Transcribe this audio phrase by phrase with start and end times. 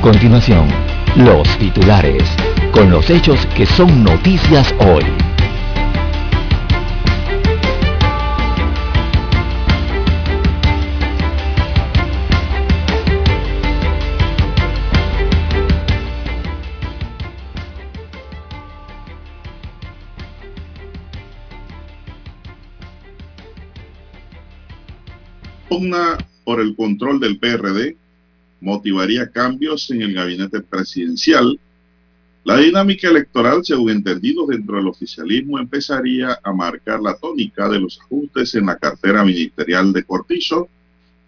[0.00, 0.66] A continuación,
[1.14, 2.24] los titulares,
[2.72, 5.04] con los hechos que son noticias hoy.
[25.68, 27.99] Pugna por el control del PRD
[28.60, 31.58] motivaría cambios en el gabinete presidencial.
[32.44, 38.00] La dinámica electoral, según entendidos dentro del oficialismo, empezaría a marcar la tónica de los
[38.00, 40.68] ajustes en la cartera ministerial de Cortizo,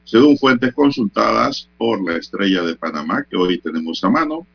[0.05, 4.47] según fuentes consultadas por la estrella de Panamá que hoy tenemos a mano.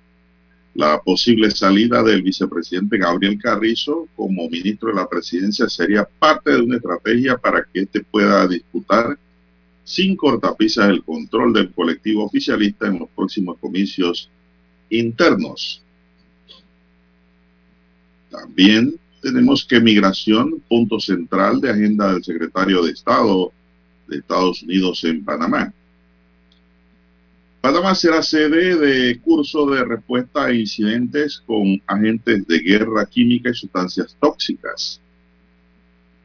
[0.74, 6.62] La posible salida del vicepresidente Gabriel Carrizo como ministro de la presidencia sería parte de
[6.62, 9.18] una estrategia para que éste pueda disputar
[9.88, 14.30] sin cortapisas el control del colectivo oficialista en los próximos comicios
[14.90, 15.82] internos.
[18.30, 23.54] También tenemos que migración, punto central de agenda del secretario de Estado
[24.10, 25.74] de Estados Unidos en Panamá.
[27.62, 33.54] Panamá será sede de curso de respuesta a incidentes con agentes de guerra química y
[33.54, 35.00] sustancias tóxicas.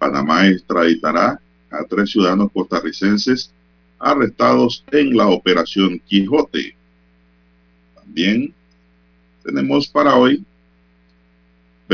[0.00, 1.40] Panamá extraditará
[1.72, 3.52] a tres ciudadanos costarricenses
[3.98, 6.76] arrestados en la operación Quijote.
[7.94, 8.52] También
[9.42, 10.44] tenemos para hoy,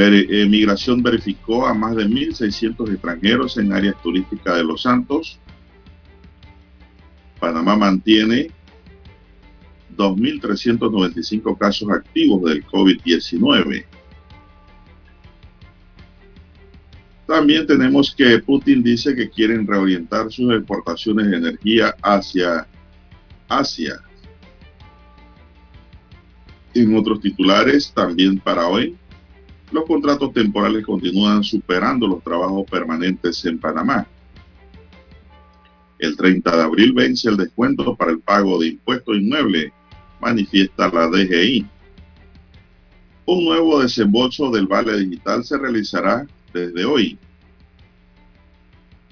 [0.01, 5.41] eh, Migración verificó a más de 1.600 extranjeros en áreas turísticas de Los Santos.
[7.41, 8.51] Panamá mantiene
[9.97, 13.85] 2.395 casos activos del COVID-19.
[17.29, 22.67] También tenemos que Putin dice que quieren reorientar sus exportaciones de energía hacia
[23.47, 24.01] Asia.
[26.73, 28.97] En otros titulares, también para hoy,
[29.71, 34.07] los contratos temporales continúan superando los trabajos permanentes en Panamá.
[35.99, 39.71] El 30 de abril vence el descuento para el pago de impuesto inmueble,
[40.19, 41.67] manifiesta la DGI.
[43.27, 46.27] Un nuevo desembolso del Vale Digital se realizará
[46.59, 47.19] desde hoy.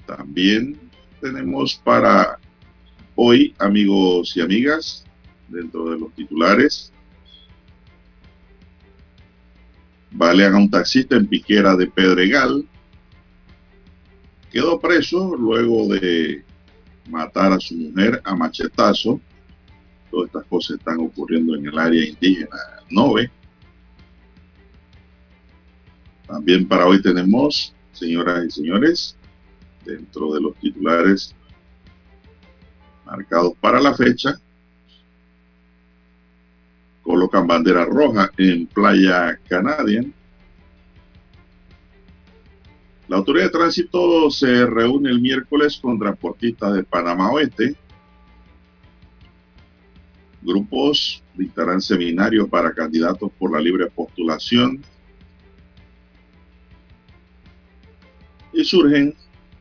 [0.05, 0.79] También
[1.19, 2.39] tenemos para
[3.15, 5.03] hoy, amigos y amigas,
[5.47, 6.93] dentro de los titulares,
[10.11, 12.67] balean a un taxista en Piquera de Pedregal.
[14.51, 16.43] Quedó preso luego de
[17.09, 19.19] matar a su mujer a machetazo.
[20.09, 22.57] Todas estas cosas están ocurriendo en el área indígena
[22.89, 23.29] Nove.
[26.27, 29.15] También para hoy tenemos, señoras y señores,
[29.85, 31.33] dentro de los titulares
[33.05, 34.37] marcados para la fecha,
[37.01, 40.13] colocan bandera roja en Playa Canadian.
[43.07, 47.77] La autoridad de tránsito se reúne el miércoles con transportistas de Panamá Oeste.
[50.41, 54.83] Grupos dictarán seminarios para candidatos por la libre postulación.
[58.57, 59.13] Y surgen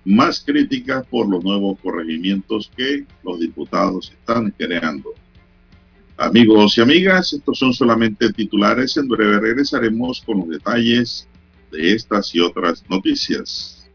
[0.06, 5.10] más críticas por los nuevos corregimientos que los diputados están creando.
[6.16, 8.96] Amigos y amigas, estos son solamente titulares.
[8.96, 11.28] En breve regresaremos con los detalles
[11.70, 13.86] de estas y otras noticias.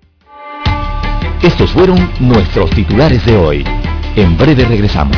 [1.42, 3.64] Estos fueron nuestros titulares de hoy.
[4.16, 5.18] En breve regresamos.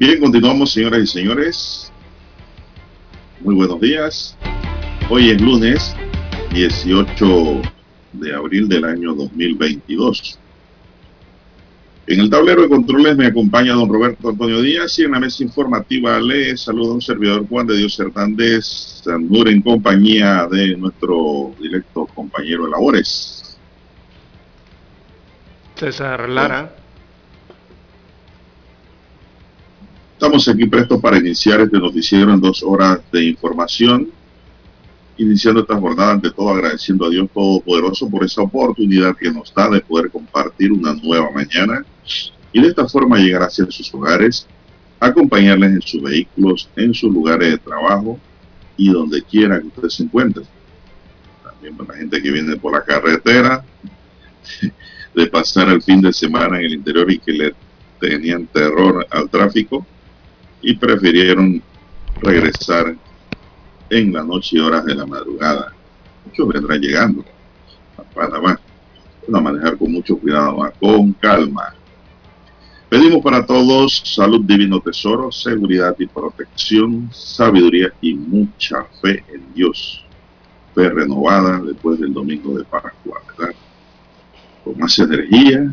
[0.00, 1.92] Bien, continuamos, señoras y señores.
[3.40, 4.34] Muy buenos días.
[5.10, 5.94] Hoy es lunes
[6.54, 7.60] 18
[8.14, 10.38] de abril del año 2022.
[12.06, 15.42] En el tablero de controles me acompaña don Roberto Antonio Díaz y en la mesa
[15.42, 18.64] informativa le saluda un servidor Juan de Dios Hernández
[19.04, 23.58] Sandur en compañía de nuestro directo compañero de labores.
[25.76, 26.79] César Lara.
[30.20, 34.10] Estamos aquí prestos para iniciar este noticiero en dos horas de información,
[35.16, 39.70] iniciando esta jornada ante todo agradeciendo a Dios Todopoderoso por esa oportunidad que nos da
[39.70, 41.86] de poder compartir una nueva mañana
[42.52, 44.46] y de esta forma llegar hacia sus hogares,
[45.00, 48.20] acompañarles en sus vehículos, en sus lugares de trabajo
[48.76, 50.44] y donde quiera que usted se encuentre.
[51.42, 53.64] También para la gente que viene por la carretera,
[55.14, 57.54] de pasar el fin de semana en el interior y que le
[57.98, 59.86] tenían terror al tráfico
[60.62, 61.62] y prefirieron
[62.20, 62.96] regresar
[63.88, 65.72] en la noche y horas de la madrugada.
[66.24, 67.24] Muchos vendrán llegando
[67.96, 68.60] a Panamá.
[69.32, 71.72] A manejar con mucho cuidado, con calma.
[72.88, 80.04] Pedimos para todos salud, divino tesoro, seguridad y protección, sabiduría y mucha fe en Dios.
[80.74, 83.54] Fe renovada después del domingo de Pascua, ¿verdad?
[84.64, 85.72] Con más energía,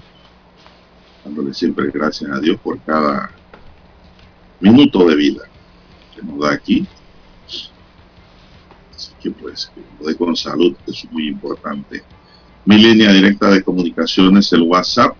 [1.25, 3.31] dándole siempre gracias a Dios por cada
[4.59, 5.43] minuto de vida
[6.15, 6.85] que nos da aquí.
[8.95, 12.03] Así que pues, dé con salud, es muy importante.
[12.65, 15.15] Mi línea directa de comunicaciones, el WhatsApp,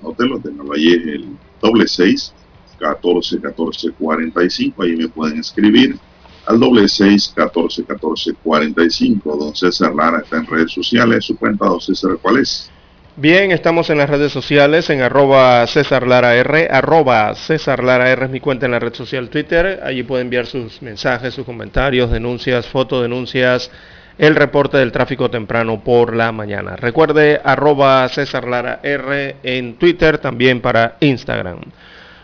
[0.00, 0.40] anótelo,
[0.74, 2.34] ahí es el doble seis,
[2.78, 5.98] 14 14 45, ahí me pueden escribir
[6.46, 9.36] al doble seis, 14 14 45.
[9.36, 12.70] Don César Lara está en redes sociales, su cuenta, don César, ¿cuál es?
[13.16, 18.24] Bien, estamos en las redes sociales, en arroba César Lara R, arroba César Lara R
[18.24, 22.10] es mi cuenta en la red social Twitter, allí puede enviar sus mensajes, sus comentarios,
[22.10, 23.70] denuncias, fotodenuncias,
[24.16, 26.74] el reporte del tráfico temprano por la mañana.
[26.76, 31.58] Recuerde arroba César Lara R en Twitter, también para Instagram.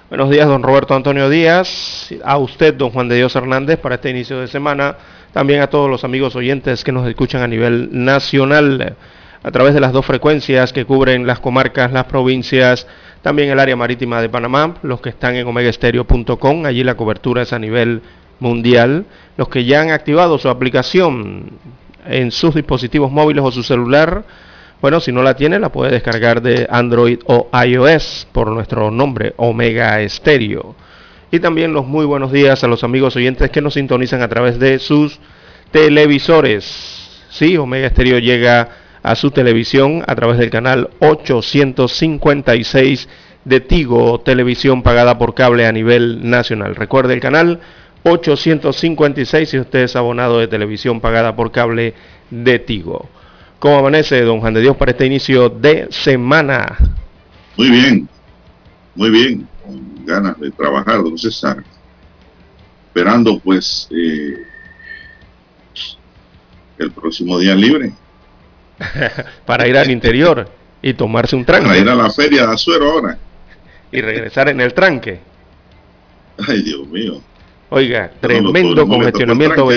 [0.08, 4.08] Buenos días, don Roberto Antonio Díaz, a usted, don Juan de Dios Hernández, para este
[4.08, 4.96] inicio de semana,
[5.34, 8.96] también a todos los amigos oyentes que nos escuchan a nivel nacional
[9.42, 12.86] a través de las dos frecuencias que cubren las comarcas, las provincias,
[13.22, 17.52] también el área marítima de Panamá, los que están en omegaestereo.com, allí la cobertura es
[17.52, 18.02] a nivel
[18.40, 19.06] mundial,
[19.36, 21.52] los que ya han activado su aplicación
[22.06, 24.24] en sus dispositivos móviles o su celular,
[24.80, 29.34] bueno, si no la tiene, la puede descargar de Android o iOS por nuestro nombre,
[29.36, 30.76] Omega Estéreo.
[31.32, 34.58] Y también los muy buenos días a los amigos oyentes que nos sintonizan a través
[34.60, 35.18] de sus
[35.72, 37.24] televisores.
[37.28, 38.68] Sí, Omega Estéreo llega
[39.08, 43.08] a su televisión a través del canal 856
[43.46, 46.76] de Tigo, televisión pagada por cable a nivel nacional.
[46.76, 47.60] Recuerde el canal
[48.02, 51.94] 856 si usted es abonado de televisión pagada por cable
[52.30, 53.08] de Tigo.
[53.58, 56.76] ¿Cómo amanece, don Juan de Dios, para este inicio de semana?
[57.56, 58.06] Muy bien,
[58.94, 61.64] muy bien, con ganas de trabajar, don César.
[62.88, 64.36] Esperando pues eh,
[66.76, 67.94] el próximo día libre.
[69.46, 70.48] para ir al interior
[70.82, 71.66] y tomarse un tranque.
[71.66, 73.18] Para ir a la feria de Azuero ahora.
[73.90, 75.20] Y regresar en el tranque.
[76.46, 77.20] Ay, Dios mío.
[77.70, 79.68] Oiga, tremendo congestionamiento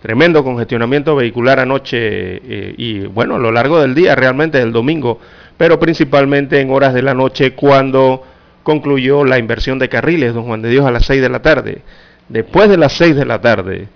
[0.00, 5.20] Tremendo congestionamiento vehicular anoche eh, y bueno, a lo largo del día, realmente del domingo,
[5.58, 8.24] pero principalmente en horas de la noche cuando
[8.62, 11.82] concluyó la inversión de carriles, don Juan de Dios, a las 6 de la tarde.
[12.30, 13.88] Después de las 6 de la tarde,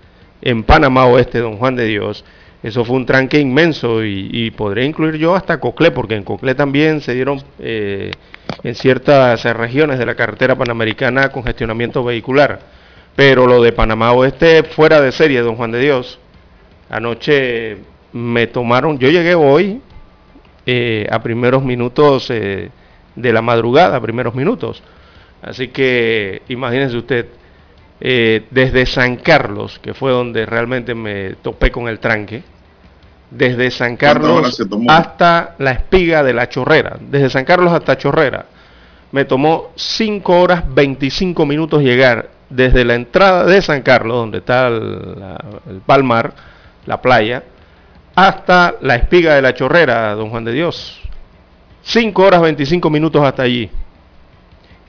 [0.43, 2.23] en Panamá Oeste, don Juan de Dios,
[2.65, 6.99] eso fue un tranque inmenso y, podría incluir yo hasta Coclé, porque en Coclé también
[6.99, 8.09] se dieron eh,
[8.63, 12.59] en ciertas regiones de la carretera panamericana congestionamiento vehicular.
[13.15, 16.17] Pero lo de Panamá Oeste fuera de serie, don Juan de Dios.
[16.89, 17.77] Anoche
[18.13, 19.79] me tomaron, yo llegué hoy
[20.65, 22.71] eh, a primeros minutos eh,
[23.15, 24.81] de la madrugada, primeros minutos.
[25.43, 27.27] Así que imagínense usted,
[27.99, 32.41] desde San Carlos, que fue donde realmente me topé con el tranque,
[33.37, 38.45] desde San Carlos hasta la espiga de la chorrera, desde San Carlos hasta Chorrera.
[39.11, 44.67] Me tomó 5 horas 25 minutos llegar desde la entrada de San Carlos, donde está
[44.67, 46.33] el, Palmar,
[46.85, 47.43] la playa,
[48.15, 51.01] hasta la espiga de la chorrera, don Juan de Dios.
[51.83, 53.69] 5 horas 25 minutos hasta allí.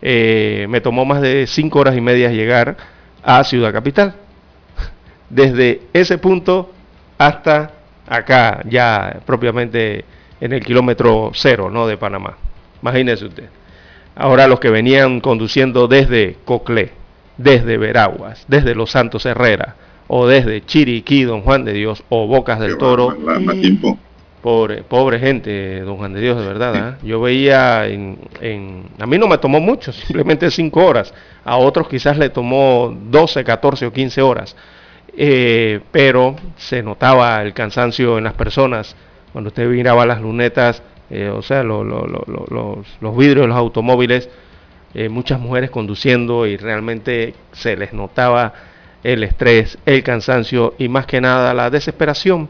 [0.02, 2.76] Eh, me tomó más de 5 horas y media llegar
[3.22, 4.14] a Ciudad Capital.
[5.30, 6.70] Desde ese punto
[7.18, 7.75] hasta
[8.06, 10.04] acá ya propiamente
[10.40, 11.86] en el kilómetro cero ¿no?
[11.86, 12.36] de Panamá.
[12.82, 13.48] Imagínese usted.
[14.14, 16.92] Ahora los que venían conduciendo desde Coclé,
[17.36, 19.76] desde Veraguas, desde Los Santos Herrera,
[20.08, 23.14] o desde Chiriquí, Don Juan de Dios, o Bocas del Toro.
[24.40, 26.76] Pobre, pobre gente, Don Juan de Dios, de verdad.
[26.76, 26.98] ¿ah?
[27.02, 28.18] Yo veía en,
[28.98, 31.12] A mí no me tomó mucho, simplemente 5 horas.
[31.44, 34.56] A otros quizás le tomó 12, 14 o 15 horas.
[35.16, 38.94] Eh, pero se notaba el cansancio en las personas.
[39.32, 41.85] Cuando usted miraba las lunetas, eh, o sea, los,
[43.16, 44.28] vidrios de los automóviles,
[44.94, 48.52] eh, muchas mujeres conduciendo y realmente se les notaba
[49.02, 52.49] el estrés, el cansancio y más que nada la desesperación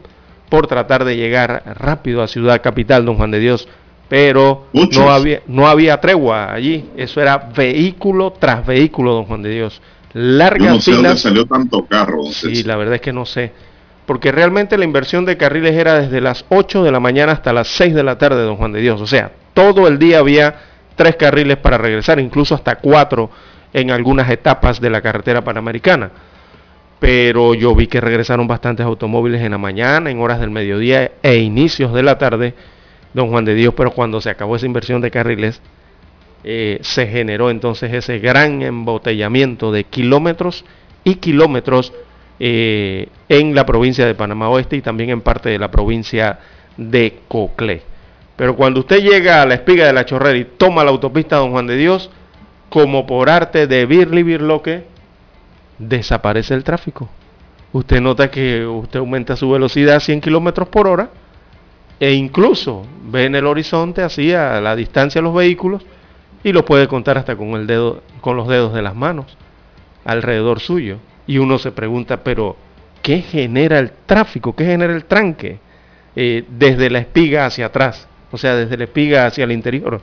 [0.49, 3.67] por tratar de llegar rápido a Ciudad Capital, don Juan de Dios,
[4.07, 9.49] pero no había, no había tregua allí, eso era vehículo tras vehículo, don Juan de
[9.49, 9.81] Dios.
[10.17, 12.23] Largas no sé dónde salió tanto carro.
[12.31, 13.51] Sí, la verdad es que no sé.
[14.05, 17.67] Porque realmente la inversión de carriles era desde las 8 de la mañana hasta las
[17.67, 19.01] 6 de la tarde, don Juan de Dios.
[19.01, 20.55] O sea, todo el día había
[20.95, 23.29] tres carriles para regresar, incluso hasta cuatro
[23.73, 26.11] en algunas etapas de la carretera panamericana
[26.99, 31.37] pero yo vi que regresaron bastantes automóviles en la mañana, en horas del mediodía e
[31.37, 32.55] inicios de la tarde,
[33.13, 35.61] don Juan de Dios, pero cuando se acabó esa inversión de carriles,
[36.49, 40.63] eh, se generó entonces ese gran embotellamiento de kilómetros
[41.03, 41.91] y kilómetros
[42.39, 46.39] eh, en la provincia de Panamá Oeste y también en parte de la provincia
[46.77, 47.81] de Coclé.
[48.37, 51.51] Pero cuando usted llega a la espiga de la chorrera y toma la autopista Don
[51.51, 52.09] Juan de Dios,
[52.69, 54.85] como por arte de Birli Birloque,
[55.77, 57.09] desaparece el tráfico.
[57.73, 61.09] Usted nota que usted aumenta su velocidad a 100 kilómetros por hora
[61.99, 65.85] e incluso ve en el horizonte así a la distancia los vehículos
[66.43, 69.37] y lo puede contar hasta con el dedo, con los dedos de las manos
[70.05, 70.97] alrededor suyo.
[71.25, 72.55] Y uno se pregunta, pero
[73.01, 74.55] ¿qué genera el tráfico?
[74.55, 75.59] ¿Qué genera el tranque?
[76.15, 80.01] Eh, desde la espiga hacia atrás, o sea, desde la espiga hacia el interior.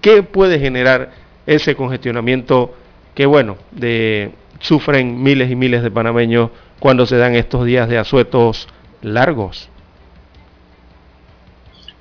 [0.00, 1.10] ¿Qué puede generar
[1.46, 2.74] ese congestionamiento
[3.14, 7.98] que, bueno, de sufren miles y miles de panameños cuando se dan estos días de
[7.98, 8.68] asuetos
[9.02, 9.68] largos.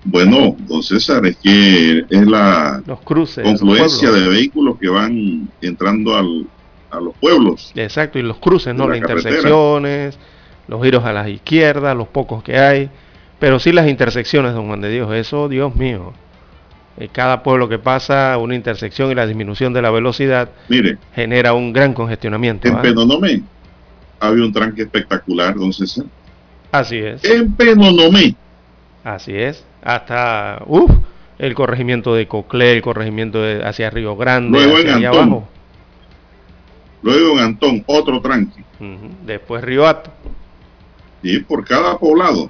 [0.05, 6.45] Bueno, don César, es que es la confluencia de vehículos que van entrando al,
[6.91, 7.71] a los pueblos.
[7.75, 8.87] Exacto, y los cruces, ¿no?
[8.87, 10.17] las intersecciones,
[10.67, 12.89] los giros a las izquierdas, los pocos que hay,
[13.39, 16.13] pero sí las intersecciones, don Juan de Dios, eso, Dios mío.
[16.97, 21.53] Eh, cada pueblo que pasa, una intersección y la disminución de la velocidad Mire, genera
[21.53, 22.67] un gran congestionamiento.
[22.67, 22.81] En ¿ah?
[22.81, 23.41] Penonomé
[24.19, 26.05] había un tranque espectacular, don César.
[26.71, 27.23] Así es.
[27.25, 28.35] En Penonomé.
[29.03, 29.63] Así es.
[29.85, 30.61] Hasta
[31.39, 35.15] el corregimiento de Coclé, el corregimiento de, hacia Río Grande, Luego hacia Antón.
[35.15, 35.49] abajo.
[37.01, 38.63] Luego en Antón, otro tranque.
[39.25, 40.11] Después Río Ato.
[41.23, 42.49] Y por cada poblado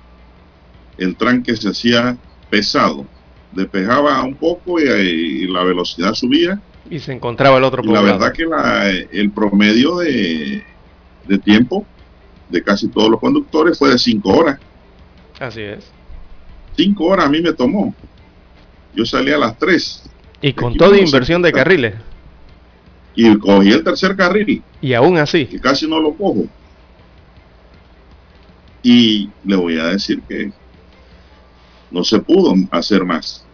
[0.97, 2.17] el tranque se hacía
[2.49, 3.05] pesado
[3.55, 6.59] despejaba un poco y, la velocidad subía.
[6.89, 8.45] Y se encontraba el otro La verdad que
[9.11, 10.63] el promedio de,
[11.43, 11.85] tiempo
[12.49, 14.59] de casi todos los conductores fue de 5 horas.
[15.39, 15.91] Así es.
[16.75, 17.93] 5 horas a mí me tomó.
[18.93, 20.03] Yo salí a las 3.
[20.41, 21.95] Y con toda inversión de carriles.
[23.15, 24.61] Y cogí el tercer carril.
[24.81, 25.45] Y aún así.
[25.45, 26.45] Que casi no lo cojo.
[28.83, 30.51] Y le voy a decir que
[31.89, 33.45] no se pudo hacer más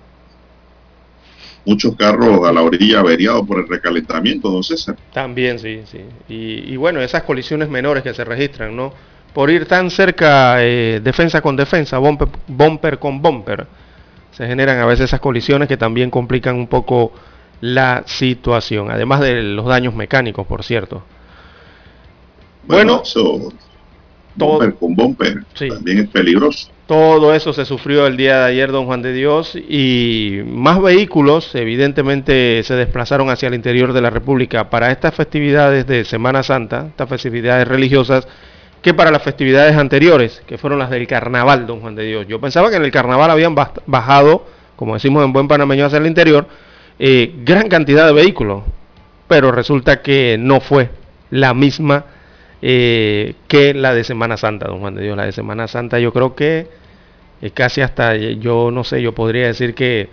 [1.66, 4.96] muchos carros a la orilla averiados por el recalentamiento, don César.
[5.14, 6.02] También, sí, sí.
[6.28, 8.94] Y, bueno, esas colisiones menores que se registran, ¿no?
[9.34, 13.66] Por ir tan cerca, eh, defensa con defensa, bumper, bumper con bumper,
[14.32, 17.14] se generan a veces esas colisiones que también complican un poco
[17.62, 21.04] la situación, además de los daños mecánicos, por cierto.
[22.68, 23.52] Bueno, eso,
[24.36, 26.70] bumper con bumper también es peligroso.
[26.88, 31.56] Todo eso se sufrió el día de ayer, don Juan de Dios, y más vehículos
[31.56, 36.88] evidentemente se desplazaron hacia el interior de la República para estas festividades de Semana Santa,
[36.88, 38.28] estas festividades religiosas,
[38.82, 42.28] que para las festividades anteriores, que fueron las del carnaval, don Juan de Dios.
[42.28, 44.46] Yo pensaba que en el carnaval habían bajado,
[44.76, 46.48] como decimos en buen panameño, hacia el interior,
[46.98, 48.64] eh, gran cantidad de vehículos,
[49.28, 50.90] pero resulta que no fue
[51.30, 52.06] la misma
[52.62, 55.16] eh, que la de Semana Santa, don Juan de Dios.
[55.16, 56.68] La de Semana Santa yo creo que
[57.54, 60.10] casi hasta, yo no sé, yo podría decir que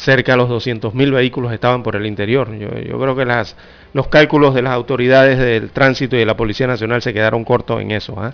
[0.00, 2.56] cerca de los 200.000 vehículos estaban por el interior.
[2.56, 3.54] Yo, creo que las,
[3.92, 7.82] los cálculos de las autoridades del tránsito y de la Policía Nacional se quedaron cortos
[7.82, 8.32] en eso, ¿ah?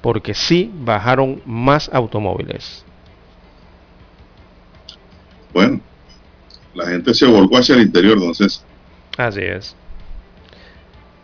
[0.00, 2.84] porque sí bajaron más automóviles.
[5.52, 5.80] Bueno,
[6.72, 8.64] la gente se volcó hacia el interior, entonces.
[9.16, 9.74] Así es.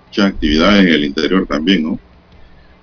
[0.08, 2.00] Muchas actividades en el interior también, ¿no?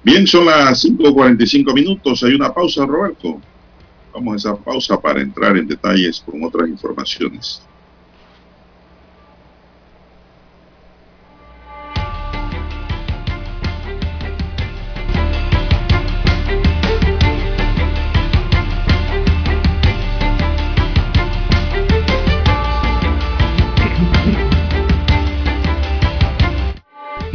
[0.02, 2.24] Bien, son las 5.45 minutos.
[2.24, 3.42] Hay una pausa, Roberto.
[4.14, 7.71] Vamos a esa pausa para entrar en detalles con otras informaciones.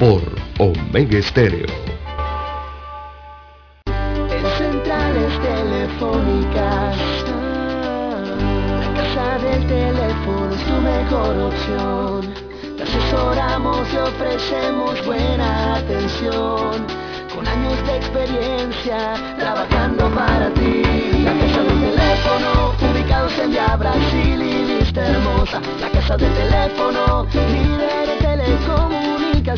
[0.00, 0.22] por
[0.58, 1.66] Omega Estéreo.
[3.84, 6.96] En centrales telefónicas,
[8.80, 12.34] la casa del teléfono es tu mejor opción.
[12.78, 16.86] Te asesoramos y ofrecemos buena atención.
[17.34, 20.82] Con años de experiencia, trabajando para ti.
[21.24, 25.60] La casa del teléfono, ubicados en Via Brasil y Vista Hermosa.
[25.78, 29.09] La casa del teléfono, líder de telecomunicaciones.
[29.42, 29.56] La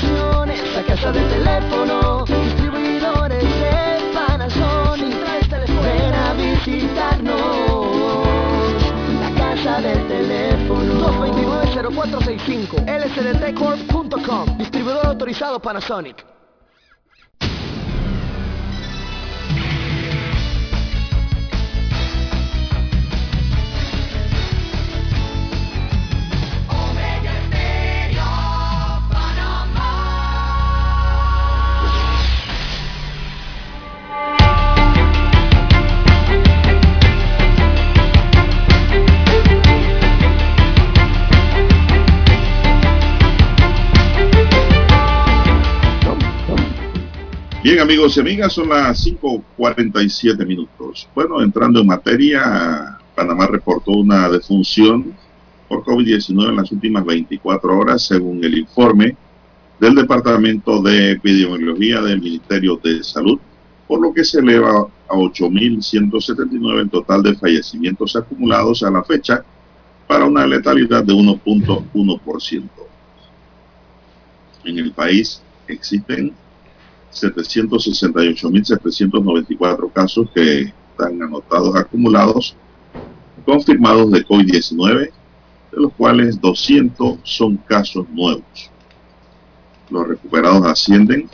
[0.87, 5.17] casa del teléfono, distribuidores de Panasonic.
[5.83, 7.37] Ven a visitarnos.
[9.21, 11.11] La casa del teléfono.
[11.75, 16.25] 229-0465 lsdtcorp.com Distribuidor autorizado Panasonic.
[47.63, 51.09] Bien, amigos y amigas, son las 5.47 minutos.
[51.15, 55.15] Bueno, entrando en materia, Panamá reportó una defunción
[55.69, 59.17] por COVID-19 en las últimas 24 horas, según el informe
[59.79, 63.39] del Departamento de Epidemiología del Ministerio de Salud,
[63.87, 69.45] por lo que se eleva a 8.179 el total de fallecimientos acumulados a la fecha
[70.09, 72.63] para una letalidad de 1.1%.
[74.65, 76.35] En el país existen
[77.13, 82.57] 768.794 casos que están anotados acumulados,
[83.45, 85.13] confirmados de COVID-19,
[85.73, 88.71] de los cuales 200 son casos nuevos.
[89.91, 91.29] Los recuperados ascienden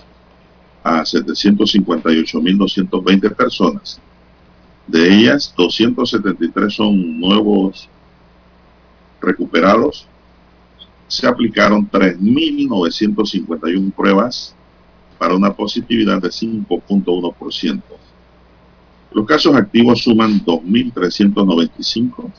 [0.83, 4.01] a 758.220 personas.
[4.87, 7.89] De ellas, 273 son nuevos
[9.21, 10.07] recuperados.
[11.09, 14.55] Se aplicaron 3.951 pruebas
[15.19, 17.83] para una positividad de 5.1%.
[19.13, 22.31] Los casos activos suman 2.395,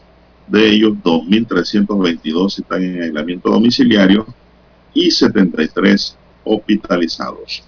[0.47, 4.25] de ellos 2.322 están en aislamiento domiciliario
[4.93, 7.63] y 73 hospitalizados.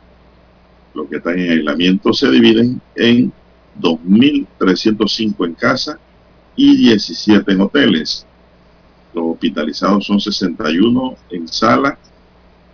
[0.93, 3.31] Los que están en aislamiento se dividen en
[3.79, 5.99] 2.305 en casa
[6.55, 8.25] y 17 en hoteles.
[9.13, 11.97] Los hospitalizados son 61 en sala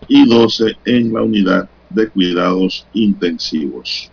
[0.07, 4.11] y 12 en la unidad de cuidados intensivos.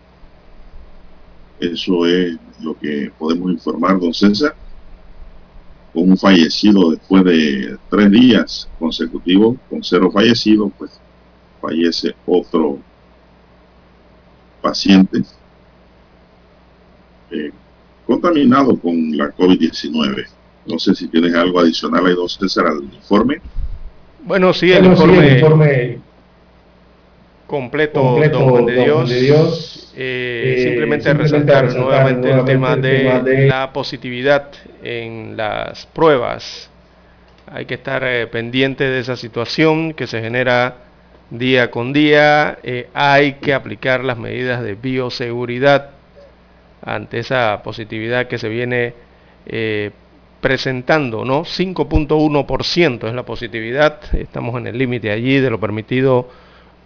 [1.60, 4.54] Eso es lo que podemos informar, don César.
[5.92, 10.90] Con un fallecido después de tres días consecutivos, con cero fallecidos, pues
[11.60, 12.78] fallece otro
[14.60, 15.22] paciente
[17.30, 17.52] eh,
[18.06, 20.26] contaminado con la COVID-19.
[20.66, 23.40] No sé si tienes algo adicional ahí, don César, al informe.
[24.24, 26.00] Bueno, sí, el, Bueno, sí, informe, el informe
[27.46, 28.94] completo, completo, don Juan de Dios.
[28.94, 29.92] Juan de Dios.
[29.96, 34.48] Eh, Eh, simplemente, simplemente resaltar, resaltar nuevamente el tema el de, tema de- la positividad
[34.82, 36.70] en las pruebas.
[37.46, 40.76] Hay que estar eh, pendiente de esa situación que se genera
[41.30, 42.58] día con día.
[42.62, 45.90] Eh, hay que aplicar las medidas de bioseguridad
[46.82, 48.94] ante esa positividad que se viene
[50.40, 51.44] presentando, ¿no?
[51.44, 56.28] 5.1% es la positividad, estamos en el límite allí de lo permitido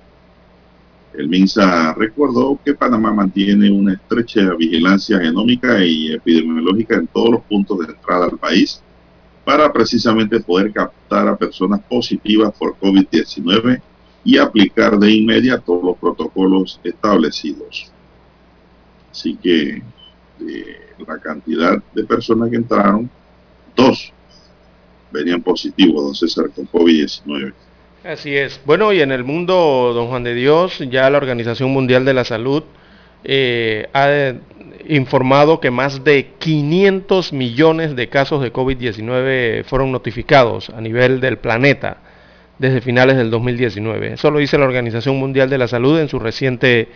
[1.13, 7.41] El MINSA recordó que Panamá mantiene una estrecha vigilancia genómica y epidemiológica en todos los
[7.43, 8.83] puntos de entrada al país
[9.43, 13.81] para precisamente poder captar a personas positivas por COVID-19
[14.23, 17.91] y aplicar de inmediato los protocolos establecidos.
[19.11, 19.81] Así que
[20.39, 23.09] de la cantidad de personas que entraron,
[23.75, 24.13] dos
[25.11, 27.53] venían positivos, don César, con COVID-19.
[28.03, 28.59] Así es.
[28.65, 32.25] Bueno, y en el mundo, don Juan de Dios, ya la Organización Mundial de la
[32.25, 32.63] Salud
[33.23, 34.33] eh, ha
[34.87, 41.37] informado que más de 500 millones de casos de COVID-19 fueron notificados a nivel del
[41.37, 41.97] planeta
[42.59, 44.13] desde finales del 2019.
[44.13, 46.89] Eso lo dice la Organización Mundial de la Salud en su reciente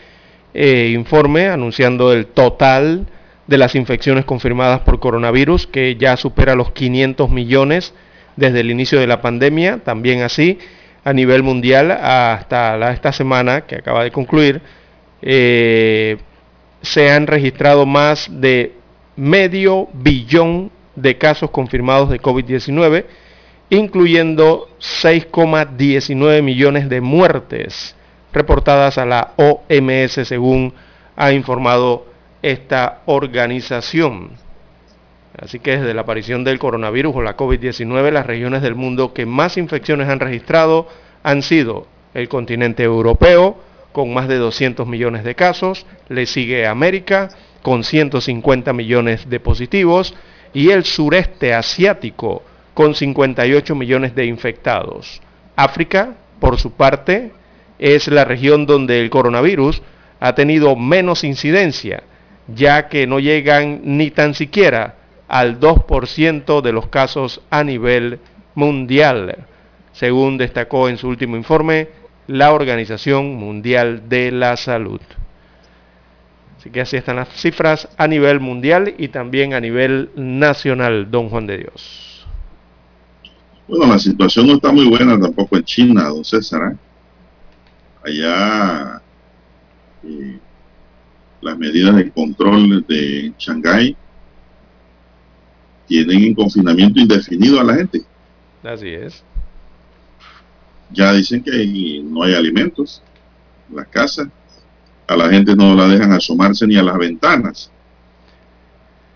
[0.54, 3.08] eh, informe anunciando el total
[3.48, 7.94] de las infecciones confirmadas por coronavirus que ya supera los 500 millones
[8.36, 9.80] desde el inicio de la pandemia.
[9.84, 10.60] También así,
[11.04, 14.62] a nivel mundial, hasta esta semana que acaba de concluir,
[15.22, 16.18] eh,
[16.82, 18.74] se han registrado más de
[19.16, 23.06] medio billón de casos confirmados de COVID-19,
[23.70, 27.96] incluyendo 6,19 millones de muertes
[28.34, 30.74] reportadas a la OMS, según
[31.16, 32.06] ha informado
[32.42, 34.32] esta organización.
[35.40, 39.26] Así que desde la aparición del coronavirus o la COVID-19, las regiones del mundo que
[39.26, 40.88] más infecciones han registrado
[41.24, 43.58] han sido el continente europeo,
[43.92, 47.30] con más de 200 millones de casos, le sigue América
[47.62, 50.14] con 150 millones de positivos
[50.54, 55.22] y el sureste asiático con 58 millones de infectados.
[55.56, 57.32] África, por su parte,
[57.80, 59.82] es la región donde el coronavirus
[60.20, 62.04] ha tenido menos incidencia,
[62.48, 64.96] ya que no llegan ni tan siquiera
[65.28, 68.20] al 2% de los casos a nivel
[68.56, 69.46] mundial,
[69.92, 71.90] según destacó en su último informe
[72.28, 75.02] la Organización Mundial de la Salud.
[76.58, 81.30] Así que así están las cifras a nivel mundial y también a nivel nacional, don
[81.30, 82.26] Juan de Dios.
[83.68, 86.74] Bueno, la situación no está muy buena tampoco en China, don César.
[86.74, 86.78] ¿eh?
[88.04, 89.02] Allá
[90.04, 90.40] eh,
[91.42, 93.96] las medidas de control de Shanghái
[95.88, 98.02] tienen en confinamiento indefinido a la gente.
[98.64, 99.27] Así es
[100.92, 103.02] ya dicen que no hay alimentos
[103.70, 104.28] en las casas.
[105.08, 107.72] A la gente no la dejan asomarse ni a las ventanas,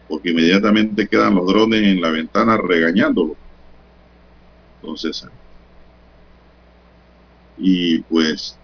[0.08, 3.36] porque inmediatamente quedan los drones en la ventana regañándolo.
[4.82, 5.26] Entonces,
[7.58, 8.58] y pues,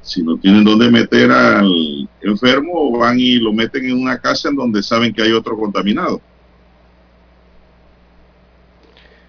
[0.00, 4.56] si no tienen dónde meter al enfermo, van y lo meten en una casa en
[4.56, 6.20] donde saben que hay otro contaminado.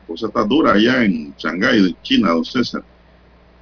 [0.06, 2.84] Cosa está dura allá en Shanghái, China, don César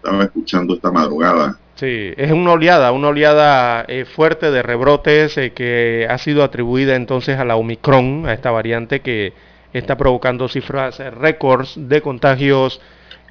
[0.04, 1.58] estaba escuchando esta madrugada.
[1.76, 6.96] Sí, es una oleada, una oleada eh, fuerte de rebrotes eh, que ha sido atribuida
[6.96, 9.34] entonces a la Omicron, a esta variante que
[9.72, 12.82] está provocando cifras eh, récords de contagios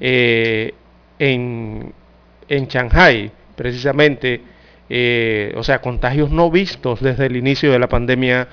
[0.01, 1.93] en,
[2.49, 4.41] en Shanghai, precisamente,
[5.55, 8.49] o sea, contagios no vistos desde el inicio de la pandemia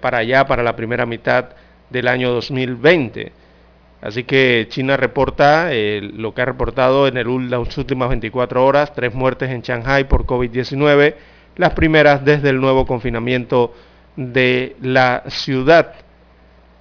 [0.00, 1.46] para allá, para la primera mitad
[1.90, 3.32] del año 2020.
[4.02, 8.92] Así que China reporta eh, lo que ha reportado en el, las últimas 24 horas,
[8.94, 11.14] tres muertes en Shanghai por COVID-19,
[11.54, 13.72] las primeras desde el nuevo confinamiento
[14.16, 15.94] de la ciudad.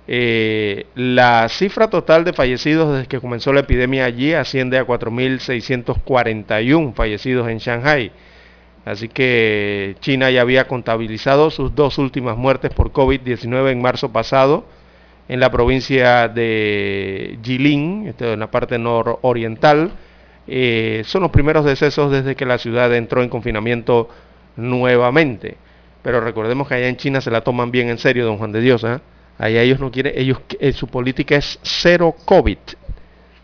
[0.08, 6.96] Eh, la cifra total de fallecidos desde que comenzó la epidemia allí asciende a 4.641
[6.96, 8.12] fallecidos en Shanghai.
[8.84, 14.66] Así que China ya había contabilizado sus dos últimas muertes por COVID-19 en marzo pasado
[15.32, 19.92] en la provincia de Jilin, en la parte nororiental.
[20.46, 24.10] Eh, son los primeros decesos desde que la ciudad entró en confinamiento
[24.58, 25.56] nuevamente.
[26.02, 28.60] Pero recordemos que allá en China se la toman bien en serio, don Juan de
[28.60, 28.84] Dios.
[28.84, 29.00] ¿eh?
[29.38, 32.58] Allá ellos no quieren, ellos, eh, su política es cero COVID.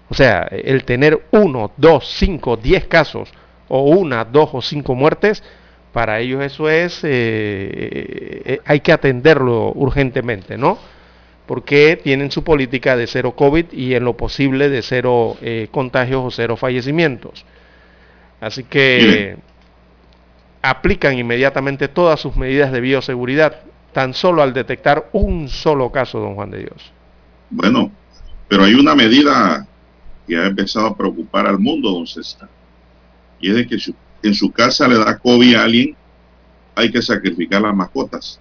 [0.10, 3.32] O sea, el tener uno, dos, cinco, diez casos,
[3.70, 5.42] o una, dos o cinco muertes,
[5.94, 7.02] para ellos eso es,
[8.66, 10.78] hay que atenderlo urgentemente, ¿no?
[11.48, 16.24] Porque tienen su política de cero COVID y en lo posible de cero eh, contagios
[16.24, 17.46] o cero fallecimientos.
[18.42, 19.38] Así que
[20.62, 23.62] aplican inmediatamente todas sus medidas de bioseguridad,
[23.94, 26.92] tan solo al detectar un solo caso, don Juan de Dios.
[27.50, 27.92] Bueno,
[28.50, 29.66] pero hay una medida
[30.28, 32.50] que ha empezado a preocupar al mundo, don César,
[33.40, 33.78] y es de que
[34.24, 35.96] en su casa le da COVID a alguien,
[36.76, 38.40] hay que sacrificar las mascotas.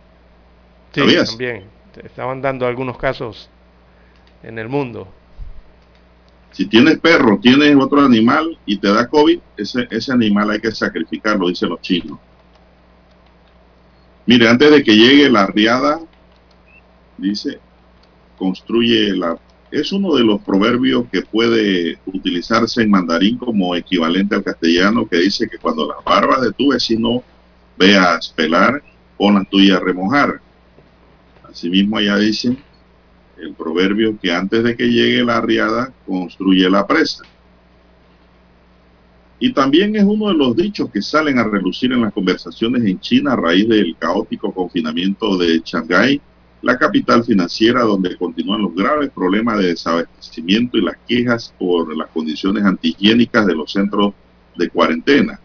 [0.93, 1.76] Sí, también.
[2.05, 3.49] Estaban dando algunos casos
[4.43, 5.09] en el mundo.
[6.53, 10.73] Si tienes perro, tienes otro animal y te da COVID, ese, ese animal hay que
[10.73, 12.19] sacrificarlo, dicen los chinos.
[14.25, 16.01] Mire, antes de que llegue la riada,
[17.19, 17.61] dice,
[18.39, 19.39] construye la...
[19.71, 25.19] Es uno de los proverbios que puede utilizarse en mandarín como equivalente al castellano, que
[25.19, 27.23] dice que cuando las barbas de tu vecino
[27.77, 28.83] veas pelar,
[29.19, 30.41] pon las tuyas a remojar.
[31.57, 32.59] Asimismo, allá dicen
[33.39, 37.25] el proverbio que antes de que llegue la riada, construye la presa.
[39.41, 43.01] Y también es uno de los dichos que salen a relucir en las conversaciones en
[43.01, 46.21] China a raíz del caótico confinamiento de Shanghái,
[46.61, 52.09] la capital financiera donde continúan los graves problemas de desabastecimiento y las quejas por las
[52.09, 54.13] condiciones antihigiénicas de los centros
[54.59, 55.41] de cuarentena.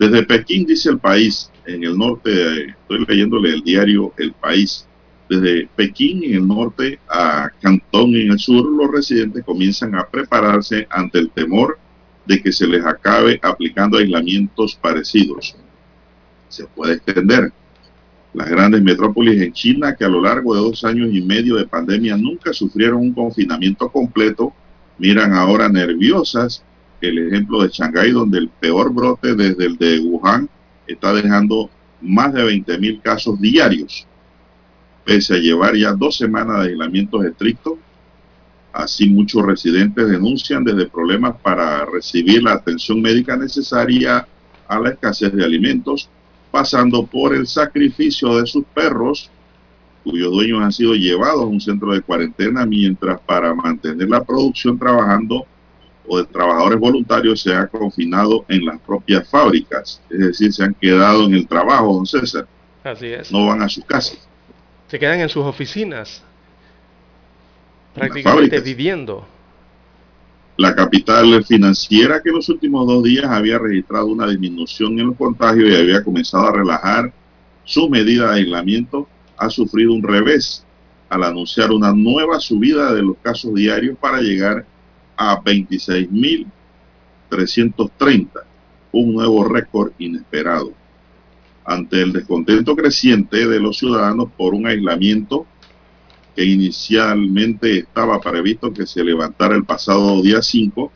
[0.00, 4.86] Desde Pekín, dice el país, en el norte, estoy leyéndole el diario El País,
[5.28, 10.86] desde Pekín en el norte a Cantón en el sur, los residentes comienzan a prepararse
[10.90, 11.78] ante el temor
[12.26, 15.56] de que se les acabe aplicando aislamientos parecidos.
[16.48, 17.52] Se puede extender.
[18.34, 21.66] Las grandes metrópolis en China, que a lo largo de dos años y medio de
[21.66, 24.52] pandemia nunca sufrieron un confinamiento completo,
[24.98, 26.62] miran ahora nerviosas
[27.00, 30.48] el ejemplo de Shanghái, donde el peor brote desde el de Wuhan
[30.86, 34.06] está dejando más de 20 mil casos diarios
[35.06, 37.74] pese a llevar ya dos semanas de aislamientos estrictos.
[38.72, 44.26] Así muchos residentes denuncian desde problemas para recibir la atención médica necesaria
[44.68, 46.10] a la escasez de alimentos,
[46.50, 49.30] pasando por el sacrificio de sus perros,
[50.04, 54.76] cuyos dueños han sido llevados a un centro de cuarentena, mientras para mantener la producción
[54.78, 55.46] trabajando
[56.08, 60.74] o de trabajadores voluntarios se ha confinado en las propias fábricas, es decir, se han
[60.74, 62.46] quedado en el trabajo, don César.
[62.84, 63.32] Así es.
[63.32, 64.26] No van a sus casas
[64.88, 66.22] se quedan en sus oficinas,
[67.94, 69.24] prácticamente viviendo.
[70.56, 75.16] La capital financiera que en los últimos dos días había registrado una disminución en los
[75.16, 77.12] contagios y había comenzado a relajar
[77.64, 80.64] su medida de aislamiento, ha sufrido un revés
[81.08, 84.64] al anunciar una nueva subida de los casos diarios para llegar
[85.16, 88.28] a 26.330,
[88.92, 90.72] un nuevo récord inesperado
[91.66, 95.46] ante el descontento creciente de los ciudadanos por un aislamiento
[96.34, 100.92] que inicialmente estaba previsto que se levantara el pasado día 5,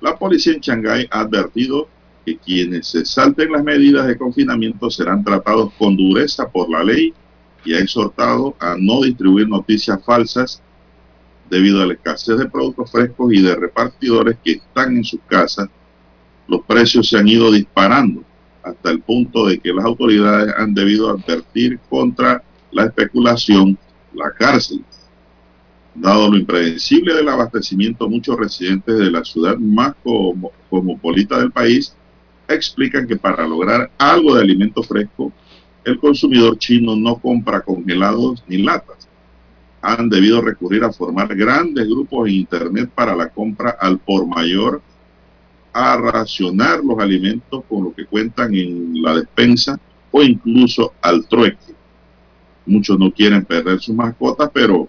[0.00, 1.88] la policía en Shanghái ha advertido
[2.26, 7.14] que quienes se salten las medidas de confinamiento serán tratados con dureza por la ley
[7.64, 10.62] y ha exhortado a no distribuir noticias falsas
[11.48, 15.68] debido a la escasez de productos frescos y de repartidores que están en sus casas.
[16.46, 18.24] Los precios se han ido disparando
[18.62, 23.78] hasta el punto de que las autoridades han debido advertir contra la especulación,
[24.14, 24.84] la cárcel.
[25.94, 29.94] Dado lo impredecible del abastecimiento, muchos residentes de la ciudad más
[30.68, 31.94] cosmopolita del país
[32.48, 35.32] explican que para lograr algo de alimento fresco,
[35.84, 39.08] el consumidor chino no compra congelados ni latas.
[39.82, 44.82] Han debido recurrir a formar grandes grupos en Internet para la compra al por mayor
[45.72, 49.78] a racionar los alimentos con lo que cuentan en la despensa
[50.10, 51.74] o incluso al trueque.
[52.66, 54.88] Muchos no quieren perder sus mascotas, pero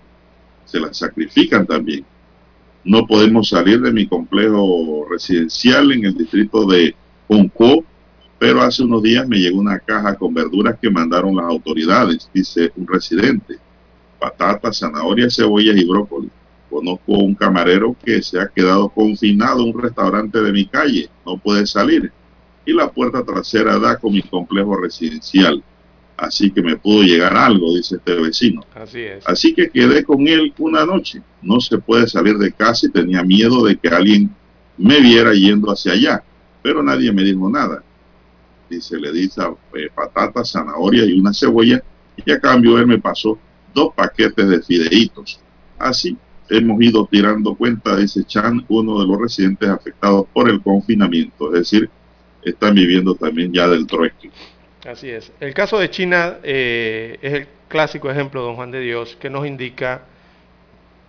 [0.65, 2.05] se las sacrifican también.
[2.83, 6.95] No podemos salir de mi complejo residencial en el distrito de
[7.27, 7.83] Hongkong,
[8.39, 12.71] pero hace unos días me llegó una caja con verduras que mandaron las autoridades, dice
[12.75, 13.57] un residente.
[14.19, 16.29] Patatas, zanahorias, cebollas y brócoli.
[16.71, 21.37] Conozco un camarero que se ha quedado confinado en un restaurante de mi calle, no
[21.37, 22.13] puede salir.
[22.65, 25.61] Y la puerta trasera da con mi complejo residencial.
[26.15, 28.63] Así que me pudo llegar algo, dice este vecino.
[28.73, 29.27] Así es.
[29.27, 31.21] Así que quedé con él una noche.
[31.41, 34.33] No se puede salir de casa y tenía miedo de que alguien
[34.77, 36.23] me viera yendo hacia allá.
[36.61, 37.83] Pero nadie me dijo nada.
[38.69, 39.41] Dice, le dice
[39.73, 41.83] eh, patatas, zanahoria y una cebolla.
[42.25, 43.37] Y a cambio él me pasó
[43.73, 45.41] dos paquetes de fideitos.
[45.77, 46.17] Así
[46.51, 51.59] hemos ido tirando cuenta, dice Chan, uno de los residentes afectados por el confinamiento, es
[51.59, 51.89] decir,
[52.43, 54.29] están viviendo también ya del trueque.
[54.85, 55.31] Así es.
[55.39, 60.01] El caso de China eh, es clásico ejemplo, don Juan de Dios, que nos indica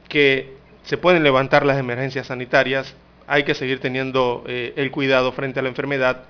[0.09, 0.53] que
[0.85, 2.95] se pueden levantar las emergencias sanitarias,
[3.27, 6.25] hay que seguir teniendo eh, el cuidado frente a la enfermedad,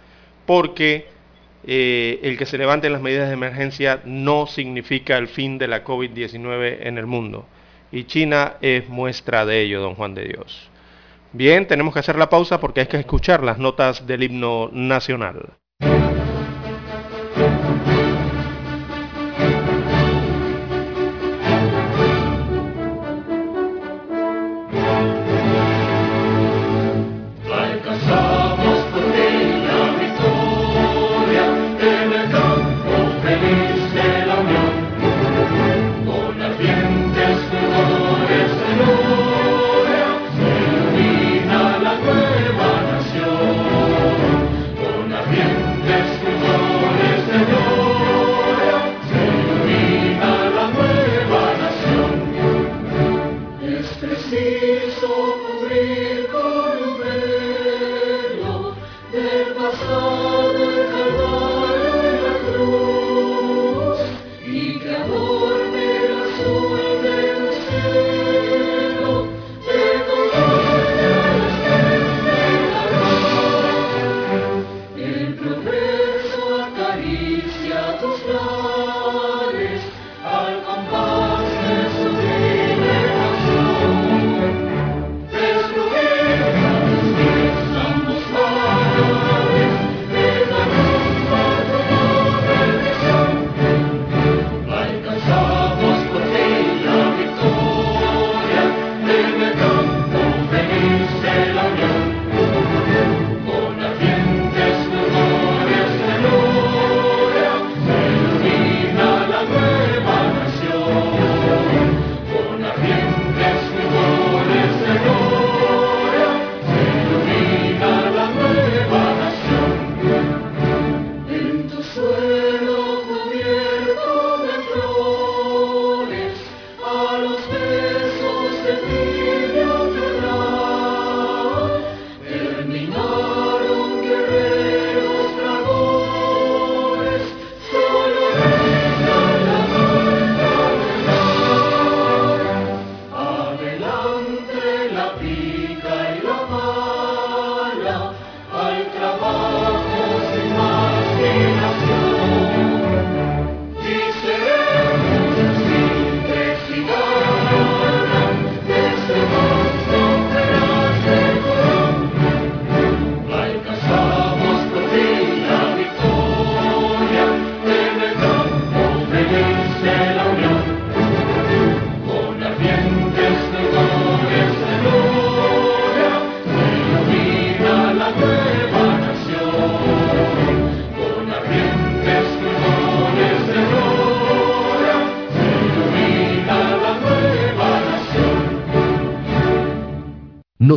[0.47, 1.07] porque
[1.67, 5.85] eh, el que se levanten las medidas de emergencia no significa el fin de la
[5.85, 7.47] COVID-19 en el mundo.
[7.93, 10.71] Y China es muestra de ello, don Juan de Dios.
[11.33, 15.59] Bien, tenemos que hacer la pausa porque hay que escuchar las notas del himno nacional.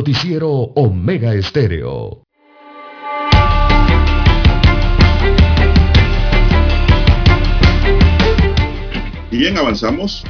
[0.06, 2.22] Noticiero Omega Estéreo.
[9.32, 10.22] Bien, avanzamos.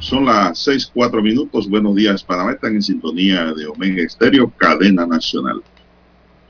[0.00, 1.66] Son las seis, cuatro minutos.
[1.66, 2.52] Buenos días, Panamá.
[2.52, 5.62] Están en sintonía de Omega Estéreo, cadena nacional.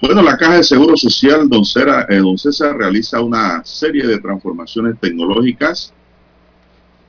[0.00, 4.18] Bueno, la Caja de Seguro Social, don, Cera, eh, don César, realiza una serie de
[4.18, 5.94] transformaciones tecnológicas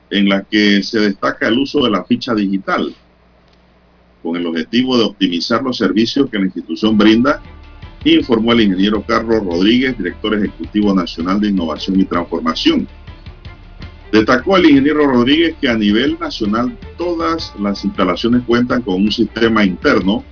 [0.08, 2.94] en la que se destaca el uso de la ficha digital
[4.24, 7.42] con el objetivo de optimizar los servicios que la institución brinda,
[8.04, 12.88] informó el ingeniero Carlos Rodríguez, director ejecutivo nacional de innovación y transformación.
[14.10, 19.62] Destacó el ingeniero Rodríguez que a nivel nacional todas las instalaciones cuentan con un sistema
[19.62, 20.24] interno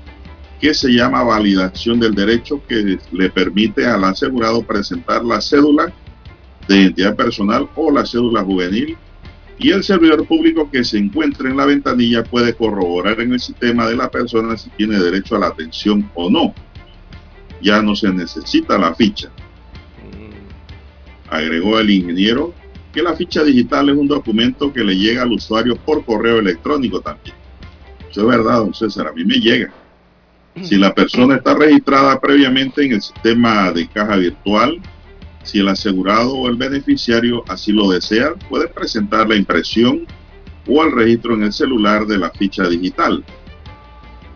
[0.59, 5.93] que se llama validación del derecho que le permite al asegurado presentar la cédula
[6.67, 8.97] de identidad personal o la cédula juvenil
[9.59, 13.87] y el servidor público que se encuentre en la ventanilla puede corroborar en el sistema
[13.87, 16.55] de la persona si tiene derecho a la atención o no.
[17.61, 19.31] Ya no se necesita la ficha.
[21.31, 22.53] Agregó el ingeniero
[22.93, 27.01] que la ficha digital es un documento que le llega al usuario por correo electrónico
[27.01, 27.37] también.
[28.11, 29.73] Eso es verdad, don César, a mí me llega.
[30.61, 34.79] Si la persona está registrada previamente en el sistema de caja virtual,
[35.43, 40.07] si el asegurado o el beneficiario así lo desea, puede presentar la impresión
[40.67, 43.25] o el registro en el celular de la ficha digital.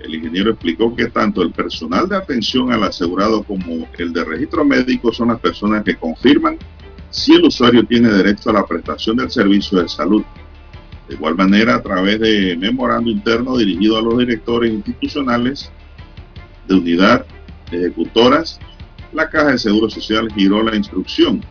[0.01, 4.65] El ingeniero explicó que tanto el personal de atención al asegurado como el de registro
[4.65, 6.59] médico son las personas que confirman
[7.11, 10.23] si el usuario tiene derecho a la prestación del servicio de salud
[11.09, 15.71] De igual manera, a través de memorando interno dirigido a los directores institucionales
[16.67, 17.25] de unidad
[17.71, 18.61] ejecutoras,
[19.17, 21.43] la Caja de Seguro Social giró la instrucción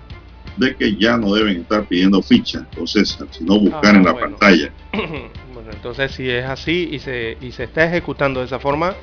[0.58, 4.72] de que ya no deben estar pidiendo ficha, entonces, sino buscar en la pantalla.
[5.56, 8.94] Bueno, entonces si es así y se, y se está ejecutando de esa forma,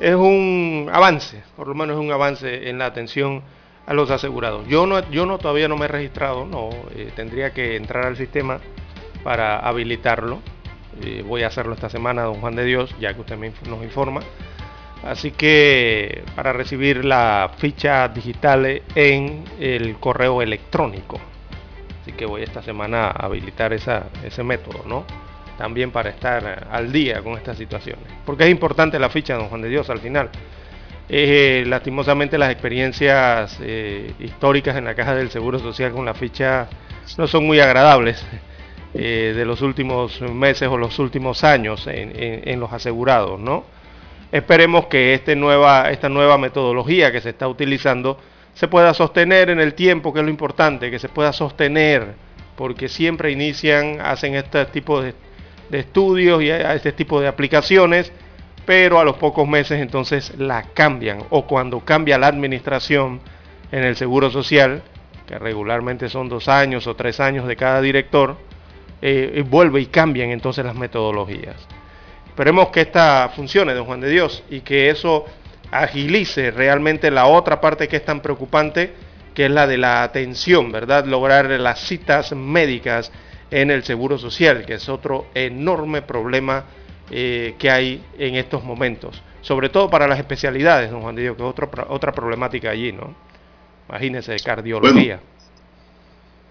[0.00, 3.42] es un avance, por lo menos es un avance en la atención
[3.86, 4.66] a los asegurados.
[4.68, 8.16] Yo no, yo no todavía no me he registrado, no, eh, tendría que entrar al
[8.16, 8.58] sistema
[9.22, 10.40] para habilitarlo.
[11.02, 13.36] Eh, voy a hacerlo esta semana, don Juan de Dios, ya que usted
[13.68, 14.22] nos informa.
[15.04, 21.20] Así que para recibir la ficha digital en el correo electrónico.
[22.02, 25.04] Así que voy esta semana a habilitar ese método, ¿no?
[25.58, 28.04] También para estar al día con estas situaciones.
[28.24, 30.30] Porque es importante la ficha, don Juan de Dios, al final.
[31.08, 36.68] Eh, lastimosamente las experiencias eh, históricas en la caja del Seguro Social con la ficha
[37.16, 38.24] no son muy agradables
[38.92, 43.64] eh, de los últimos meses o los últimos años en, en los asegurados, ¿no?
[44.32, 48.18] Esperemos que este nueva, esta nueva metodología que se está utilizando
[48.54, 52.14] se pueda sostener en el tiempo, que es lo importante, que se pueda sostener,
[52.56, 55.14] porque siempre inician, hacen este tipo de,
[55.70, 58.12] estudios y este tipo de aplicaciones,
[58.64, 63.20] pero a los pocos meses entonces la cambian, o cuando cambia la administración
[63.70, 64.82] en el Seguro Social,
[65.26, 68.36] que regularmente son dos años o tres años de cada director,
[69.02, 71.56] eh, vuelve y cambian entonces las metodologías.
[72.36, 75.24] Esperemos que esta funcione, don Juan de Dios, y que eso
[75.70, 78.92] agilice realmente la otra parte que es tan preocupante,
[79.32, 81.06] que es la de la atención, ¿verdad?
[81.06, 83.10] Lograr las citas médicas
[83.50, 86.64] en el Seguro Social, que es otro enorme problema
[87.10, 89.22] eh, que hay en estos momentos.
[89.40, 91.54] Sobre todo para las especialidades, don Juan de Dios, que es
[91.88, 93.14] otra problemática allí, ¿no?
[93.88, 95.20] Imagínese, cardiología.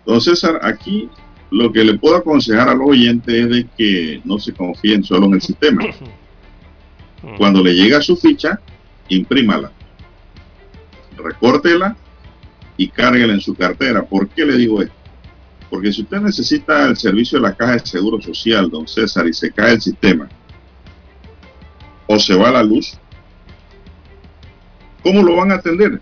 [0.03, 1.11] don César, aquí
[1.51, 5.27] lo que le puedo aconsejar a los oyentes es de que no se confíen solo
[5.27, 5.83] en el sistema.
[7.37, 8.59] Cuando le llega su ficha,
[9.09, 9.71] imprímala,
[11.17, 11.95] recórtela
[12.77, 14.03] y cárguela en su cartera.
[14.03, 14.95] ¿Por qué le digo esto?
[15.69, 19.33] Porque si usted necesita el servicio de la caja de seguro social, don César, y
[19.33, 20.29] se cae el sistema,
[22.07, 22.97] o se va la luz,
[25.01, 25.99] ¿cómo lo van a atender?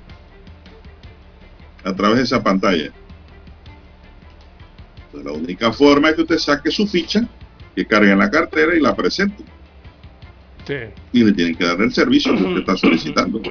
[1.83, 2.91] A través de esa pantalla
[5.21, 7.27] la única forma es que usted saque su ficha,
[7.75, 9.43] que cargue en la cartera y la presente.
[11.11, 13.41] Y le tienen que dar el servicio que usted está solicitando.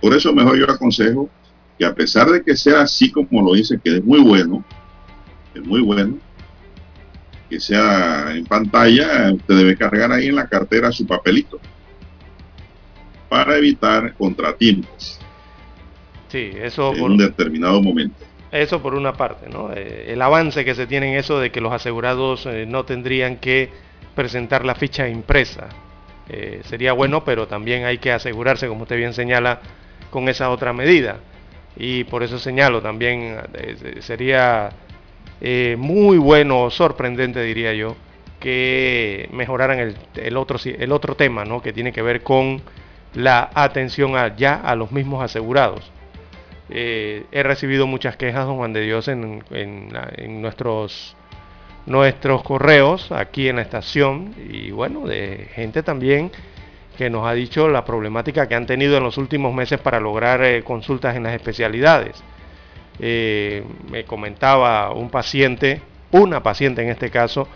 [0.00, 1.30] Por eso mejor yo aconsejo
[1.78, 4.64] que a pesar de que sea así como lo dice, que es muy bueno,
[5.54, 6.18] es muy bueno,
[7.48, 11.60] que sea en pantalla, usted debe cargar ahí en la cartera su papelito
[13.28, 15.18] para evitar contratiempos.
[16.28, 18.24] Sí, eso en un determinado momento.
[18.54, 19.72] Eso por una parte, ¿no?
[19.74, 23.38] Eh, el avance que se tiene en eso de que los asegurados eh, no tendrían
[23.38, 23.68] que
[24.14, 25.70] presentar la ficha impresa.
[26.28, 29.58] Eh, sería bueno, pero también hay que asegurarse, como usted bien señala,
[30.08, 31.16] con esa otra medida.
[31.76, 33.38] Y por eso señalo también,
[33.98, 34.70] sería
[35.76, 37.96] muy bueno, sorprendente diría yo,
[38.38, 41.60] que mejoraran el, otro, el otro tema, ¿no?
[41.60, 42.62] Que tiene que ver con
[43.14, 45.90] la atención ya a los mismos asegurados.
[46.70, 49.42] Eh, he recibido muchas quejas, don Juan de Dios, en,
[50.40, 51.16] nuestros,
[52.42, 56.30] correos aquí en la estación y bueno, de gente también
[56.96, 60.42] que nos ha dicho la problemática que han tenido en los últimos meses para lograr
[60.44, 62.22] eh, consultas en las especialidades.
[63.00, 67.48] Eh, me comentaba un paciente, una paciente en este caso,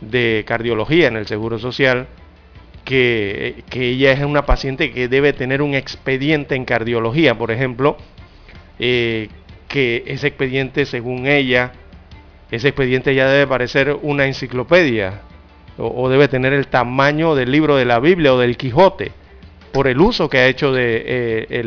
[0.00, 2.06] de cardiología en el Seguro Social,
[2.84, 7.96] que ella es una paciente que debe tener un expediente en cardiología, por ejemplo,
[8.78, 9.28] eh,
[9.68, 11.72] que ese expediente, según ella,
[12.50, 15.22] ese expediente ya debe parecer una enciclopedia
[15.78, 19.12] o, debe tener el tamaño del libro de la Biblia o del Quijote
[19.72, 21.62] por el uso que ha hecho de eh,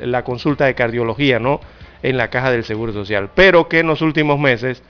[0.00, 1.60] la consulta de cardiología ¿no?
[2.02, 4.82] en la caja del Seguro Social, pero que en los últimos meses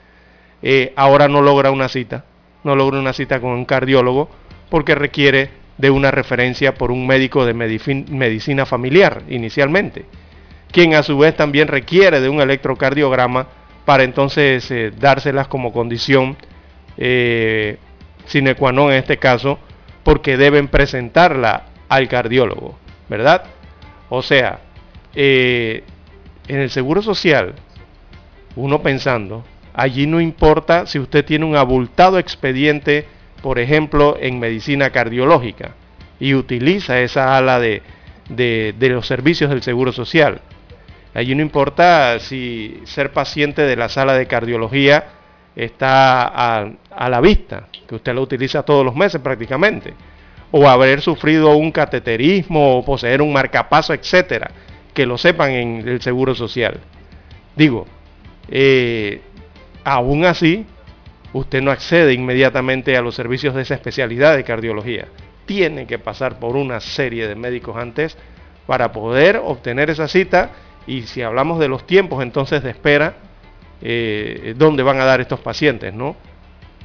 [0.61, 2.25] eh, ahora no logra una cita,
[2.63, 4.29] no logra una cita con un cardiólogo
[4.69, 10.05] porque requiere de una referencia por un médico de medicina familiar inicialmente
[10.71, 13.47] quien a su vez también requiere de un electrocardiograma
[13.85, 16.35] para entonces eh, dárselas como condición
[16.97, 17.77] eh,
[18.25, 19.59] sine qua non en este caso,
[20.03, 23.45] porque deben presentarla al cardiólogo, ¿verdad?
[24.09, 24.59] O sea,
[25.13, 25.83] eh,
[26.47, 27.53] en el Seguro Social,
[28.55, 33.05] uno pensando, allí no importa si usted tiene un abultado expediente,
[33.41, 35.75] por ejemplo, en medicina cardiológica,
[36.19, 37.83] y utiliza esa ala de,
[38.29, 40.41] de los servicios del Seguro Social
[41.15, 45.05] Allí no importa si ser paciente de la sala de cardiología
[45.55, 49.93] está a, la vista, que usted lo utiliza todos los meses prácticamente,
[50.51, 54.51] o haber sufrido un cateterismo o poseer un marcapaso, etcétera,
[54.93, 56.81] que lo sepan en el Seguro Social.
[57.55, 57.85] Digo,
[58.49, 59.21] eh,
[59.85, 60.65] aún así,
[61.31, 65.07] usted no accede inmediatamente a los servicios de esa especialidad de cardiología.
[65.45, 68.17] Tiene que pasar por una serie de médicos antes
[68.65, 70.51] para poder obtener esa cita
[70.87, 73.15] y si hablamos de los tiempos entonces de espera,
[73.81, 76.15] eh, dónde van a dar estos pacientes, ¿no?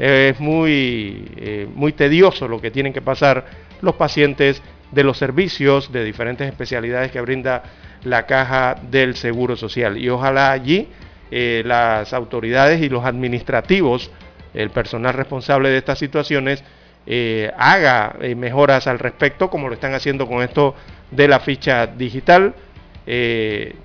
[0.01, 3.45] Es muy, eh, muy tedioso lo que tienen que pasar
[3.83, 7.63] los pacientes de los servicios de diferentes especialidades que brinda
[8.05, 9.99] la caja del Seguro Social.
[9.99, 10.89] Y ojalá allí
[11.31, 14.11] eh, las autoridades y los administrativos,
[14.55, 16.65] el personal responsable de estas situaciones,
[17.07, 20.75] eh, haga mejoras al respecto, como lo están haciendo con esto
[21.11, 22.55] de la ficha digital.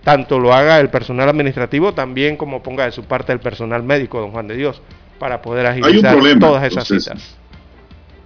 [0.04, 4.20] Tanto lo haga el personal administrativo, también como ponga de su parte el personal médico,
[4.20, 4.82] don Juan de Dios
[5.20, 7.38] para poder agilizar todas esas citas.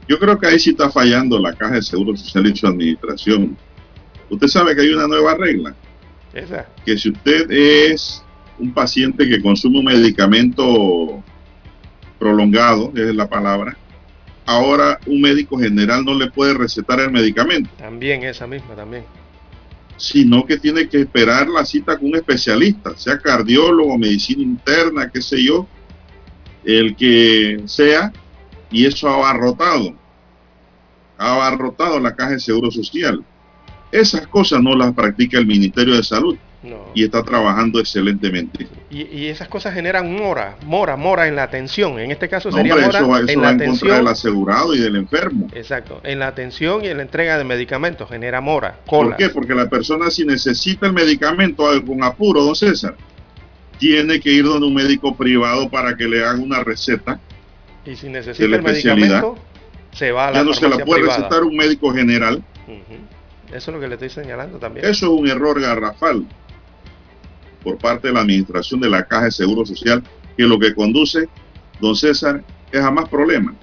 [0.08, 3.56] Yo creo que ahí sí está fallando la Caja de Seguro Social y su administración.
[4.30, 5.76] Usted sabe que hay una nueva regla.
[6.34, 6.68] Esa.
[6.86, 8.24] Que si usted es
[8.58, 11.24] un paciente que consume un medicamento
[12.18, 13.78] prolongado, es la palabra,
[14.46, 17.70] ahora un médico general no le puede recetar el medicamento.
[17.78, 19.04] También esa misma, también.
[20.00, 25.22] Sino que tiene que esperar la cita con un especialista, sea cardiólogo, medicina interna, qué
[25.22, 25.68] sé yo,
[26.64, 28.12] el que sea,
[28.72, 29.94] y eso ha abarrotado,
[31.18, 33.24] ha abarrotado la caja de seguro social.
[33.92, 36.38] Esas cosas no las practica el Ministerio de Salud
[36.94, 38.68] y está trabajando excelentemente.
[38.90, 42.00] Y, esas cosas generan mora, mora, mora en la atención.
[42.00, 45.48] En este caso sería mora eso va, en, la atención del asegurado y del enfermo.
[45.54, 48.80] Exacto, en la atención y en la entrega de medicamentos genera mora.
[48.86, 49.30] ¿Por qué?
[49.30, 52.96] Porque la persona si necesita el medicamento con apuro, don César,
[53.78, 57.20] tiene que ir donde un médico privado para que le haga una receta.
[57.86, 59.38] Y si necesita el medicamento,
[59.94, 62.44] se va a la Ya no se la puede recetar un médico general.
[63.48, 64.86] Eso es lo que le estoy señalando también.
[64.86, 66.24] Eso es un error garrafal
[67.64, 70.04] por parte de la administración de la Caja de Seguro Social,
[70.38, 71.28] que lo que conduce,
[71.80, 73.56] don César, es a más problemas.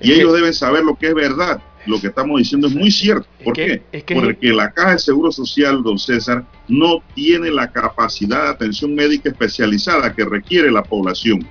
[0.00, 1.62] y ellos deben saber lo que es verdad.
[1.86, 3.26] Lo que estamos diciendo es muy cierto.
[3.42, 3.82] ¿Por qué?
[4.14, 9.30] Porque la Caja de Seguro Social, don César, no tiene la capacidad de atención médica
[9.30, 11.46] especializada que requiere la población.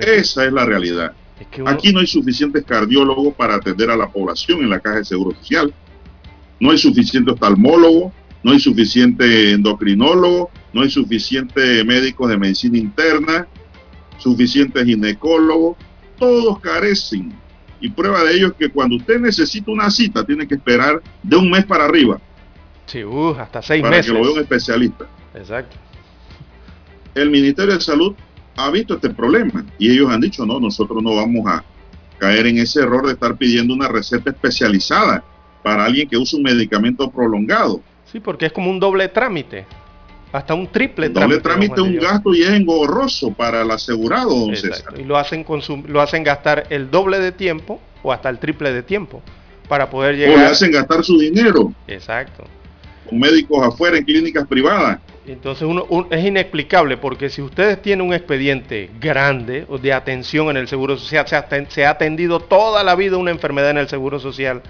[0.00, 1.12] Esa es la realidad.
[1.66, 5.36] Aquí no hay suficientes cardiólogos para atender a la población en la Caja de Seguro
[5.36, 5.72] Social.
[6.60, 8.12] No hay suficiente oftalmólogo,
[8.44, 13.48] no hay suficiente endocrinólogo, no hay suficiente médicos de medicina interna,
[14.18, 15.76] suficiente ginecólogo,
[16.18, 17.32] todos carecen.
[17.80, 21.36] Y prueba de ello es que cuando usted necesita una cita, tiene que esperar de
[21.36, 22.20] un mes para arriba.
[22.86, 23.90] Sí, uh, hasta seis meses.
[23.90, 25.06] Para que lo vea un especialista.
[25.34, 25.76] Exacto.
[27.14, 28.14] El Ministerio de Salud
[28.56, 31.64] ha visto este problema y ellos han dicho, no, nosotros no vamos a
[32.18, 35.24] caer en ese error de estar pidiendo una receta especializada
[35.62, 37.80] para alguien que usa un medicamento prolongado.
[38.14, 39.66] Sí, porque es como un doble trámite,
[40.32, 41.34] hasta un triple trámite.
[41.34, 44.94] Doble trámite es un gasto y es engorroso para el asegurado, don César.
[44.96, 45.44] Y lo hacen,
[45.88, 49.20] lo hacen gastar el doble de tiempo o hasta el triple de tiempo
[49.66, 50.36] para poder llegar.
[50.36, 51.72] O le hacen gastar su dinero.
[51.88, 52.44] Exacto.
[53.08, 55.00] Con médicos afuera en clínicas privadas.
[55.26, 60.68] Entonces uno, es inexplicable porque si ustedes tienen un expediente grande de atención en el
[60.68, 61.26] Seguro Social,
[61.68, 64.62] se ha atendido toda la vida una enfermedad en el Seguro Social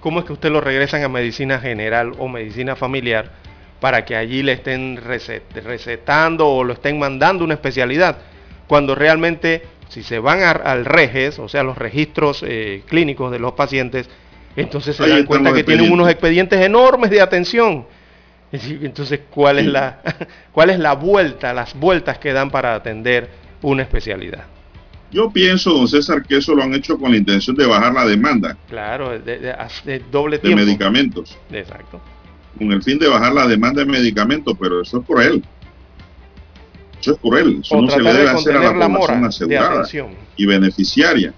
[0.00, 3.30] ¿cómo es que usted lo regresan a medicina general o medicina familiar
[3.80, 8.18] para que allí le estén recetando o lo estén mandando una especialidad?
[8.66, 13.52] Cuando realmente, si se van al REGES, o sea, los registros eh, clínicos de los
[13.52, 14.08] pacientes,
[14.56, 17.86] entonces se dan cuenta que tienen unos expedientes enormes de atención.
[18.52, 20.00] Entonces, ¿cuál es, la,
[20.52, 23.28] ¿cuál es la vuelta, las vueltas que dan para atender
[23.62, 24.44] una especialidad?
[25.10, 28.06] Yo pienso, don César, que eso lo han hecho con la intención de bajar la
[28.06, 28.56] demanda.
[28.68, 31.36] Claro, de, doble De medicamentos.
[31.50, 32.00] Exacto.
[32.56, 35.42] Con el fin de bajar la demanda de medicamentos, pero eso es cruel.
[37.00, 37.60] Eso es cruel.
[37.62, 39.88] Eso no se le debe hacer a la, población asegurada
[40.36, 41.34] y beneficiaria.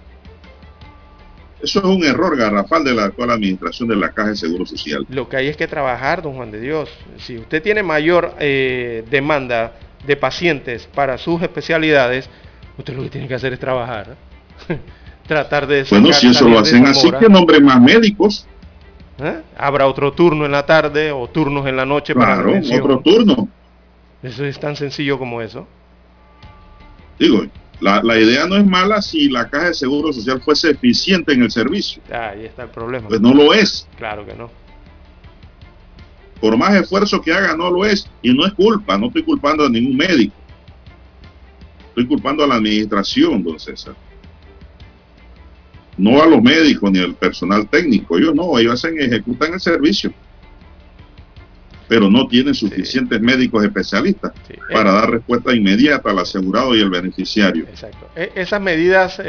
[1.63, 5.05] Eso es un error garrafal de la actual administración de la Caja de Seguro Social.
[5.09, 6.89] Lo que hay es que trabajar, don Juan de Dios.
[7.17, 9.71] Si usted tiene mayor eh, demanda
[10.05, 12.29] de pacientes para sus especialidades,
[12.77, 14.15] Usted lo que tiene que hacer es trabajar.
[15.27, 15.85] Tratar de...
[15.89, 18.45] Bueno, si eso lo hacen así, que nombre más médicos.
[19.19, 19.41] ¿Eh?
[19.57, 23.47] Habrá otro turno en la tarde o turnos en la noche claro, para otro turno.
[24.21, 25.67] Eso es tan sencillo como eso.
[27.19, 27.45] Digo,
[27.79, 31.43] la, la, idea no es mala si la caja de seguro social fuese eficiente en
[31.43, 32.01] el servicio.
[32.11, 33.07] ahí está el problema.
[33.07, 33.87] Pues no lo es.
[33.97, 34.49] Claro que no.
[36.41, 38.09] Por más esfuerzo que haga, no lo es.
[38.21, 40.33] Y no es culpa, no estoy culpando a ningún médico.
[41.93, 43.93] Estoy culpando a la administración, don César.
[45.95, 48.17] No a los médicos ni al personal técnico.
[48.17, 50.11] Ellos no, ellos hacen, ejecutan el servicio.
[51.87, 54.31] Pero no tienen suficientes médicos especialistas
[54.71, 57.65] para dar respuesta inmediata al asegurado y al beneficiario.
[57.65, 58.09] Exacto.
[58.15, 59.23] E, esas medidas eh,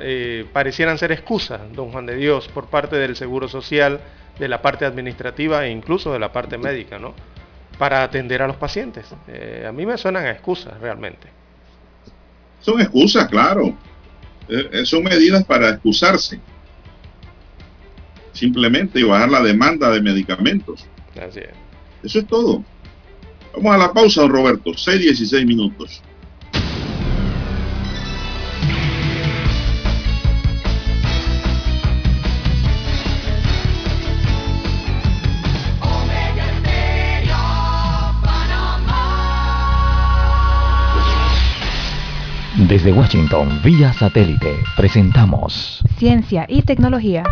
[0.00, 4.00] eh, parecieran ser excusas, don Juan de Dios, por parte del Seguro Social,
[4.40, 7.14] de la parte administrativa e incluso de la parte médica, ¿no?
[7.78, 9.06] Para atender a los pacientes.
[9.28, 11.38] Eh, a mí me suenan a excusas realmente.
[12.60, 13.76] Son excusas, claro.
[14.48, 16.40] Eh, eh, son medidas para excusarse.
[18.32, 20.86] Simplemente y bajar la demanda de medicamentos.
[22.02, 22.64] Eso es todo.
[23.54, 24.72] Vamos a la pausa, don Roberto.
[24.74, 26.02] 6, 16 minutos.
[42.68, 47.24] Desde Washington, vía satélite, presentamos Ciencia y Tecnología.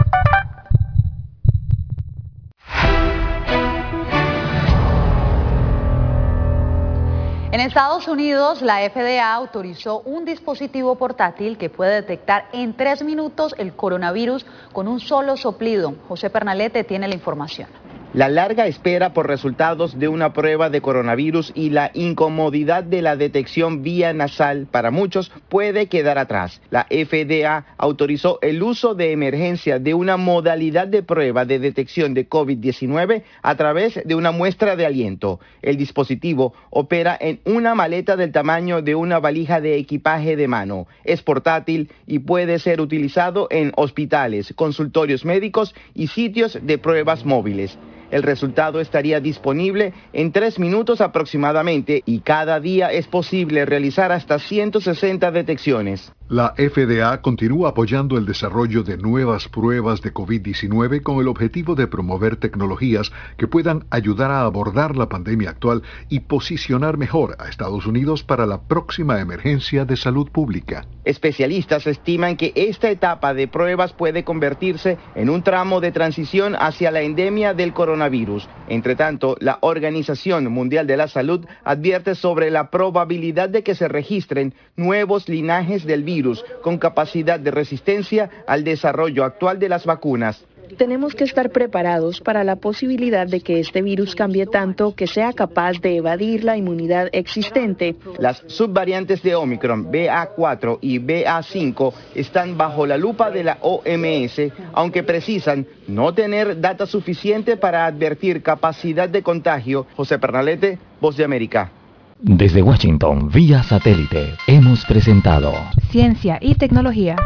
[7.53, 13.55] En Estados Unidos, la FDA autorizó un dispositivo portátil que puede detectar en tres minutos
[13.59, 15.97] el coronavirus con un solo soplido.
[16.09, 17.69] José Pernalete tiene la información.
[18.15, 23.15] La larga espera por resultados de una prueba de coronavirus y la incomodidad de la
[23.15, 26.63] detección vía nasal para muchos puede quedar atrás.
[26.71, 32.27] La FDA autorizó el uso de emergencia de una modalidad de prueba de detección de
[32.27, 35.41] COVID-19 a través de una muestra de aliento.
[35.61, 40.87] El dispositivo opera en una maleta del tamaño de una valija de equipaje de mano.
[41.05, 47.77] Es portátil y puede ser utilizado en hospitales, consultorios médicos y sitios de pruebas móviles.
[48.11, 54.39] El resultado estaría disponible en tres minutos aproximadamente y cada día es posible realizar hasta
[54.39, 56.13] 160 detecciones.
[56.29, 61.87] La FDA continúa apoyando el desarrollo de nuevas pruebas de COVID-19 con el objetivo de
[61.87, 67.87] promover tecnologías que puedan ayudar a abordar la pandemia actual y posicionar mejor a Estados
[67.87, 70.85] Unidos para la próxima emergencia de salud pública.
[71.05, 76.91] Especialistas estiman que esta etapa de pruebas puede convertirse en un tramo de transición hacia
[76.91, 78.49] la endemia del coronavirus.
[78.67, 83.87] Entre tanto, la Organización Mundial de la Salud advierte sobre la probabilidad de que se
[83.87, 86.16] registren nuevos linajes del virus
[86.63, 90.45] con capacidad de resistencia al desarrollo actual de las vacunas.
[90.77, 95.33] Tenemos que estar preparados para la posibilidad de que este virus cambie tanto que sea
[95.33, 97.95] capaz de evadir la inmunidad existente.
[98.19, 105.05] Las subvariantes de Omicron BA4 y BA5 están bajo la lupa de la OMS, aunque
[105.05, 109.87] precisan no tener data suficiente para advertir capacidad de contagio.
[109.97, 111.71] José Pernalete, Voz de América.
[112.19, 115.53] Desde Washington, vía satélite, hemos presentado
[115.91, 117.17] Ciencia y Tecnología.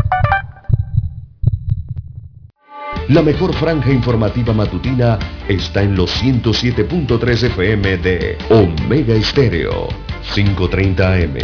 [3.08, 5.16] La mejor franja informativa matutina
[5.48, 9.88] está en los 107.3 FM de Omega Estéreo,
[10.34, 11.36] 530 AM.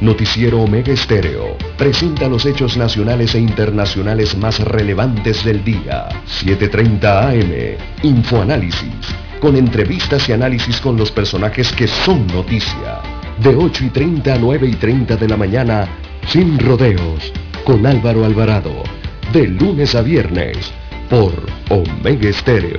[0.00, 6.08] Noticiero Omega Estéreo presenta los hechos nacionales e internacionales más relevantes del día.
[6.26, 7.52] 730 AM.
[8.02, 9.14] Infoanálisis
[9.44, 13.02] con entrevistas y análisis con los personajes que son noticia.
[13.40, 15.86] De 8 y 30 a 9 y 30 de la mañana,
[16.26, 17.30] sin rodeos,
[17.62, 18.72] con Álvaro Alvarado.
[19.34, 20.72] De lunes a viernes,
[21.10, 21.34] por
[21.68, 22.78] Omega Estéreo.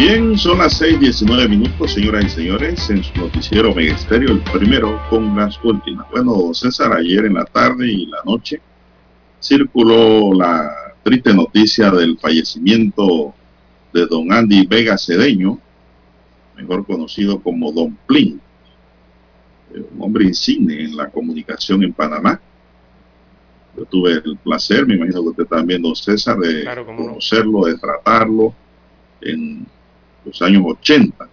[0.00, 5.36] Bien, son las 6:19 minutos, señoras y señores, en su noticiero Megesterio, el primero con
[5.36, 6.08] las últimas.
[6.10, 8.62] Bueno, César, ayer en la tarde y la noche
[9.42, 13.34] circuló la triste noticia del fallecimiento
[13.92, 15.58] de don Andy Vega Cedeño,
[16.56, 18.40] mejor conocido como Don Plin,
[19.74, 22.40] eh, un hombre insigne en la comunicación en Panamá.
[23.76, 28.54] Yo tuve el placer, me imagino que usted también, don César, de conocerlo, de tratarlo
[29.20, 29.66] en
[30.30, 31.28] los años 80.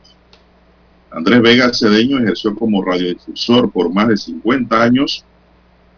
[1.12, 5.24] Andrés Vega Cedeño ejerció como radiodifusor por más de 50 años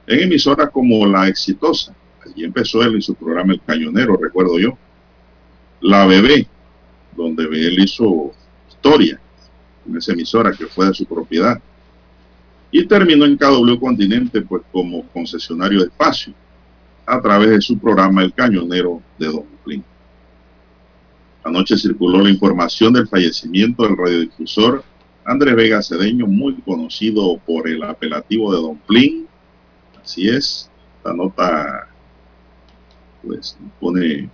[0.06, 1.96] en emisoras como La Exitosa.
[2.26, 4.78] Allí empezó él en su programa El Cañonero, recuerdo yo.
[5.82, 6.48] La Bebé,
[7.16, 8.32] donde él hizo
[8.70, 9.20] historia.
[9.88, 11.60] en esa emisora que fue de su propiedad.
[12.72, 16.34] Y terminó en KW Continente pues como concesionario de espacio
[17.06, 19.59] a través de su programa El Cañonero de Don.
[21.44, 24.84] Anoche circuló la información del fallecimiento del radiodifusor
[25.26, 29.28] Andrés Vega Cedeño, muy conocido por el apelativo de Don Plin.
[30.02, 30.70] Así es,
[31.04, 31.88] la nota
[33.24, 34.30] pues pone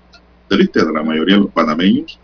[0.48, 2.20] triste de la mayoría de los panameños,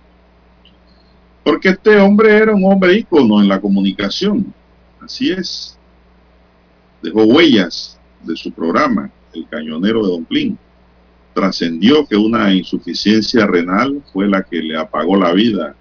[1.43, 4.53] porque este hombre era un hombre ícono en la comunicación.
[5.01, 5.77] Así es,
[7.01, 10.57] dejó huellas de su programa el cañonero de Don Plin.
[11.33, 15.75] Trascendió que una insuficiencia renal fue la que le apagó la vida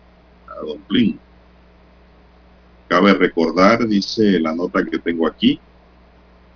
[0.49, 1.19] a Don Plin.
[2.89, 5.61] Cabe recordar, dice la nota que tengo aquí,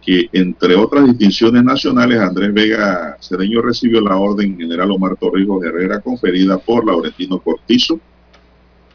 [0.05, 6.01] que entre otras distinciones nacionales, Andrés Vega Cereño recibió la Orden General Omar Torrijos Herrera
[6.01, 7.99] conferida por Laurentino Cortizo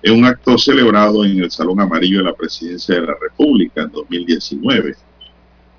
[0.04, 3.91] en un acto celebrado en el Salón Amarillo de la Presidencia de la República en
[3.91, 4.95] 2019.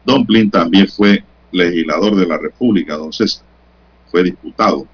[0.04, 3.44] Don Plin también fue legislador de la República, don César.
[4.10, 4.86] Fue diputado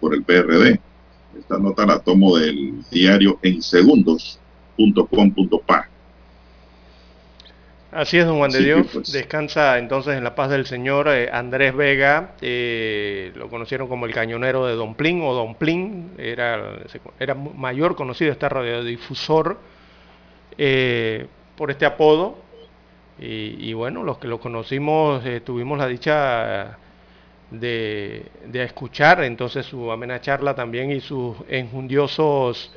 [0.00, 0.80] por el PRD.
[1.38, 5.88] Esta nota la tomo del diario en segundos.com.pa.
[7.92, 8.86] Así es, don Juan de Dios.
[8.92, 12.34] Pues, Descansa entonces en la paz del Señor eh, Andrés Vega.
[12.40, 16.12] Eh, lo conocieron como el cañonero de Don Plin o Don Plin.
[16.18, 16.78] Era,
[17.18, 19.58] era mayor conocido este radiodifusor
[20.56, 21.26] eh,
[21.56, 22.38] por este apodo.
[23.22, 26.78] Y, bueno, los que lo conocimos eh, tuvimos la dicha
[27.50, 32.72] de, escuchar entonces su amena charla también y sus enjundiosos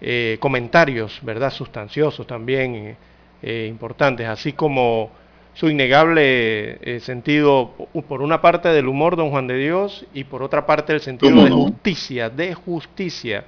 [0.00, 1.50] eh, comentarios, ¿verdad?
[1.50, 2.96] Sustanciosos también,
[3.42, 5.10] eh, importantes, así como
[5.54, 7.72] su innegable sentido,
[8.06, 11.44] por una parte del humor, don Juan de Dios, y por otra parte el sentido
[11.44, 13.44] de justicia, de justicia.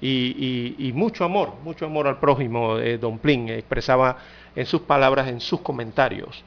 [0.00, 4.18] Y, y, mucho amor, mucho amor al prójimo, don Plin, expresaba
[4.54, 6.44] en sus palabras, en sus comentarios.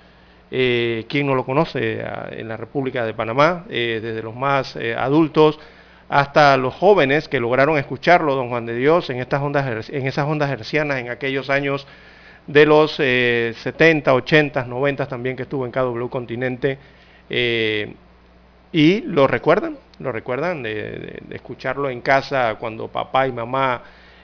[0.53, 3.63] Eh, ¿Quién no lo conoce en la República de Panamá?
[3.69, 5.57] Eh, desde los más eh, adultos
[6.09, 10.27] hasta los jóvenes que lograron escucharlo, don Juan de Dios, en, estas ondas, en esas
[10.27, 11.87] ondas hercianas en aquellos años
[12.47, 16.77] de los 70, 80, 90 también que estuvo en KW Continente.
[18.73, 23.81] y lo recuerdan, lo recuerdan de, escucharlo en casa cuando papá y mamá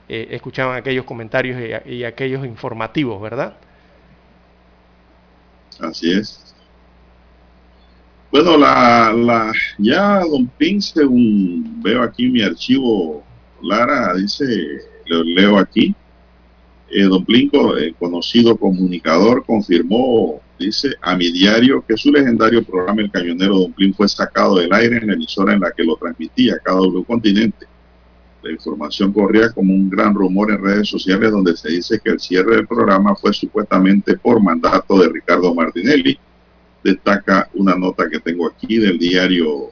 [0.10, 3.54] escuchaban aquellos comentarios y aquellos informativos, ¿verdad?
[5.80, 6.44] Así es.
[8.32, 13.24] Bueno, la, la, ya Don Pin, según veo aquí mi archivo,
[13.62, 14.46] Lara, dice,
[15.06, 15.96] lo leo aquí,
[16.90, 23.02] eh, Don Plinco, el conocido comunicador, confirmó, dice, a mi diario que su legendario programa
[23.02, 25.96] El Cañonero Don Plin fue sacado del aire en la emisora en la que lo
[25.96, 27.66] transmitía, un continente.
[28.44, 32.20] La información corría como un gran rumor en redes sociales donde se dice que el
[32.20, 36.18] cierre del programa fue supuestamente por mandato de Ricardo Martinelli.
[36.84, 39.72] Destaca una nota que tengo aquí del diario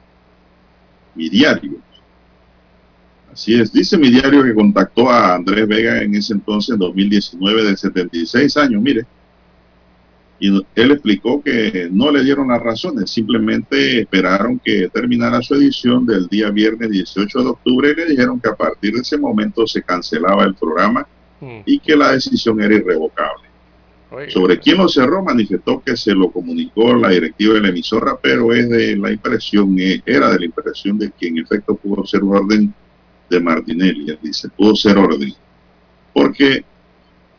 [1.14, 1.78] Mi Diario.
[3.32, 7.64] Así es, dice mi diario que contactó a Andrés Vega en ese entonces, en 2019,
[7.64, 9.06] de 76 años, mire,
[10.38, 16.04] y él explicó que no le dieron las razones, simplemente esperaron que terminara su edición
[16.04, 19.66] del día viernes 18 de octubre y le dijeron que a partir de ese momento
[19.66, 21.06] se cancelaba el programa
[21.40, 21.60] mm.
[21.64, 23.46] y que la decisión era irrevocable.
[24.28, 28.52] Sobre quién lo cerró, manifestó que se lo comunicó la directiva de la emisora, pero
[28.52, 32.22] es de la impresión, eh, era de la impresión de que en efecto pudo ser
[32.22, 32.72] orden
[33.28, 35.34] de Martinelli, dice, pudo ser orden,
[36.14, 36.64] porque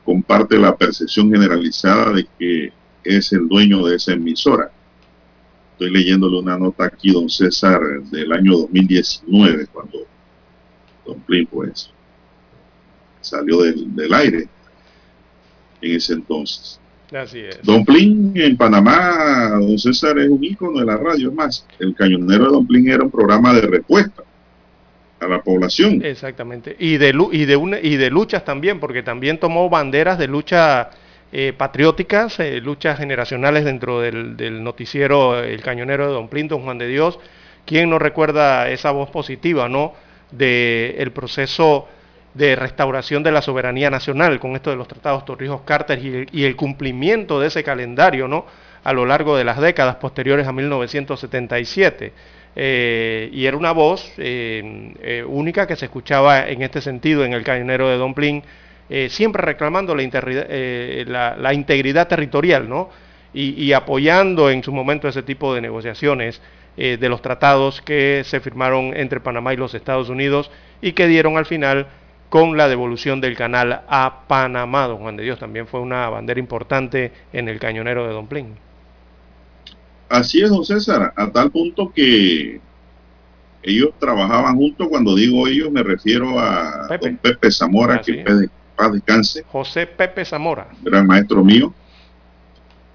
[0.03, 2.73] comparte la percepción generalizada de que
[3.07, 4.71] es el dueño de esa emisora.
[5.73, 7.79] Estoy leyéndole una nota aquí, don César,
[8.11, 9.99] del año 2019, cuando
[11.05, 11.91] don Plin, pues,
[13.21, 14.47] salió del, aire
[15.81, 16.79] en ese entonces.
[17.11, 17.61] Así es.
[17.63, 21.29] Don Plin en Panamá, don César es un ícono de la radio.
[21.29, 24.23] Es más, el cañonero de Don Plin era un programa de respuesta
[25.19, 26.03] a la población.
[26.03, 26.75] Exactamente.
[26.79, 30.89] Y de, y de, y de luchas también, porque también tomó banderas de lucha
[31.33, 36.87] eh, patrióticas, eh, luchas generacionales dentro del, noticiero El Cañonero de Don Plinton, Juan de
[36.87, 37.19] Dios.
[37.65, 39.93] ¿Quién no recuerda esa voz positiva, no?
[40.31, 41.89] Del proceso
[42.33, 47.41] de restauración de la soberanía nacional con esto de los tratados Torrijos-Carter y, el cumplimiento
[47.41, 48.45] de ese calendario, ¿no?
[48.85, 52.13] A lo largo de las décadas posteriores a 1977.
[52.55, 54.13] Eh, y era una voz
[55.27, 58.43] única que se escuchaba en este sentido en el cañonero de Don Plin
[58.89, 62.89] eh, siempre reclamando la, eh, la, integridad territorial, ¿no?
[63.33, 66.41] Y, apoyando en su momento ese tipo de negociaciones
[66.75, 70.49] eh, de los tratados que se firmaron entre Panamá y los Estados Unidos
[70.81, 71.85] y que dieron al final
[72.29, 74.87] con la devolución del canal a Panamá.
[74.87, 78.55] Don Juan de Dios también fue una bandera importante en el cañonero de Don Plin.
[80.09, 82.59] Así es, don César, a tal punto que
[83.61, 88.23] ellos trabajaban juntos, cuando digo ellos me refiero a Pepe, don Pepe Zamora, ah, que
[88.77, 89.43] paz descanse.
[89.51, 90.69] José Pepe Zamora.
[90.81, 91.73] Gran maestro mío.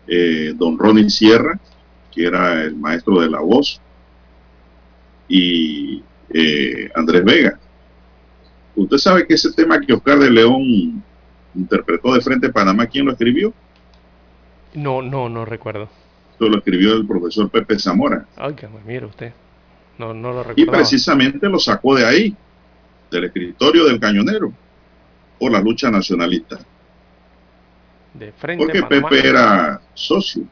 [0.07, 1.59] Eh, don Ronnie Sierra,
[2.11, 3.81] que era el maestro de la voz.
[5.29, 7.59] Y eh, Andrés Vega.
[8.75, 11.03] Usted sabe que ese tema que Oscar de León
[11.55, 13.53] interpretó de frente a Panamá, ¿quién lo escribió?
[14.75, 15.89] No, no, no recuerdo.
[16.33, 18.27] Esto lo escribió el profesor Pepe Zamora.
[18.37, 19.33] Ay, que mire usted.
[19.99, 20.63] No, no lo recuerdo.
[20.63, 22.35] Y precisamente lo sacó de ahí,
[23.11, 24.53] del escritorio del cañonero,
[25.43, 26.57] por la lucha nacionalista.
[28.15, 30.45] De frente Porque Pepe era socio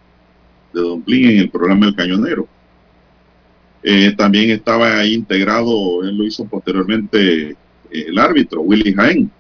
[0.72, 2.48] de Don Plin en el programa El Cañonero.
[3.84, 7.56] Eh, también estaba ahí integrado, él lo hizo posteriormente eh,
[7.92, 9.30] el árbitro, Willy Jaén.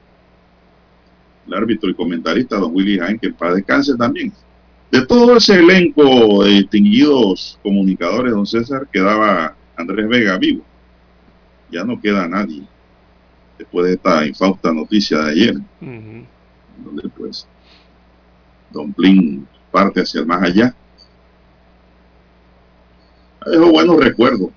[1.48, 4.32] El árbitro y comentarista, don Willy Jaén, que para descanse también.
[4.92, 10.62] De todo ese elenco de distinguidos comunicadores, don César, quedaba Andrés Vega vivo.
[11.72, 12.62] Ya no queda nadie
[13.60, 15.54] después de esta infausta noticia de ayer,
[16.82, 17.46] donde pues
[18.70, 20.74] Don Plin parte hacia el más allá.
[23.44, 24.50] Dejo buenos recuerdos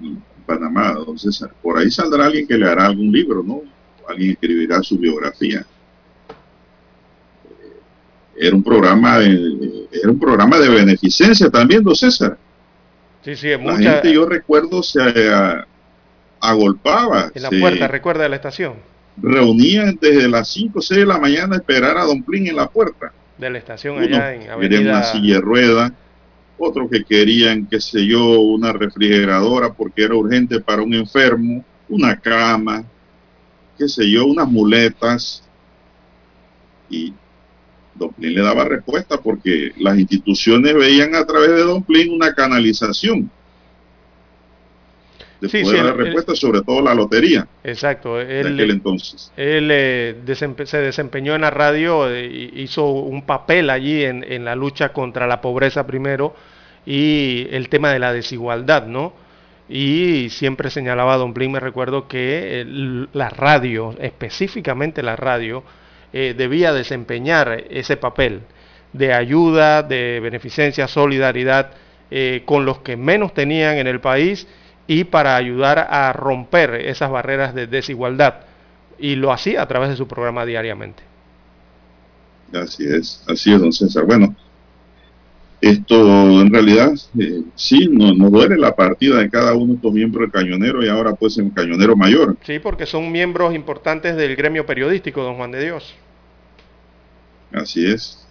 [0.00, 1.54] en Panamá, don César.
[1.62, 3.62] Por ahí saldrá alguien que le hará algún libro, ¿no?
[4.08, 5.64] Alguien escribirá su biografía.
[7.44, 12.36] Eh, era un programa de, era un programa de beneficencia también, don César.
[13.24, 15.00] Sí, sí, La gente, yo recuerdo, se
[16.42, 17.30] agolpaba.
[17.34, 18.74] En la puerta, recuerda de la estación.
[19.16, 22.56] Reunían desde las 5 o 6 de la mañana a esperar a Don Plin en
[22.56, 23.12] la puerta.
[23.38, 24.80] De la estación allá en Avenida...
[24.80, 25.94] una silla de rueda,
[26.58, 32.18] otros que querían, qué sé yo, una refrigeradora porque era urgente para un enfermo, una
[32.18, 32.84] cama,
[33.78, 35.44] qué sé yo, unas muletas.
[36.90, 37.14] Y
[37.94, 42.34] Don Plin le daba respuesta porque las instituciones veían a través de Don Plin una
[42.34, 43.30] canalización
[45.42, 47.48] de sí, dar respuesta, sobre todo la lotería.
[47.64, 48.20] Exacto.
[48.20, 49.32] Él, aquel entonces.
[49.36, 50.14] Él eh,
[50.64, 55.26] se desempeñó en la radio, eh, hizo un papel allí en, en, la lucha contra
[55.26, 56.36] la pobreza primero
[56.86, 59.14] y el tema de la desigualdad, ¿no?
[59.68, 62.64] Y siempre señalaba a Don Blin, me recuerdo que
[63.12, 65.64] la radio, específicamente la radio,
[66.12, 68.42] eh, debía desempeñar ese papel
[68.92, 71.72] de ayuda, de beneficencia, solidaridad
[72.44, 74.46] con los que menos tenían en el país
[74.86, 78.40] y para ayudar a romper esas barreras de desigualdad.
[78.98, 81.02] Y lo hacía a través de su programa diariamente.
[82.52, 84.04] Así es, así es, don César.
[84.04, 84.36] Bueno,
[85.62, 90.22] esto en realidad eh, sí nos, duele la partida de cada uno de estos miembros
[90.22, 92.36] del cañonero y ahora pues en cañonero mayor.
[92.42, 95.94] Sí, porque son miembros importantes del gremio periodístico, don Juan de Dios.
[97.52, 98.21] Así es.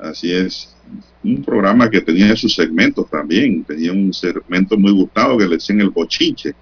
[0.00, 0.74] Así es
[1.22, 3.64] un programa que tenía sus segmentos también.
[3.64, 6.54] Tenía un segmento muy gustado que le decían el bochinche.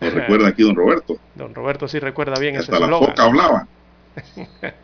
[0.00, 1.18] ¿Lo recuerda aquí don Roberto?
[1.34, 3.68] Don Roberto sí recuerda bien Hasta la foca hablaba.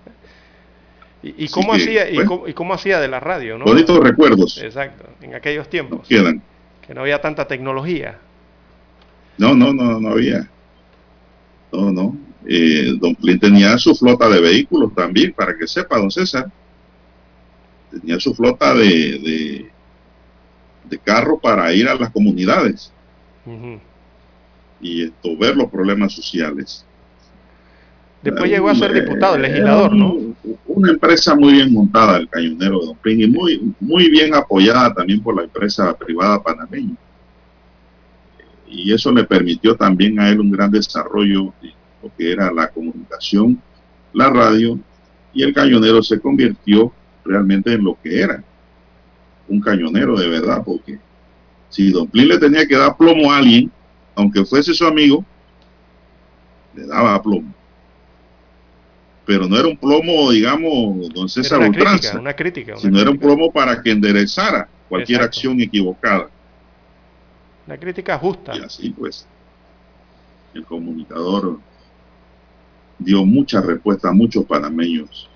[1.23, 3.59] ¿Y, cómo hacía, y, cómo, hacía de la radio?
[3.59, 3.65] ¿no?
[3.65, 4.63] Bonitos recuerdos.
[4.63, 6.07] Exacto, en aquellos tiempos.
[6.07, 6.41] quedan.
[6.87, 8.19] Que no había tanta tecnología.
[9.39, 10.49] No, no, no, no había.
[11.73, 12.17] No, no.
[12.47, 16.47] Eh, don Flynn tenía su flota de vehículos también, para que sepa, don César
[18.01, 19.71] tenía su flota de,
[20.89, 22.93] de, carro para ir a las comunidades
[24.81, 26.85] y esto, ver los problemas sociales.
[28.23, 30.17] Después llegó a ser diputado, legislador, ¿no?
[30.67, 34.93] Una empresa muy bien montada, el cañonero de Don Pring, y muy, muy bien apoyada
[34.93, 36.97] también por la empresa privada panameña.
[38.67, 41.73] Y eso le permitió también a él un gran desarrollo en
[42.03, 43.61] lo que era la comunicación,
[44.13, 44.79] la radio,
[45.33, 46.93] y el cañonero se convirtió
[47.27, 48.43] realmente en lo que era.
[49.49, 50.99] Un cañonero de verdad, porque
[51.69, 53.71] si Don Plin le tenía que dar plomo a alguien,
[54.15, 55.25] aunque fuese su amigo,
[56.75, 57.53] le daba plomo.
[59.25, 63.19] Pero no era un plomo, digamos, don César una Crítica, una crítica, sino era un
[63.19, 66.31] plomo para que enderezara cualquier acción equivocada.
[67.67, 68.57] Una crítica justa.
[68.57, 69.27] Y así pues,
[70.55, 71.59] el comunicador
[72.99, 75.29] dio mucha respuesta a muchos panameños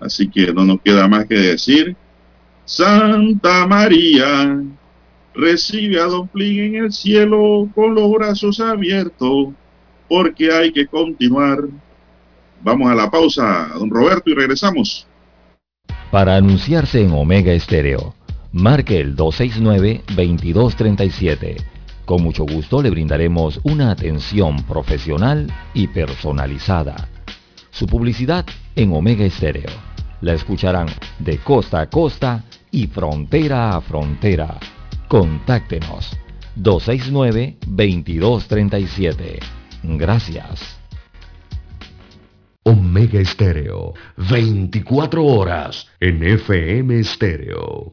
[0.00, 1.96] Así que no nos queda más que decir,
[2.64, 4.62] Santa María,
[5.34, 9.48] recibe a Don Plin en el cielo con los brazos abiertos,
[10.08, 11.58] porque hay que continuar.
[12.62, 15.06] Vamos a la pausa, don Roberto, y regresamos.
[16.10, 18.14] Para anunciarse en Omega Estéreo,
[18.52, 21.56] marque el 269-2237
[22.04, 27.08] Con mucho gusto le brindaremos una atención profesional y personalizada.
[27.70, 28.46] Su publicidad
[28.76, 29.70] en Omega Estéreo.
[30.20, 30.86] La escucharán
[31.18, 34.60] de costa a costa y frontera a frontera.
[35.08, 36.16] Contáctenos
[36.56, 39.40] 269-2237.
[39.82, 40.78] Gracias.
[42.64, 47.92] Omega Estéreo, 24 horas en FM Estéreo.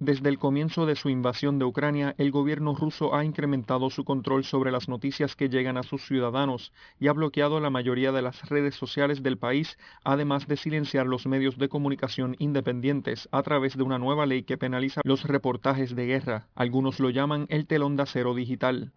[0.00, 4.44] Desde el comienzo de su invasión de Ucrania, el gobierno ruso ha incrementado su control
[4.44, 8.48] sobre las noticias que llegan a sus ciudadanos y ha bloqueado la mayoría de las
[8.48, 13.82] redes sociales del país, además de silenciar los medios de comunicación independientes a través de
[13.82, 16.46] una nueva ley que penaliza los reportajes de guerra.
[16.54, 18.92] Algunos lo llaman el telón de acero digital.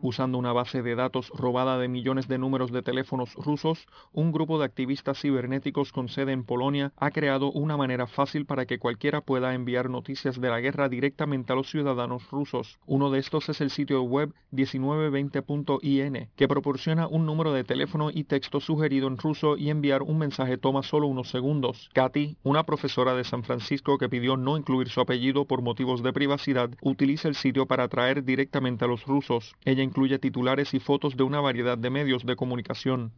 [0.00, 4.58] Usando una base de datos robada de millones de números de teléfonos rusos, un grupo
[4.58, 9.20] de activistas cibernéticos con sede en Polonia ha creado una manera fácil para que cualquiera
[9.22, 12.78] pueda enviar noticias de la guerra directamente a los ciudadanos rusos.
[12.86, 18.24] Uno de estos es el sitio web 1920.in, que proporciona un número de teléfono y
[18.24, 21.90] texto sugerido en ruso y enviar un mensaje toma solo unos segundos.
[21.92, 26.12] Katy, una profesora de San Francisco que pidió no incluir su apellido por motivos de
[26.12, 29.54] privacidad, utiliza el sitio para atraer directamente a los rusos.
[29.64, 33.12] Ella incluye titulares y fotos de una variedad de medios de comunicación.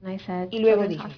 [0.51, 1.09] Y luego dije,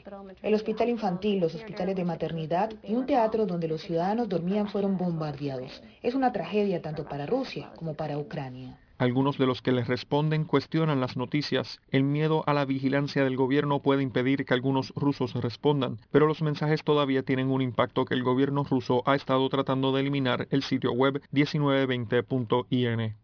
[0.42, 4.96] el hospital infantil, los hospitales de maternidad y un teatro donde los ciudadanos dormían fueron
[4.96, 5.82] bombardeados.
[6.02, 8.78] Es una tragedia tanto para Rusia como para Ucrania.
[8.98, 11.80] Algunos de los que les responden cuestionan las noticias.
[11.90, 16.40] El miedo a la vigilancia del gobierno puede impedir que algunos rusos respondan, pero los
[16.40, 20.62] mensajes todavía tienen un impacto que el gobierno ruso ha estado tratando de eliminar el
[20.62, 23.16] sitio web 1920.in.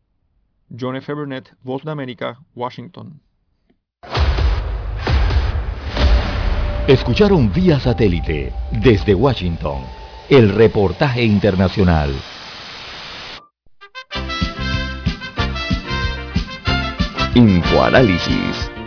[0.71, 1.13] John F.
[1.15, 3.21] Burnett, Voz de América, Washington.
[6.87, 8.53] Escucharon vía satélite
[8.83, 9.83] desde Washington
[10.29, 12.15] el reportaje internacional.
[17.35, 18.68] Infoanálisis,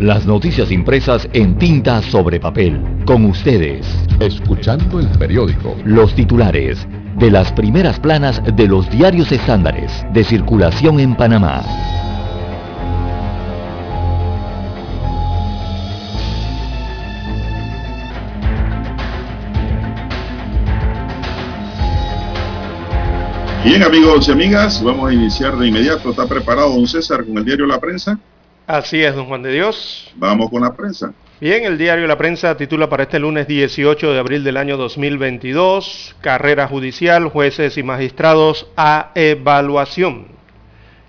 [0.00, 2.80] Las noticias impresas en tinta sobre papel.
[3.04, 3.84] Con ustedes.
[4.20, 5.74] Escuchando el periódico.
[5.84, 6.86] Los titulares
[7.16, 11.64] de las primeras planas de los diarios estándares de circulación en Panamá.
[23.64, 26.10] Bien amigos y amigas, vamos a iniciar de inmediato.
[26.10, 28.16] ¿Está preparado don César con el diario La Prensa?
[28.68, 30.12] Así es, don Juan de Dios.
[30.16, 31.14] Vamos con la prensa.
[31.40, 36.16] Bien, el diario La Prensa titula para este lunes 18 de abril del año 2022,
[36.20, 40.26] carrera judicial, jueces y magistrados a evaluación.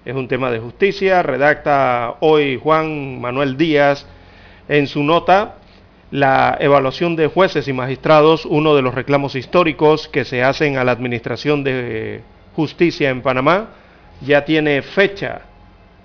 [0.05, 4.05] Es un tema de justicia, redacta hoy Juan Manuel Díaz
[4.70, 5.55] en su nota
[6.12, 10.86] la evaluación de jueces y magistrados, uno de los reclamos históricos que se hacen a
[10.86, 12.22] la Administración de
[12.55, 13.72] Justicia en Panamá,
[14.22, 15.41] ya tiene fecha.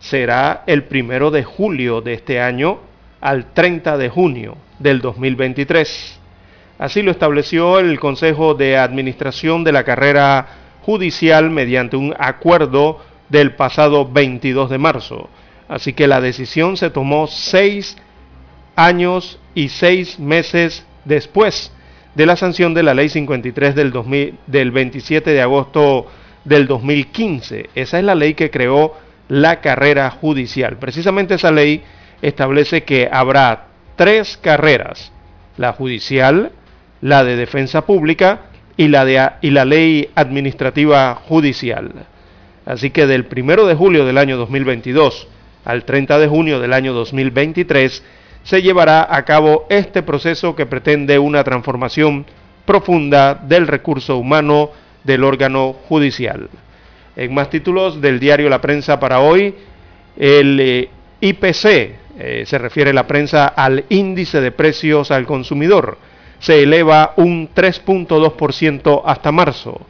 [0.04, 2.78] Será el primero de julio de este año
[3.22, 6.20] al 30 de junio del 2023.
[6.78, 10.46] Así lo estableció el Consejo de Administración de la carrera
[10.82, 13.00] judicial mediante un acuerdo
[13.30, 15.30] del pasado 22 de marzo.
[15.68, 17.96] Así que la decisión se tomó seis
[18.76, 21.72] años y seis meses después
[22.14, 26.08] de la sanción de la Ley 53 del, 2000, del 27 de agosto
[26.44, 27.70] del 2015.
[27.74, 30.76] Esa es la ley que creó la carrera judicial.
[30.78, 31.82] Precisamente esa ley
[32.22, 33.66] establece que habrá
[33.96, 35.12] tres carreras,
[35.56, 36.52] la judicial,
[37.00, 38.42] la de defensa pública
[38.76, 42.06] y la, de, y la ley administrativa judicial.
[42.66, 45.28] Así que del 1 de julio del año 2022
[45.64, 48.02] al 30 de junio del año 2023
[48.42, 52.26] se llevará a cabo este proceso que pretende una transformación
[52.66, 54.70] profunda del recurso humano
[55.02, 56.48] del órgano judicial.
[57.16, 59.54] En más títulos del diario La Prensa para hoy,
[60.16, 60.88] el eh,
[61.20, 61.64] IPC,
[62.16, 65.98] eh, se refiere la prensa al índice de precios al consumidor,
[66.38, 69.80] se eleva un 3.2% hasta marzo.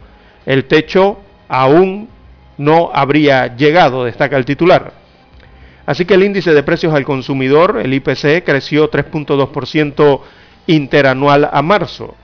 [0.46, 1.18] El techo
[1.48, 2.08] aún
[2.56, 4.92] no habría llegado, destaca el titular.
[5.86, 10.20] Así que el índice de precios al consumidor, el IPC, creció 3.2%
[10.66, 12.14] interanual a marzo.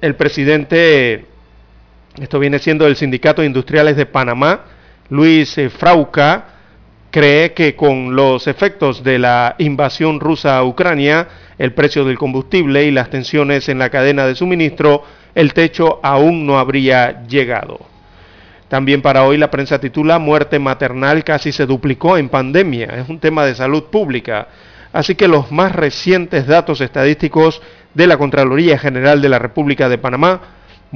[0.00, 1.26] El presidente,
[2.20, 4.60] esto viene siendo el Sindicato de Industriales de Panamá,
[5.10, 6.46] Luis eh, Frauca,
[7.10, 12.84] cree que con los efectos de la invasión rusa a Ucrania, el precio del combustible
[12.84, 15.04] y las tensiones en la cadena de suministro,
[15.34, 17.80] el techo aún no habría llegado.
[18.68, 22.86] También para hoy la prensa titula Muerte maternal casi se duplicó en pandemia.
[22.96, 24.48] Es un tema de salud pública.
[24.92, 27.62] Así que los más recientes datos estadísticos
[27.94, 30.40] de la Contraloría General de la República de Panamá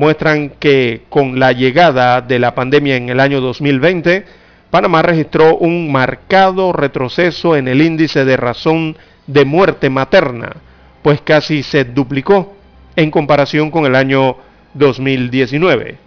[0.01, 4.25] muestran que con la llegada de la pandemia en el año 2020,
[4.71, 8.97] Panamá registró un marcado retroceso en el índice de razón
[9.27, 10.57] de muerte materna,
[11.03, 12.55] pues casi se duplicó
[12.97, 14.39] en comparación con el año
[14.73, 15.99] 2019.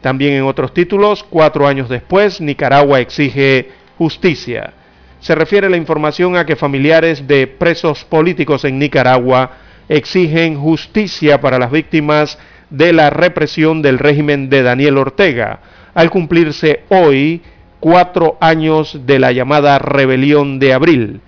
[0.00, 4.72] También en otros títulos, cuatro años después, Nicaragua exige justicia.
[5.20, 9.52] Se refiere la información a que familiares de presos políticos en Nicaragua
[9.88, 12.36] exigen justicia para las víctimas
[12.70, 15.60] de la represión del régimen de Daniel Ortega,
[15.94, 17.42] al cumplirse hoy
[17.80, 21.20] cuatro años de la llamada rebelión de abril.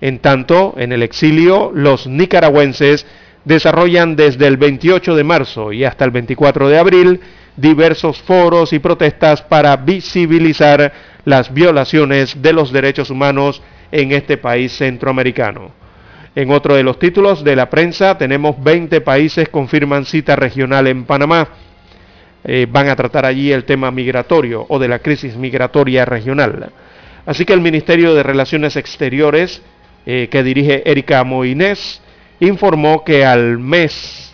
[0.00, 3.06] En tanto, en el exilio, los nicaragüenses
[3.44, 7.20] desarrollan desde el 28 de marzo y hasta el 24 de abril
[7.56, 10.92] diversos foros y protestas para visibilizar
[11.24, 15.72] las violaciones de los derechos humanos en este país centroamericano.
[16.38, 21.04] En otro de los títulos de la prensa tenemos 20 países confirman cita regional en
[21.04, 21.48] Panamá.
[22.44, 26.70] Eh, van a tratar allí el tema migratorio o de la crisis migratoria regional.
[27.26, 29.62] Así que el Ministerio de Relaciones Exteriores,
[30.06, 32.00] eh, que dirige Erika Moines,
[32.38, 34.32] informó que al mes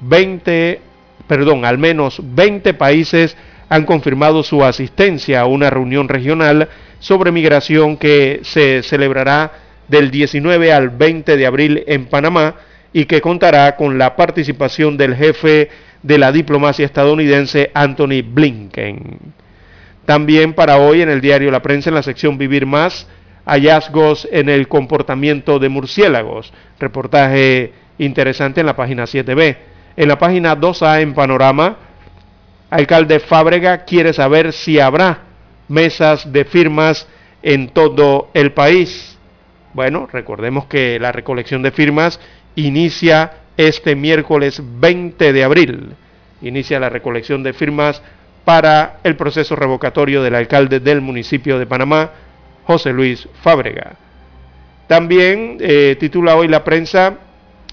[0.00, 0.82] 20,
[1.26, 3.34] perdón, al menos 20 países
[3.70, 10.72] han confirmado su asistencia a una reunión regional sobre migración que se celebrará del 19
[10.72, 12.56] al 20 de abril en Panamá
[12.92, 15.70] y que contará con la participación del jefe
[16.02, 19.18] de la diplomacia estadounidense Anthony Blinken.
[20.04, 23.08] También para hoy en el diario La Prensa, en la sección Vivir Más,
[23.44, 26.52] hallazgos en el comportamiento de murciélagos.
[26.78, 29.56] Reportaje interesante en la página 7b.
[29.96, 31.76] En la página 2a en Panorama,
[32.70, 35.20] alcalde Fábrega quiere saber si habrá
[35.68, 37.08] mesas de firmas
[37.42, 39.15] en todo el país.
[39.76, 42.18] Bueno, recordemos que la recolección de firmas
[42.54, 45.90] inicia este miércoles 20 de abril.
[46.40, 48.00] Inicia la recolección de firmas
[48.46, 52.10] para el proceso revocatorio del alcalde del municipio de Panamá,
[52.64, 53.96] José Luis Fábrega.
[54.86, 57.18] También eh, titula hoy la prensa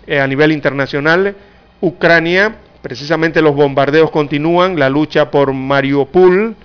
[0.06, 1.38] eh, a nivel internacional,
[1.80, 6.58] Ucrania, precisamente los bombardeos continúan, la lucha por Mariupol,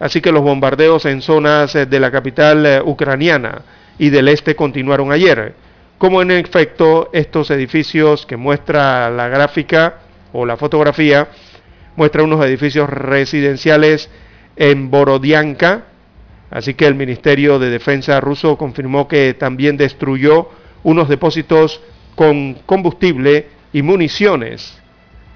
[0.00, 3.62] así que los bombardeos en zonas eh, de la capital ucraniana
[4.00, 5.54] y del este continuaron ayer.
[5.98, 9.98] Como en efecto estos edificios que muestra la gráfica
[10.32, 11.28] o la fotografía,
[11.96, 14.08] muestra unos edificios residenciales
[14.56, 15.84] en Borodianka,
[16.50, 20.48] Así que el Ministerio de Defensa ruso confirmó que también destruyó
[20.82, 21.80] unos depósitos
[22.16, 24.76] con combustible y municiones.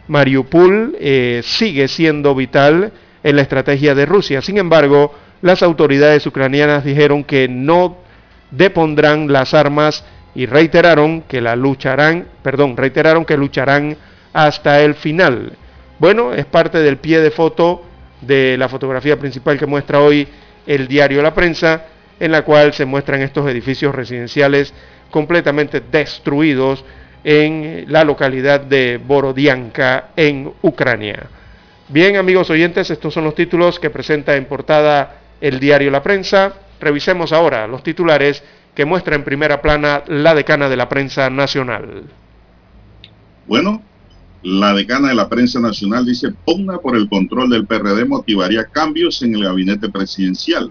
[0.09, 2.93] Mariupol eh, sigue siendo vital
[3.23, 4.43] en la estrategia de Rusia.
[4.43, 7.99] Sin embargo, las autoridades ucranianas dijeron que no
[8.57, 10.05] depondrán las armas
[10.35, 13.97] y reiteraron que la lucharán, perdón, reiteraron que lucharán
[14.33, 15.53] hasta el final.
[15.99, 17.83] Bueno, es parte del pie de foto
[18.21, 20.27] de la fotografía principal que muestra hoy
[20.67, 21.85] el diario La Prensa,
[22.19, 24.73] en la cual se muestran estos edificios residenciales
[25.11, 26.85] completamente destruidos
[27.23, 31.27] en la localidad de Borodianka, en Ucrania.
[31.89, 36.53] Bien, amigos oyentes, estos son los títulos que presenta en portada el diario La Prensa.
[36.81, 38.43] Revisemos ahora los titulares
[38.75, 42.05] que muestra en primera plana la decana de la prensa nacional.
[43.47, 43.83] Bueno,
[44.43, 49.23] la decana de la prensa nacional dice, pugna por el control del PRD motivaría cambios
[49.23, 50.71] en el gabinete presidencial.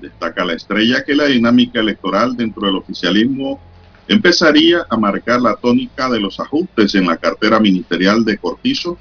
[0.00, 3.60] Destaca la estrella que la dinámica electoral dentro del oficialismo
[4.08, 8.98] empezaría a marcar la tónica de los ajustes en la cartera ministerial de Cortizo,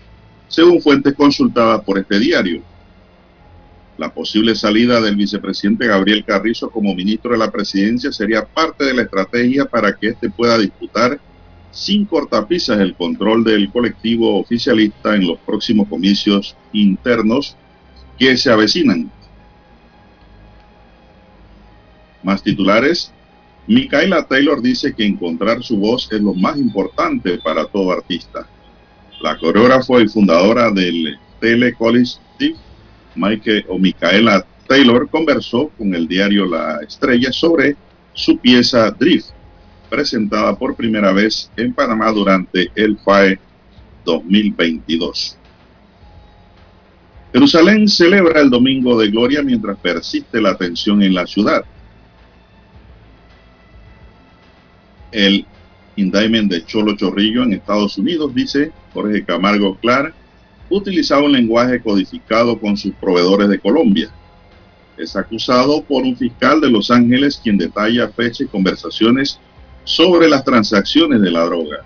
[0.48, 2.62] según fuentes consultadas por este diario.
[3.98, 8.94] La posible salida del vicepresidente Gabriel Carrizo como ministro de la presidencia sería parte de
[8.94, 11.20] la estrategia para que éste pueda disputar
[11.72, 17.56] sin cortapisas el control del colectivo oficialista en los próximos comicios internos
[18.18, 19.12] que se avecinan.
[22.24, 23.12] Más titulares.
[23.68, 28.48] Micaela Taylor dice que encontrar su voz es lo más importante para todo artista.
[29.22, 32.56] La coreógrafa y fundadora del Telecollective,
[33.16, 37.76] Mike o Micaela Taylor, conversó con el diario La Estrella sobre
[38.14, 39.30] su pieza Drift,
[39.90, 43.40] presentada por primera vez en Panamá durante el FAE
[44.04, 45.38] 2022.
[47.34, 51.66] Jerusalén celebra el Domingo de Gloria mientras persiste la tensión en la ciudad.
[55.12, 55.46] El
[55.98, 60.14] indictment de Cholo Chorrillo en Estados Unidos dice Jorge Camargo Clark
[60.70, 64.10] utilizaba un lenguaje codificado con sus proveedores de Colombia.
[64.98, 69.40] Es acusado por un fiscal de Los Ángeles quien detalla fecha y conversaciones
[69.84, 71.84] sobre las transacciones de la droga.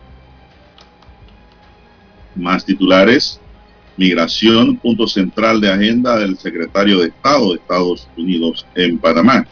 [2.35, 3.39] Más titulares.
[3.97, 9.45] Migración, punto central de agenda del secretario de Estado de Estados Unidos en Panamá.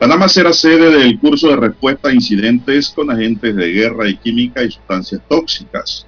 [0.00, 4.64] Panamá será sede del curso de respuesta a incidentes con agentes de guerra y química
[4.64, 6.06] y sustancias tóxicas.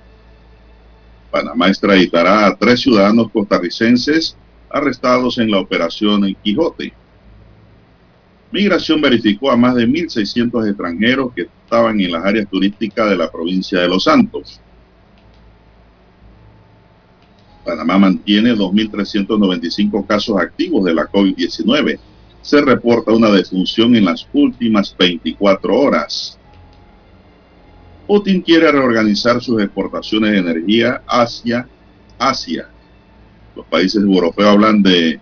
[1.33, 4.37] Panamá extraditará a tres ciudadanos costarricenses
[4.69, 6.93] arrestados en la operación en Quijote.
[8.53, 13.31] Migración verificó a más de 1.600 extranjeros que estaban en las áreas turísticas de la
[13.31, 14.61] provincia de Los Santos.
[17.65, 21.99] Panamá mantiene 2.395 casos activos de la COVID-19.
[22.43, 26.39] Se reporta una defunción en las últimas 24 horas.
[28.07, 31.69] Putin quiere reorganizar sus exportaciones de energía hacia
[32.19, 32.69] Asia.
[33.55, 35.21] Los países europeos hablan de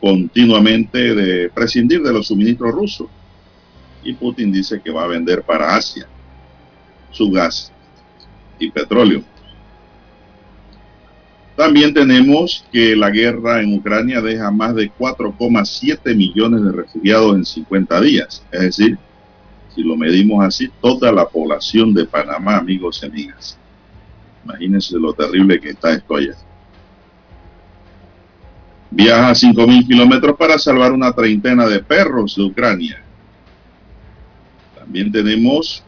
[0.00, 3.08] continuamente de prescindir de los suministros rusos.
[4.02, 6.06] Y Putin dice que va a vender para Asia
[7.10, 7.72] su gas
[8.58, 9.22] y petróleo.
[11.56, 17.44] También tenemos que la guerra en Ucrania deja más de 4,7 millones de refugiados en
[17.46, 18.44] 50 días.
[18.52, 18.98] Es decir,
[19.76, 23.56] si lo medimos así, toda la población de Panamá, amigos y amigas.
[24.44, 26.34] Imagínense lo terrible que está esto allá
[28.96, 33.02] viaja 5.000 kilómetros para salvar una treintena de perros de Ucrania.
[34.74, 35.82] También tenemos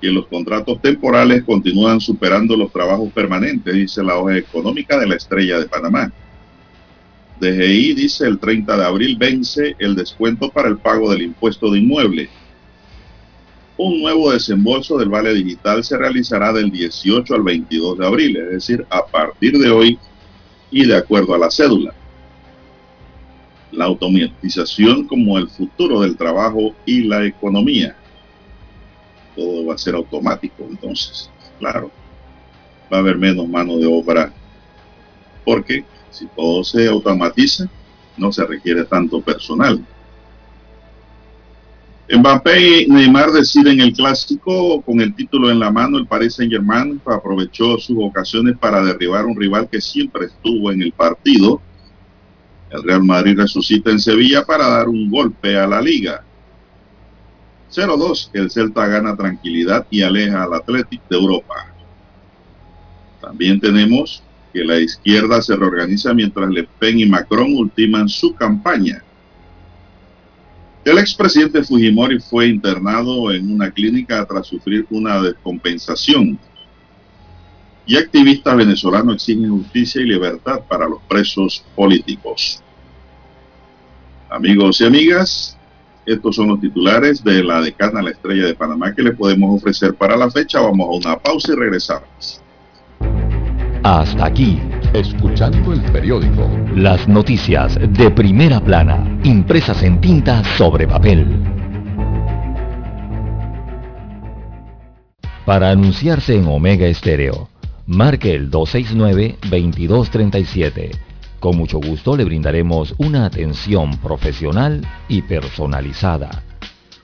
[0.00, 5.16] que los contratos temporales continúan superando los trabajos permanentes, dice la hoja económica de la
[5.16, 6.12] estrella de Panamá.
[7.40, 11.80] DGI dice el 30 de abril vence el descuento para el pago del impuesto de
[11.80, 12.28] inmueble.
[13.76, 18.50] Un nuevo desembolso del vale digital se realizará del 18 al 22 de abril, es
[18.50, 19.98] decir, a partir de hoy
[20.70, 21.92] y de acuerdo a la cédula.
[23.72, 27.96] La automatización como el futuro del trabajo y la economía.
[29.34, 31.28] Todo va a ser automático entonces,
[31.58, 31.90] claro.
[32.92, 34.32] Va a haber menos mano de obra
[35.44, 37.68] porque si todo se automatiza,
[38.16, 39.84] no se requiere tanto personal.
[42.10, 45.96] Mbappé y Neymar deciden el clásico con el título en la mano.
[45.96, 50.82] El Paris Saint Germain aprovechó sus ocasiones para derribar un rival que siempre estuvo en
[50.82, 51.62] el partido.
[52.70, 56.22] El Real Madrid resucita en Sevilla para dar un golpe a la liga.
[57.72, 58.30] 0-2.
[58.34, 61.72] El Celta gana tranquilidad y aleja al Athletic de Europa.
[63.20, 64.22] También tenemos
[64.52, 69.02] que la izquierda se reorganiza mientras Le Pen y Macron ultiman su campaña.
[70.84, 76.38] El expresidente Fujimori fue internado en una clínica tras sufrir una descompensación.
[77.86, 82.62] Y activistas venezolanos exigen justicia y libertad para los presos políticos.
[84.28, 85.58] Amigos y amigas,
[86.04, 89.94] estos son los titulares de la decana La Estrella de Panamá que le podemos ofrecer
[89.94, 90.60] para la fecha.
[90.60, 92.42] Vamos a una pausa y regresamos.
[93.82, 94.60] Hasta aquí,
[94.94, 96.48] escuchando el periódico.
[96.74, 101.26] Las noticias de primera plana, impresas en tinta sobre papel.
[105.44, 107.48] Para anunciarse en Omega Estéreo,
[107.86, 110.96] marque el 269-2237.
[111.40, 116.44] Con mucho gusto le brindaremos una atención profesional y personalizada.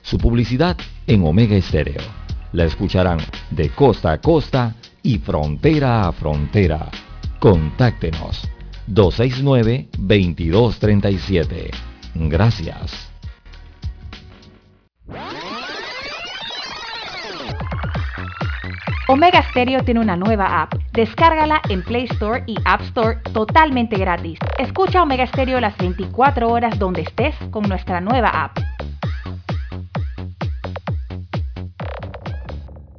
[0.01, 0.77] Su publicidad
[1.07, 2.01] en Omega Estéreo.
[2.53, 3.19] La escucharán
[3.51, 6.89] de costa a costa y frontera a frontera.
[7.41, 8.47] Contáctenos
[8.87, 11.71] 269-2237.
[12.13, 13.11] Gracias.
[19.07, 20.75] Omega Stereo tiene una nueva app.
[20.93, 24.37] Descárgala en Play Store y App Store totalmente gratis.
[24.59, 28.59] Escucha Omega Stereo las 24 horas donde estés con nuestra nueva app.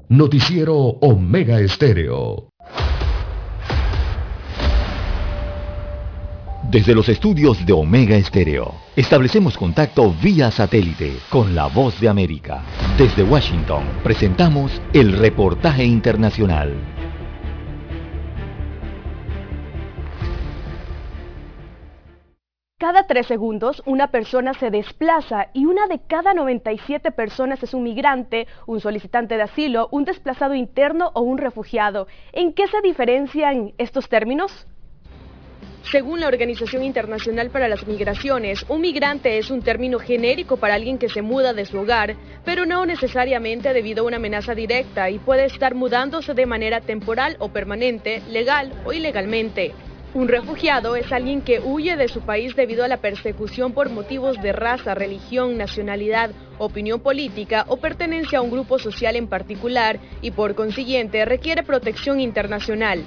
[0.08, 2.51] Noticiero Omega Estéreo.
[6.72, 12.62] Desde los estudios de Omega Estéreo, establecemos contacto vía satélite con la voz de América.
[12.96, 16.72] Desde Washington, presentamos el reportaje internacional.
[22.78, 27.82] Cada tres segundos una persona se desplaza y una de cada 97 personas es un
[27.82, 32.06] migrante, un solicitante de asilo, un desplazado interno o un refugiado.
[32.32, 34.66] ¿En qué se diferencian estos términos?
[35.90, 40.96] Según la Organización Internacional para las Migraciones, un migrante es un término genérico para alguien
[40.96, 42.14] que se muda de su hogar,
[42.44, 47.36] pero no necesariamente debido a una amenaza directa y puede estar mudándose de manera temporal
[47.40, 49.72] o permanente, legal o ilegalmente.
[50.14, 54.40] Un refugiado es alguien que huye de su país debido a la persecución por motivos
[54.40, 60.30] de raza, religión, nacionalidad, opinión política o pertenencia a un grupo social en particular y
[60.30, 63.02] por consiguiente requiere protección internacional.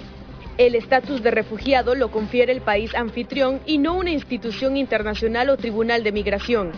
[0.57, 5.57] El estatus de refugiado lo confiere el país anfitrión y no una institución internacional o
[5.57, 6.72] tribunal de migración.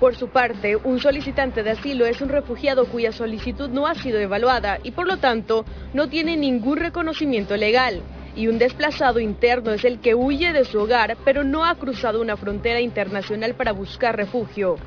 [0.00, 4.18] Por su parte, un solicitante de asilo es un refugiado cuya solicitud no ha sido
[4.18, 8.02] evaluada y por lo tanto no tiene ningún reconocimiento legal
[8.34, 12.20] y un desplazado interno es el que huye de su hogar pero no ha cruzado
[12.20, 14.78] una frontera internacional para buscar refugio.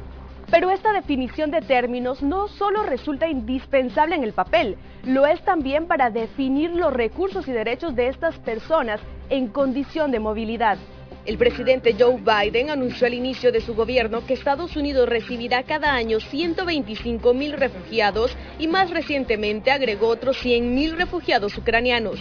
[0.55, 5.85] Pero esta definición de términos no solo resulta indispensable en el papel, lo es también
[5.85, 10.77] para definir los recursos y derechos de estas personas en condición de movilidad.
[11.25, 15.93] El presidente Joe Biden anunció al inicio de su gobierno que Estados Unidos recibirá cada
[15.93, 22.17] año 125 mil refugiados y más recientemente agregó otros 100 mil refugiados ucranianos.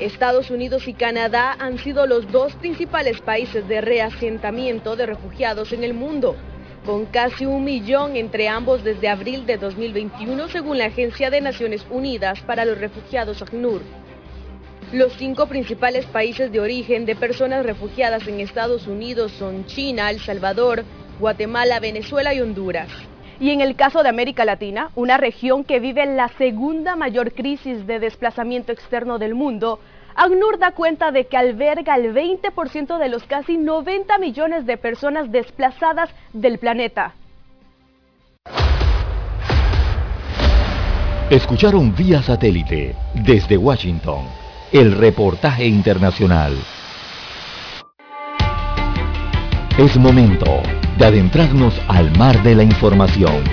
[0.00, 5.84] Estados Unidos y Canadá han sido los dos principales países de reasentamiento de refugiados en
[5.84, 6.34] el mundo,
[6.84, 11.86] con casi un millón entre ambos desde abril de 2021 según la Agencia de Naciones
[11.90, 13.82] Unidas para los Refugiados ACNUR.
[14.92, 20.18] Los cinco principales países de origen de personas refugiadas en Estados Unidos son China, El
[20.18, 20.84] Salvador,
[21.20, 22.88] Guatemala, Venezuela y Honduras.
[23.38, 27.86] Y en el caso de América Latina, una región que vive la segunda mayor crisis
[27.86, 29.78] de desplazamiento externo del mundo,
[30.14, 35.30] ACNUR da cuenta de que alberga el 20% de los casi 90 millones de personas
[35.30, 37.14] desplazadas del planeta.
[41.30, 44.24] Escucharon vía satélite desde Washington
[44.72, 46.56] el reportaje internacional.
[49.78, 50.60] Es momento
[50.98, 53.44] de adentrarnos al mar de la información.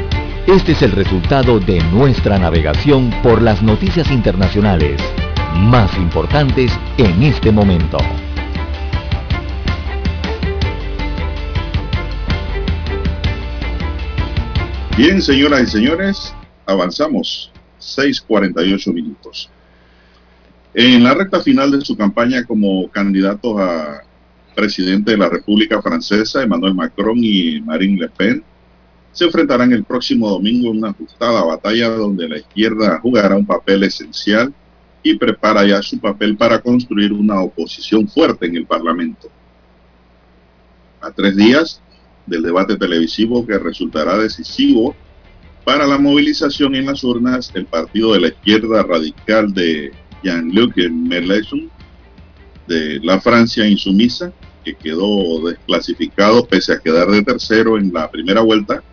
[0.48, 5.02] Este es el resultado de nuestra navegación por las noticias internacionales
[5.58, 7.98] más importantes en este momento.
[14.98, 16.34] Bien, señoras y señores,
[16.66, 19.50] avanzamos 6.48 minutos.
[20.74, 24.02] En la recta final de su campaña como candidato a
[24.56, 28.44] presidente de la República Francesa, Emmanuel Macron y Marine Le Pen,
[29.12, 33.84] se enfrentarán el próximo domingo en una ajustada batalla donde la izquierda jugará un papel
[33.84, 34.54] esencial
[35.04, 39.30] y prepara ya su papel para construir una oposición fuerte en el Parlamento.
[41.02, 41.82] A tres días
[42.26, 44.96] del debate televisivo que resultará decisivo
[45.64, 49.92] para la movilización en las urnas, el partido de la izquierda radical de
[50.24, 51.70] Jean-Luc Mélenchon
[52.68, 54.32] de la Francia insumisa
[54.64, 58.84] que quedó desclasificado pese a quedar de tercero en la primera vuelta,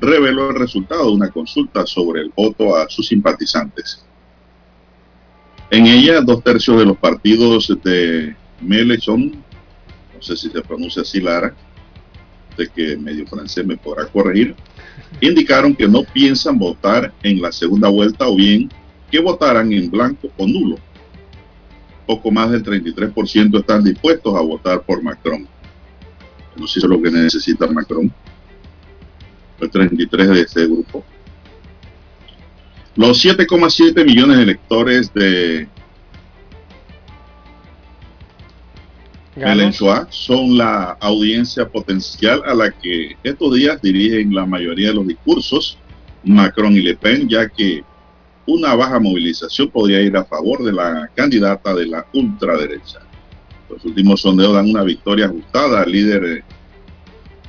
[0.00, 4.04] reveló el resultado de una consulta sobre el voto a sus simpatizantes.
[5.72, 9.32] En ella, dos tercios de los partidos de Mélenchon,
[10.14, 11.54] no sé si se pronuncia así Lara,
[12.56, 14.54] de que medio francés me podrá corregir,
[15.20, 18.70] indicaron que no piensan votar en la segunda vuelta o bien
[19.10, 20.76] que votaran en blanco o nulo
[22.06, 25.46] poco más del 33% están dispuestos a votar por Macron.
[26.56, 28.12] No sé si es lo que necesita Macron.
[29.60, 31.04] El 33 de este grupo.
[32.94, 35.66] Los 7,7 millones de electores de
[39.34, 45.06] Mélenchon son la audiencia potencial a la que estos días dirigen la mayoría de los
[45.06, 45.78] discursos
[46.22, 47.82] Macron y Le Pen, ya que
[48.46, 52.98] una baja movilización podría ir a favor de la candidata de la ultraderecha.
[53.70, 56.44] Los últimos sondeos dan una victoria ajustada al líder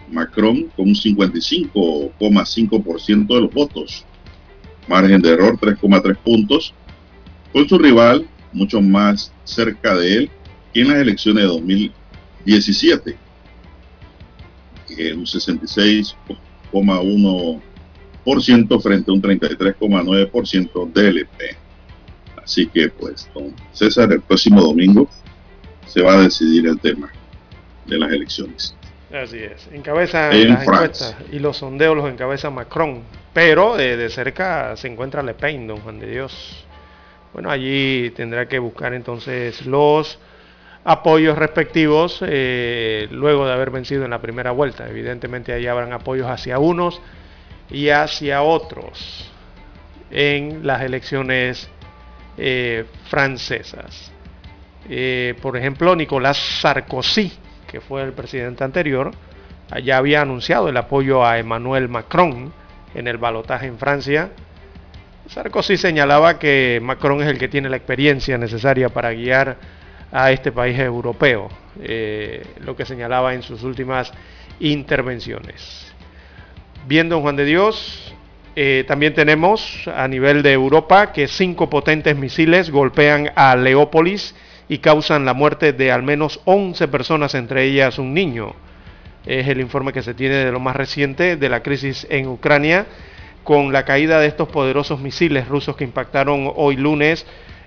[0.09, 4.05] Macron con un 55,5% de los votos.
[4.87, 6.73] Margen de error 3,3 puntos.
[7.51, 10.31] Con su rival mucho más cerca de él
[10.73, 13.15] que en las elecciones de 2017.
[14.87, 17.61] Que un 66,1
[18.81, 21.57] frente a un 33,9% del EP.
[22.43, 25.09] Así que pues, don César, el próximo domingo
[25.87, 27.09] se va a decidir el tema
[27.85, 28.75] de las elecciones.
[29.13, 34.75] Así es, encabeza las encuestas y los sondeos los encabeza Macron, pero eh, de cerca
[34.75, 36.65] se encuentra Le Pen, don Juan de Dios.
[37.31, 40.19] Bueno, allí tendrá que buscar entonces los
[40.83, 44.87] apoyos respectivos eh, luego de haber vencido en la primera vuelta.
[44.89, 46.99] Evidentemente ahí habrán apoyos hacia unos
[47.69, 49.31] y hacia otros
[50.11, 51.69] en las elecciones
[52.37, 54.11] eh, francesas.
[54.89, 57.31] Eh, por ejemplo, Nicolás Sarkozy,
[57.73, 59.09] que fue el presidente anterior,
[59.83, 62.53] ya había anunciado el apoyo a Emmanuel Macron
[62.93, 64.29] en el balotaje en Francia.
[65.27, 69.57] Sarkozy señalaba que Macron es el que tiene la experiencia necesaria para guiar
[70.11, 71.49] a este país europeo,
[71.81, 74.13] eh, lo que señalaba en sus últimas
[74.59, 75.91] intervenciones.
[76.85, 78.13] Viendo Juan de Dios,
[78.55, 84.35] eh, también tenemos a nivel de Europa que cinco potentes misiles golpean a Leópolis
[84.69, 88.53] y causan la muerte de al menos 11 personas, entre ellas un niño.
[89.25, 92.85] Es el informe que se tiene de lo más reciente de la crisis en Ucrania,
[93.43, 97.25] con la caída de estos poderosos misiles rusos que impactaron hoy lunes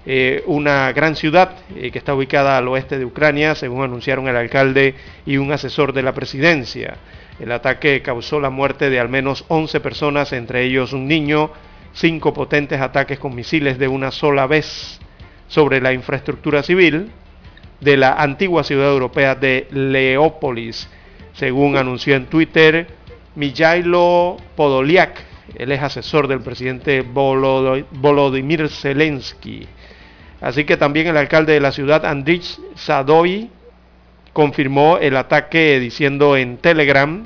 [0.08, 4.36] eh, una gran ciudad eh, que está ubicada al oeste de Ucrania, según anunciaron el
[4.36, 4.94] alcalde
[5.26, 6.96] y un asesor de la presidencia.
[7.40, 11.50] El ataque causó la muerte de al menos 11 personas, entre ellos un niño,
[11.92, 15.00] cinco potentes ataques con misiles de una sola vez
[15.48, 17.10] sobre la infraestructura civil
[17.80, 20.88] de la antigua ciudad europea de Leópolis,
[21.34, 22.86] según anunció en Twitter
[23.34, 25.22] Mijailo Podoliak,
[25.54, 29.66] él es asesor del presidente Volodymyr Zelensky.
[30.40, 33.50] Así que también el alcalde de la ciudad, Andrich Sadoy,
[34.32, 37.24] confirmó el ataque diciendo en Telegram,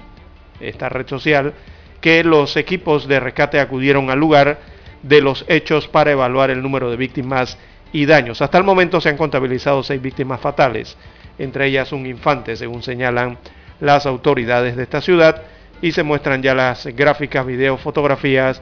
[0.61, 1.55] esta red social,
[2.01, 4.59] que los equipos de rescate acudieron al lugar
[5.03, 7.59] de los hechos para evaluar el número de víctimas
[7.93, 8.41] y daños.
[8.43, 10.97] Hasta el momento se han contabilizado seis víctimas fatales,
[11.39, 13.39] entre ellas un infante, según señalan
[13.81, 15.43] las autoridades de esta ciudad,
[15.83, 18.61] y se muestran ya las gráficas, videos, fotografías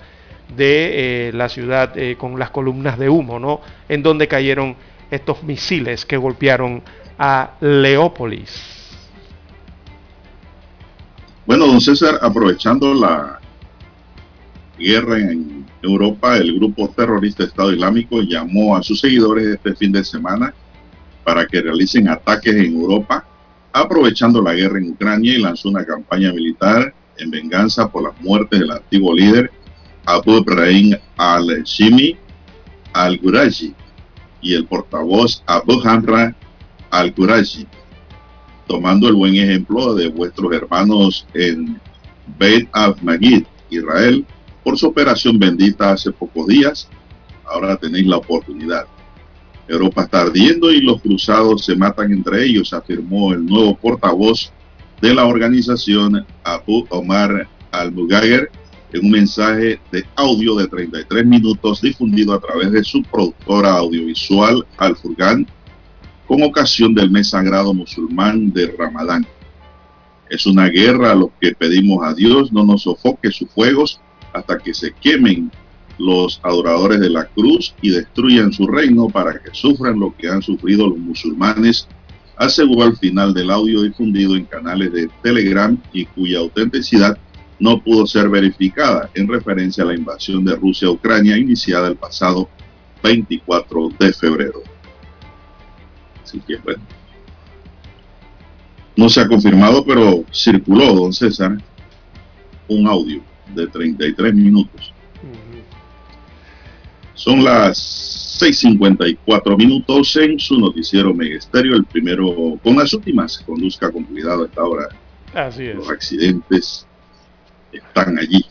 [0.57, 3.61] de eh, la ciudad eh, con las columnas de humo, ¿no?
[3.89, 4.77] En donde cayeron
[5.11, 6.83] estos misiles que golpearon
[7.19, 8.77] a Leópolis.
[11.47, 13.41] Bueno, don César, aprovechando la
[14.79, 20.05] guerra en Europa, el grupo terrorista Estado Islámico llamó a sus seguidores este fin de
[20.05, 20.55] semana
[21.25, 23.25] para que realicen ataques en Europa,
[23.73, 28.61] aprovechando la guerra en Ucrania y lanzó una campaña militar en venganza por las muertes
[28.61, 29.51] del antiguo líder
[30.07, 32.17] Abu Ibrahim al-Shimi
[32.95, 33.75] al-Guraji
[34.41, 36.35] y el portavoz Abu Hamra
[36.91, 37.67] al-Guraji,
[38.67, 41.79] tomando el buen ejemplo de vuestros hermanos en
[42.39, 44.25] Beit al-Magid, Israel,
[44.69, 46.91] por su operación bendita hace pocos días.
[47.47, 48.85] Ahora tenéis la oportunidad.
[49.67, 54.53] Europa está ardiendo y los cruzados se matan entre ellos, afirmó el nuevo portavoz
[55.01, 58.51] de la organización Abu Omar al-Mugayer
[58.93, 64.67] en un mensaje de audio de 33 minutos difundido a través de su productora audiovisual
[64.77, 65.47] Al Furgan
[66.27, 69.27] con ocasión del mes sagrado musulmán de Ramadán.
[70.29, 74.03] Es una guerra a lo que pedimos a Dios no nos sofoque sus fuegos
[74.33, 75.51] hasta que se quemen
[75.99, 80.43] los adoradores de la cruz y destruyan su reino para que sufran lo que han
[80.43, 81.89] sufrido los musulmanes,
[82.37, 87.19] aseguró al final del audio difundido en canales de Telegram y cuya autenticidad
[87.59, 91.97] no pudo ser verificada en referencia a la invasión de Rusia a Ucrania iniciada el
[91.97, 92.49] pasado
[93.03, 94.63] 24 de febrero.
[96.23, 96.59] Así que
[98.97, 101.59] no se ha confirmado, pero circuló, don César,
[102.69, 103.23] un audio
[103.55, 104.93] de 33 minutos.
[107.15, 113.39] Son las 6.54 minutos en su noticiero Megesterio, el primero con las últimas.
[113.39, 114.89] Conduzca con cuidado a esta hora.
[115.35, 115.75] Así es.
[115.75, 116.87] Los accidentes
[117.73, 118.45] están allí.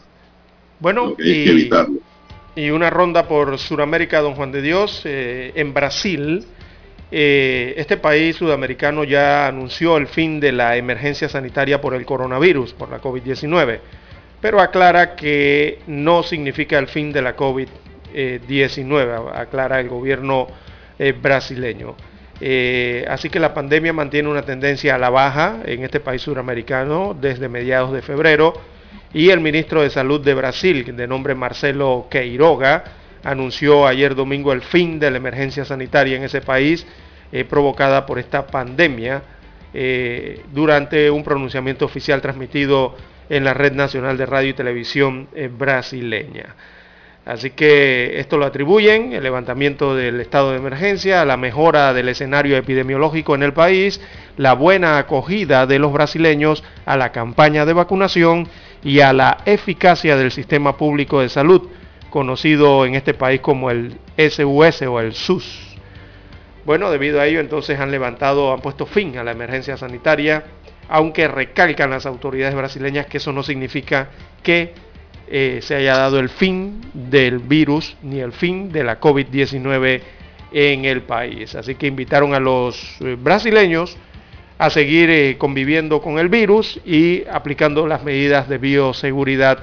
[0.80, 1.69] Bueno, y,
[2.56, 6.45] y, una ronda por Sudamérica, don Juan de Dios, eh, en Brasil.
[7.10, 12.74] Eh, este país sudamericano ya anunció el fin de la emergencia sanitaria por el coronavirus,
[12.74, 13.80] por la COVID-19,
[14.41, 20.47] pero aclara que no significa el fin de la COVID-19, aclara el gobierno
[20.99, 21.95] eh, brasileño.
[23.07, 27.49] así que la pandemia mantiene una tendencia a la baja en este país sudamericano desde
[27.49, 28.53] mediados de febrero
[29.14, 32.84] y el ministro de Salud de Brasil, de nombre Marcelo Queiroga,
[33.23, 36.85] anunció ayer domingo el fin de la emergencia sanitaria en ese país
[37.31, 39.22] eh, provocada por esta pandemia
[39.73, 42.95] eh, durante un pronunciamiento oficial transmitido
[43.30, 46.56] en la red nacional de radio y televisión eh, brasileña.
[47.28, 52.56] Así que esto lo atribuyen, el levantamiento del estado de emergencia, la mejora del escenario
[52.56, 53.99] epidemiológico en el país,
[54.38, 58.48] la buena acogida de los brasileños a la campaña de vacunación
[58.82, 61.68] y a la eficacia del sistema público de salud,
[62.10, 65.76] conocido en este país como el SUS o el SUS.
[66.66, 70.45] Bueno, debido a ello entonces han levantado, han puesto fin a la emergencia sanitaria,
[70.89, 74.09] aunque recalcan las autoridades brasileñas que eso no significa
[74.43, 74.73] que
[75.30, 80.01] eh, se haya dado el fin del virus ni el fin de la COVID-19
[80.53, 81.53] en el país.
[81.55, 83.97] Así que invitaron a los eh, brasileños
[84.57, 89.59] a seguir eh, conviviendo con el virus y aplicando las medidas de bioseguridad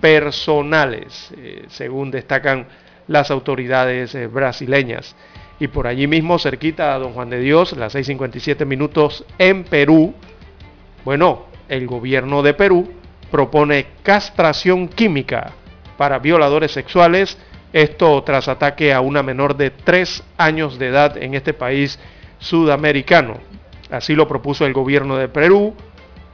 [0.00, 1.32] personales,
[1.68, 2.66] según destacan
[3.06, 5.14] las autoridades brasileñas.
[5.60, 10.12] Y por allí mismo, cerquita a Don Juan de Dios, las 6.57 minutos en Perú,
[11.04, 12.92] bueno, el gobierno de Perú
[13.30, 15.52] propone castración química
[15.96, 17.38] para violadores sexuales,
[17.72, 21.98] esto tras ataque a una menor de 3 años de edad en este país
[22.38, 23.38] sudamericano.
[23.90, 25.74] Así lo propuso el gobierno de Perú,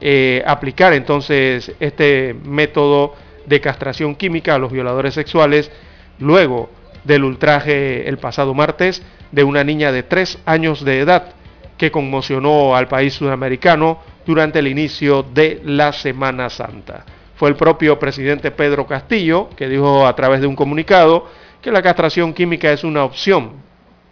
[0.01, 3.15] eh, aplicar entonces este método
[3.47, 5.71] de castración química a los violadores sexuales
[6.19, 6.71] luego
[7.05, 11.35] del ultraje el pasado martes de una niña de 3 años de edad
[11.77, 17.03] que conmocionó al país sudamericano durante el inicio de la Semana Santa.
[17.37, 21.27] Fue el propio presidente Pedro Castillo que dijo a través de un comunicado
[21.63, 23.53] que la castración química es una opción.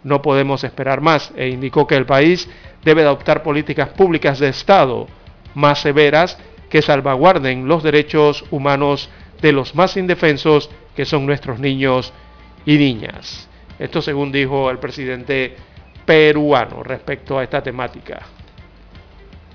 [0.03, 2.49] No podemos esperar más e indicó que el país
[2.83, 5.05] debe adoptar políticas públicas de Estado
[5.53, 12.11] más severas que salvaguarden los derechos humanos de los más indefensos que son nuestros niños
[12.65, 13.47] y niñas.
[13.77, 15.55] Esto según dijo el presidente
[16.07, 18.25] peruano respecto a esta temática.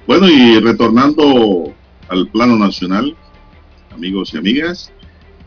[0.06, 1.72] Bueno, y retornando
[2.08, 3.16] al plano nacional,
[3.92, 4.92] amigos y amigas,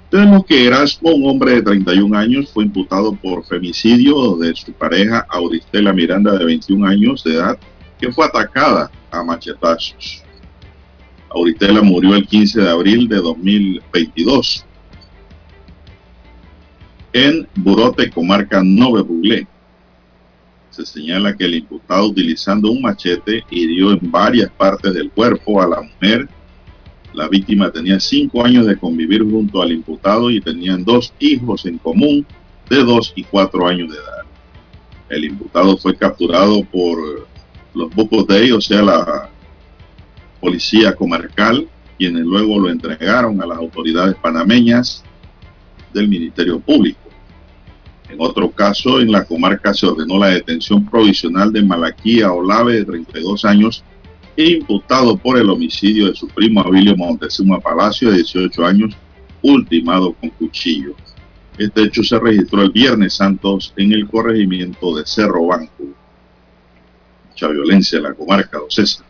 [0.10, 5.26] tenemos que Erasmo, un hombre de 31 años, fue imputado por femicidio de su pareja
[5.30, 7.58] Auristela Miranda, de 21 años de edad,
[8.00, 10.24] que fue atacada a machetazos.
[11.30, 14.66] Auristela murió el 15 de abril de 2022
[17.12, 19.04] en Burote, comarca Nove
[20.76, 25.68] se señala que el imputado utilizando un machete hirió en varias partes del cuerpo a
[25.68, 26.28] la mujer.
[27.14, 31.78] La víctima tenía cinco años de convivir junto al imputado y tenían dos hijos en
[31.78, 32.26] común
[32.70, 34.26] de dos y cuatro años de edad.
[35.08, 37.28] El imputado fue capturado por
[37.74, 39.30] los Bocos de o sea, la
[40.42, 45.04] policía comarcal, quienes luego lo entregaron a las autoridades panameñas
[45.94, 47.05] del Ministerio Público.
[48.10, 52.86] En otro caso, en la comarca se ordenó la detención provisional de Malaquía Olave, de
[52.86, 53.84] 32 años,
[54.38, 58.96] imputado por el homicidio de su primo Abilio Montezuma Palacio, de 18 años,
[59.42, 60.96] ultimado con cuchillo.
[61.58, 65.86] Este hecho se registró el Viernes Santos en el corregimiento de Cerro Banco.
[67.30, 69.06] Mucha violencia en la comarca, de César.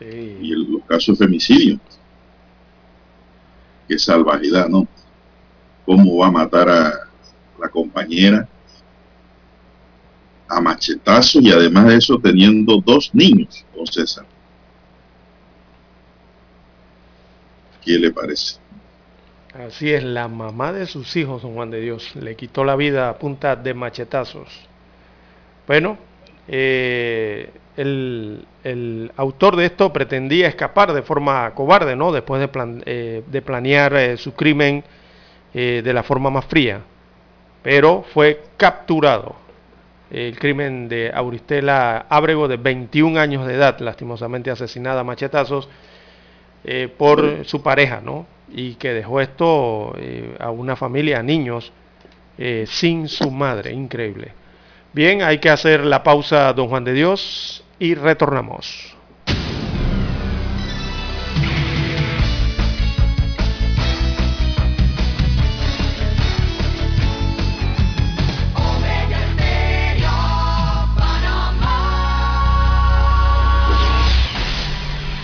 [0.00, 1.78] Y el, los casos de femicidio.
[3.86, 4.88] Qué salvajidad, ¿no?
[5.84, 7.11] ¿Cómo va a matar a
[7.62, 8.48] la compañera
[10.48, 14.26] a machetazo y además de eso teniendo dos niños, don César.
[17.84, 18.56] ¿Qué le parece?
[19.54, 23.08] Así es, la mamá de sus hijos, don Juan de Dios, le quitó la vida
[23.08, 24.48] a punta de machetazos.
[25.66, 25.98] Bueno,
[26.48, 32.12] eh, el, autor de esto pretendía escapar de forma cobarde, ¿no?
[32.12, 34.84] Después de, eh, de planear eh, su crimen
[35.54, 36.80] de la forma más fría
[37.62, 39.36] pero fue capturado.
[40.10, 45.68] El crimen de Auristela Ábrego, de 21 años de edad, lastimosamente asesinada a machetazos
[46.64, 48.26] eh, por su pareja, ¿no?
[48.50, 51.72] Y que dejó esto eh, a una familia, a niños,
[52.36, 53.72] eh, sin su madre.
[53.72, 54.32] Increíble.
[54.92, 58.94] Bien, hay que hacer la pausa, don Juan de Dios, y retornamos.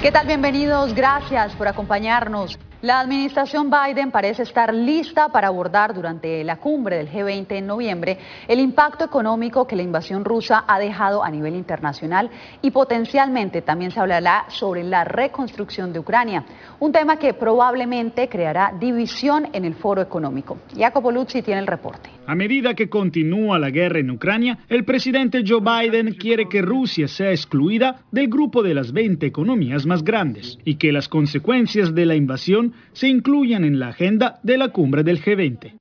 [0.00, 0.28] ¿Qué tal?
[0.28, 2.56] Bienvenidos, gracias por acompañarnos.
[2.80, 8.18] La administración Biden parece estar lista para abordar durante la cumbre del G20 en noviembre
[8.46, 12.30] el impacto económico que la invasión rusa ha dejado a nivel internacional
[12.62, 16.44] y potencialmente también se hablará sobre la reconstrucción de Ucrania,
[16.78, 20.58] un tema que probablemente creará división en el foro económico.
[20.76, 22.10] Jacopo Luzzi tiene el reporte.
[22.28, 27.08] A medida que continúa la guerra en Ucrania, el presidente Joe Biden quiere que Rusia
[27.08, 32.06] sea excluida del grupo de las 20 economías más grandes y que las consecuencias de
[32.06, 35.74] la invasión se incluyan en la agenda de la cumbre del G20.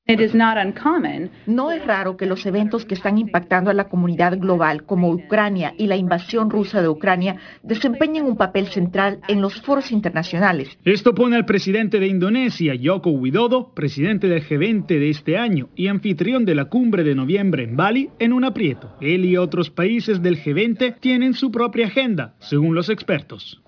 [1.46, 5.74] No es raro que los eventos que están impactando a la comunidad global, como Ucrania
[5.78, 10.78] y la invasión rusa de Ucrania, desempeñen un papel central en los foros internacionales.
[10.86, 15.88] Esto pone al presidente de Indonesia, Joko Widodo, presidente del G20 de este año y
[15.88, 18.96] anfitrión de la cumbre de noviembre en Bali, en un aprieto.
[19.02, 23.62] Él y otros países del G20 tienen su propia agenda, según los expertos.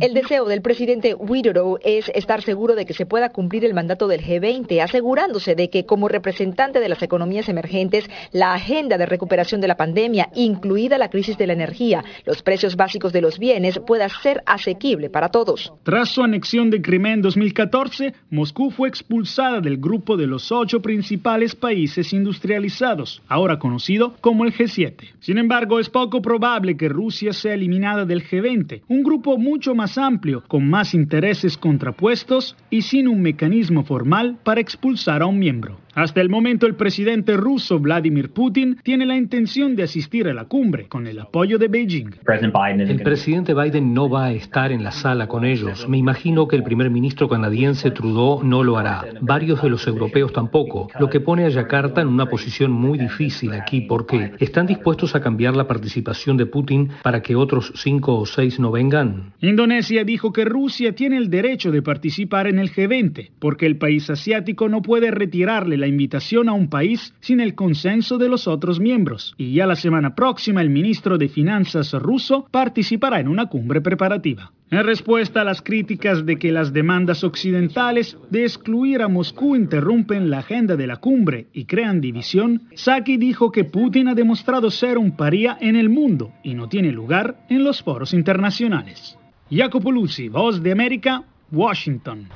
[0.00, 4.08] El deseo del presidente Widodo es estar seguro de que se pueda cumplir el mandato
[4.08, 9.60] del G20, asegurándose de que como representante de las economías emergentes, la agenda de recuperación
[9.60, 13.78] de la pandemia, incluida la crisis de la energía, los precios básicos de los bienes,
[13.80, 15.72] pueda ser asequible para todos.
[15.82, 20.80] Tras su anexión de Crimea en 2014, Moscú fue expulsada del grupo de los ocho
[20.80, 24.94] principales países industrializados, ahora conocido como el G7.
[25.20, 29.98] Sin embargo, es poco probable que Rusia sea eliminada del G20, un grupo mucho más
[29.98, 35.78] amplio, con más intereses contrapuestos y sin un mecanismo formal para expulsar a un miembro.
[35.94, 40.46] Hasta el momento el presidente ruso Vladimir Putin tiene la intención de asistir a la
[40.46, 42.14] cumbre con el apoyo de Beijing.
[42.26, 45.86] El presidente Biden no va a estar en la sala con ellos.
[45.88, 49.04] Me imagino que el primer ministro canadiense Trudeau no lo hará.
[49.20, 53.52] Varios de los europeos tampoco, lo que pone a Yakarta en una posición muy difícil
[53.52, 58.24] aquí porque están dispuestos a cambiar la participación de Putin para que otros cinco o
[58.24, 59.34] seis no vengan.
[59.40, 64.08] Indonesia dijo que Rusia tiene el derecho de participar en el G20 porque el país
[64.08, 68.78] asiático no puede retirarle la invitación a un país sin el consenso de los otros
[68.78, 69.34] miembros.
[69.36, 74.52] Y ya la semana próxima el ministro de Finanzas ruso participará en una cumbre preparativa.
[74.70, 80.30] En respuesta a las críticas de que las demandas occidentales de excluir a Moscú interrumpen
[80.30, 84.98] la agenda de la cumbre y crean división, Saki dijo que Putin ha demostrado ser
[84.98, 89.18] un paría en el mundo y no tiene lugar en los foros internacionales.
[89.50, 92.28] Jacopo Luzzi, Voz de América, Washington.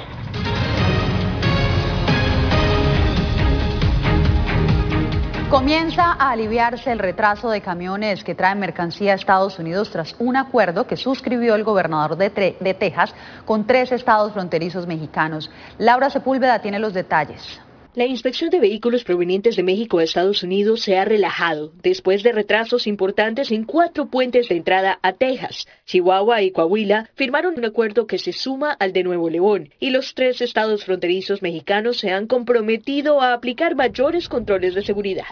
[5.50, 10.34] Comienza a aliviarse el retraso de camiones que traen mercancía a Estados Unidos tras un
[10.36, 13.14] acuerdo que suscribió el gobernador de, de Texas
[13.44, 15.48] con tres estados fronterizos mexicanos.
[15.78, 17.60] Laura Sepúlveda tiene los detalles.
[17.96, 22.30] La inspección de vehículos provenientes de México a Estados Unidos se ha relajado después de
[22.30, 25.66] retrasos importantes en cuatro puentes de entrada a Texas.
[25.86, 30.14] Chihuahua y Coahuila firmaron un acuerdo que se suma al de Nuevo León y los
[30.14, 35.24] tres estados fronterizos mexicanos se han comprometido a aplicar mayores controles de seguridad.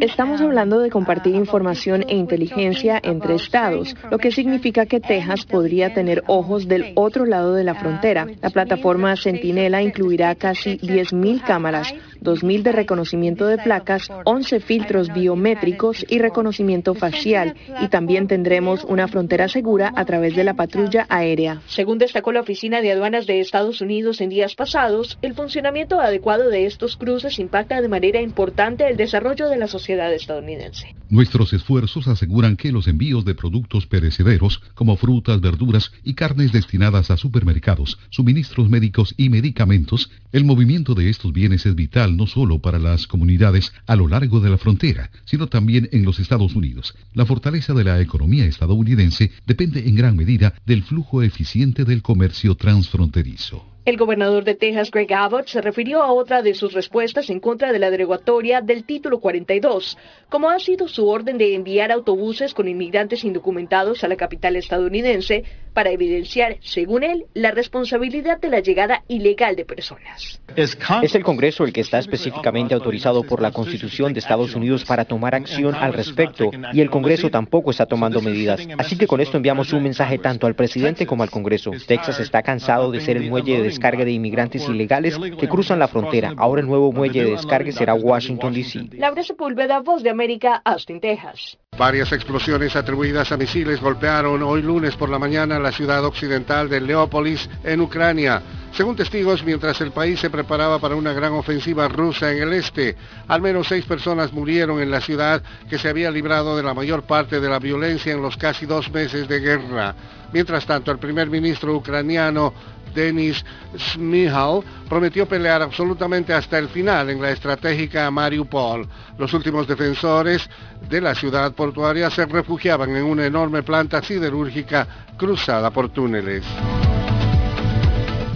[0.00, 5.92] Estamos hablando de compartir información e inteligencia entre estados, lo que significa que Texas podría
[5.92, 8.28] tener ojos del otro lado de la frontera.
[8.40, 16.04] La plataforma Centinela incluirá casi 10.000 cámaras, 2.000 de reconocimiento de placas, 11 filtros biométricos
[16.08, 21.60] y reconocimiento facial, y también tendremos una frontera segura a través de la patrulla aérea.
[21.66, 26.48] Según destacó la Oficina de Aduanas de Estados Unidos en días pasados, el funcionamiento adecuado
[26.48, 30.94] de estos cruces impacta de manera importante el desarrollo de la sociedad estadounidense.
[31.08, 37.10] Nuestros esfuerzos aseguran que los envíos de productos perecederos como frutas, verduras y carnes destinadas
[37.10, 42.60] a supermercados, suministros médicos y medicamentos, el movimiento de estos bienes es vital no solo
[42.60, 46.94] para las comunidades a lo largo de la frontera, sino también en los Estados Unidos.
[47.12, 52.54] La fortaleza de la economía estadounidense depende en gran medida del flujo eficiente del comercio
[52.54, 53.75] transfronterizo.
[53.86, 57.72] El gobernador de Texas, Greg Abbott, se refirió a otra de sus respuestas en contra
[57.72, 59.96] de la derogatoria del título 42,
[60.28, 65.44] como ha sido su orden de enviar autobuses con inmigrantes indocumentados a la capital estadounidense
[65.72, 70.40] para evidenciar, según él, la responsabilidad de la llegada ilegal de personas.
[70.56, 75.04] Es el Congreso el que está específicamente autorizado por la Constitución de Estados Unidos para
[75.04, 78.66] tomar acción al respecto y el Congreso tampoco está tomando medidas.
[78.78, 81.70] Así que con esto enviamos un mensaje tanto al presidente como al Congreso.
[81.86, 85.88] Texas está cansado de ser el muelle de descarga de inmigrantes ilegales que cruzan la
[85.88, 86.32] frontera.
[86.36, 88.88] Ahora el nuevo muelle de descarga será Washington, D.C.
[88.92, 91.58] Laura Sepúlveda, Voz de América, Austin, Texas.
[91.78, 96.80] Varias explosiones atribuidas a misiles golpearon hoy lunes por la mañana la ciudad occidental de
[96.80, 98.40] Leópolis, en Ucrania.
[98.72, 102.96] según testigos, mientras el país se preparaba para una gran ofensiva rusa en el este.
[103.28, 107.02] Al menos seis personas murieron en la ciudad que se había librado de la mayor
[107.02, 109.94] parte de la violencia en los casi dos meses de guerra.
[110.32, 112.52] Mientras tanto, el primer ministro ucraniano
[112.96, 113.44] Denis
[113.78, 118.88] Smihal prometió pelear absolutamente hasta el final en la estratégica Mariupol.
[119.18, 120.48] Los últimos defensores
[120.88, 126.44] de la ciudad portuaria se refugiaban en una enorme planta siderúrgica cruzada por túneles.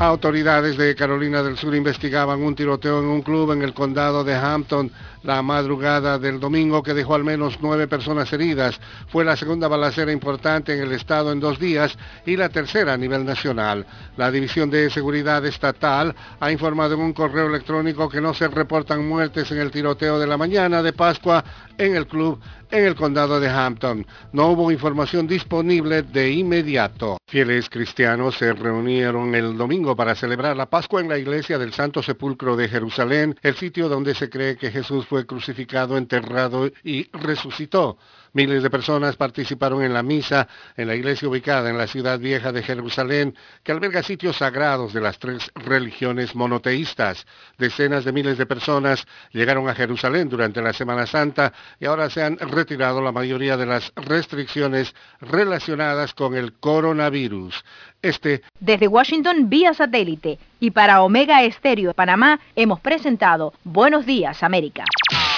[0.01, 4.35] Autoridades de Carolina del Sur investigaban un tiroteo en un club en el condado de
[4.35, 4.91] Hampton
[5.23, 8.81] la madrugada del domingo que dejó al menos nueve personas heridas.
[9.09, 12.97] Fue la segunda balacera importante en el estado en dos días y la tercera a
[12.97, 13.87] nivel nacional.
[14.17, 19.07] La División de Seguridad Estatal ha informado en un correo electrónico que no se reportan
[19.07, 21.45] muertes en el tiroteo de la mañana de Pascua
[21.77, 22.41] en el club
[22.71, 24.07] en el condado de Hampton.
[24.33, 27.19] No hubo información disponible de inmediato.
[27.27, 32.03] Fieles cristianos se reunieron el domingo para celebrar la Pascua en la iglesia del Santo
[32.03, 37.99] Sepulcro de Jerusalén, el sitio donde se cree que Jesús fue crucificado, enterrado y resucitó.
[38.33, 42.53] Miles de personas participaron en la misa en la iglesia ubicada en la ciudad vieja
[42.53, 47.27] de Jerusalén, que alberga sitios sagrados de las tres religiones monoteístas.
[47.59, 52.23] Decenas de miles de personas llegaron a Jerusalén durante la Semana Santa y ahora se
[52.23, 57.65] han retirado la mayoría de las restricciones relacionadas con el coronavirus.
[58.03, 64.43] Este Desde Washington vía satélite y para Omega Estéreo de Panamá hemos presentado Buenos Días
[64.43, 64.85] América.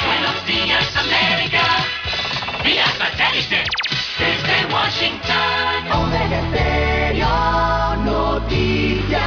[0.05, 2.02] Buenos días, América.
[2.65, 3.65] Vía satélite.
[4.19, 5.93] Desde Washington.
[5.93, 6.41] Omega
[8.05, 9.21] Noticias.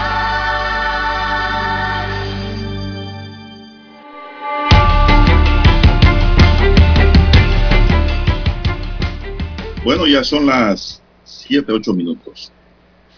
[9.84, 12.54] Bueno, ya son las 7, 8 minutos.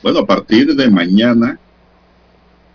[0.02, 1.60] Bueno, a partir de mañana,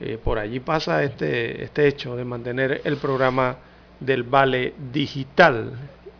[0.00, 3.56] Eh, por allí pasa este, este hecho de mantener el programa
[4.00, 5.72] del vale digital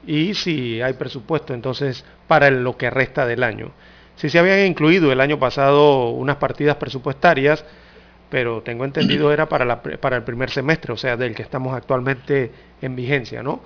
[0.07, 3.73] y si hay presupuesto entonces para lo que resta del año.
[4.16, 7.65] Si se habían incluido el año pasado unas partidas presupuestarias,
[8.28, 11.74] pero tengo entendido era para, la, para el primer semestre, o sea, del que estamos
[11.74, 12.51] actualmente
[12.82, 13.62] en vigencia, ¿no?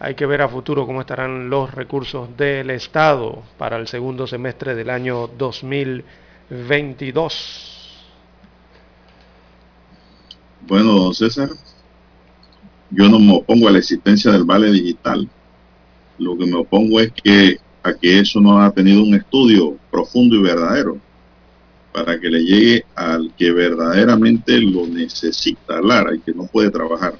[0.00, 4.74] Hay que ver a futuro cómo estarán los recursos del Estado para el segundo semestre
[4.74, 7.73] del año 2022.
[10.66, 11.50] Bueno, don César,
[12.90, 15.28] yo no me opongo a la existencia del vale digital.
[16.18, 20.36] Lo que me opongo es que a que eso no ha tenido un estudio profundo
[20.36, 20.98] y verdadero
[21.92, 27.14] para que le llegue al que verdaderamente lo necesita, Lara, y que no puede trabajar.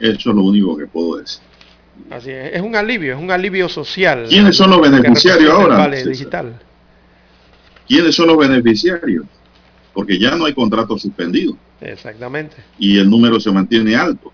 [0.00, 1.42] Eso es lo único que puedo decir.
[2.10, 4.26] Así es, es un alivio, es un alivio social.
[4.28, 6.58] ¿Quiénes son los beneficiarios ahora, Vale digital.
[7.86, 9.26] ¿Quiénes son los beneficiarios?
[9.94, 12.56] Porque ya no hay contrato suspendido Exactamente.
[12.78, 14.32] y el número se mantiene alto.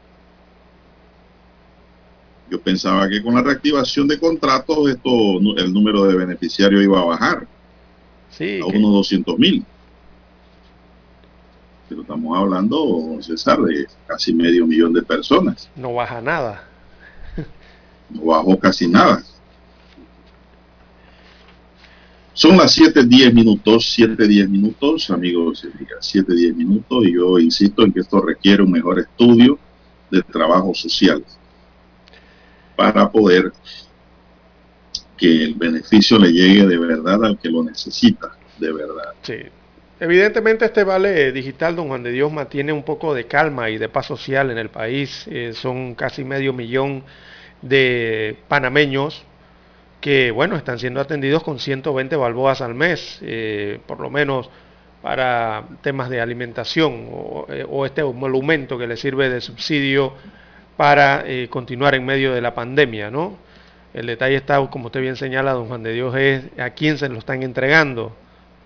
[2.50, 5.10] Yo pensaba que con la reactivación de contratos esto,
[5.58, 7.46] el número de beneficiarios iba a bajar
[8.30, 9.64] Sí, a que- unos 200 mil.
[11.88, 15.68] Pero estamos hablando, César, de casi medio millón de personas.
[15.74, 16.64] no baja nada.
[18.10, 19.22] no bajó casi nada.
[22.38, 28.20] Son las 7.10 minutos, 7.10 minutos, amigos, 7.10 minutos, y yo insisto en que esto
[28.20, 29.58] requiere un mejor estudio
[30.08, 31.24] de trabajo social
[32.76, 33.50] para poder
[35.16, 39.14] que el beneficio le llegue de verdad al que lo necesita, de verdad.
[39.22, 39.38] Sí.
[39.98, 43.88] Evidentemente este vale digital, don Juan de Dios, mantiene un poco de calma y de
[43.88, 45.24] paz social en el país.
[45.26, 47.02] Eh, son casi medio millón
[47.62, 49.24] de panameños
[50.00, 54.48] que, bueno, están siendo atendidos con 120 balboas al mes, eh, por lo menos
[55.02, 60.14] para temas de alimentación o, eh, este monumento que le sirve de subsidio
[60.76, 63.36] para eh, continuar en medio de la pandemia, ¿no?
[63.94, 67.08] El detalle está, como usted bien señala, don Juan de Dios, es a quién se
[67.08, 68.14] lo están entregando.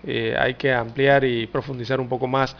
[0.05, 2.57] Hay que ampliar y profundizar un poco más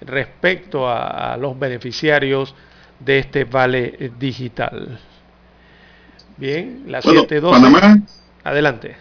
[0.00, 2.54] respecto a los beneficiarios
[3.00, 5.00] de este vale digital.
[6.36, 7.50] Bien, las Bueno, 7.12.
[7.50, 8.02] Panamá,
[8.42, 8.96] Adelante.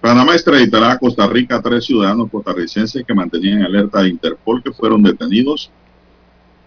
[0.00, 4.62] Panamá extraditará a Costa Rica a tres ciudadanos costarricenses que mantenían en alerta de Interpol
[4.62, 5.70] que fueron detenidos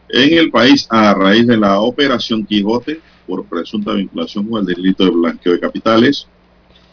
[0.07, 5.03] en el país a raíz de la Operación Quijote por presunta vinculación con el delito
[5.03, 6.27] de blanqueo de capitales.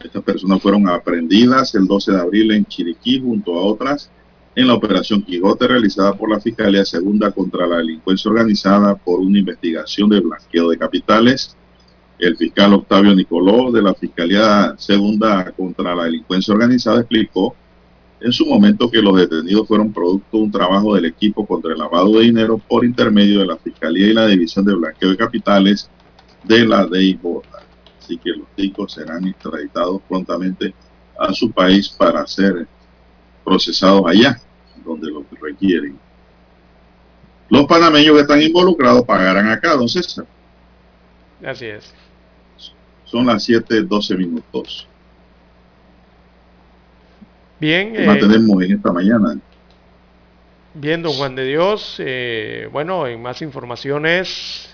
[0.03, 4.11] Estas personas fueron aprendidas el 12 de abril en Chiriquí junto a otras
[4.57, 9.39] en la Operación Quijote realizada por la Fiscalía Segunda contra la Delincuencia Organizada por una
[9.39, 11.57] investigación de blanqueo de capitales.
[12.23, 17.57] El fiscal Octavio Nicoló de la Fiscalía Segunda contra la Delincuencia Organizada explicó
[18.20, 21.81] en su momento que los detenidos fueron producto de un trabajo del equipo contra el
[21.81, 25.90] lavado de dinero por intermedio de la Fiscalía y la División de Blanqueo de Capitales
[26.44, 27.19] de la DIJ.
[27.99, 30.73] Así que los ticos serán extraditados prontamente
[31.19, 32.69] a su país para ser
[33.44, 34.40] procesados allá,
[34.86, 35.99] donde lo requieren.
[37.49, 40.24] Los panameños que están involucrados pagarán acá, don César.
[41.44, 41.93] Así es.
[43.12, 44.90] Son las 7:12 minutos.
[47.59, 47.93] Bien.
[47.94, 49.40] ¿Qué más eh, tenemos en esta mañana?
[50.74, 51.97] Bien, don Juan de Dios.
[51.98, 54.70] eh, bueno, en más informaciones,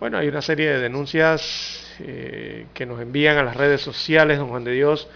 [0.00, 4.48] bueno, hay una serie de denuncias eh, que nos envían a las redes sociales, don
[4.48, 5.08] Juan de Dios.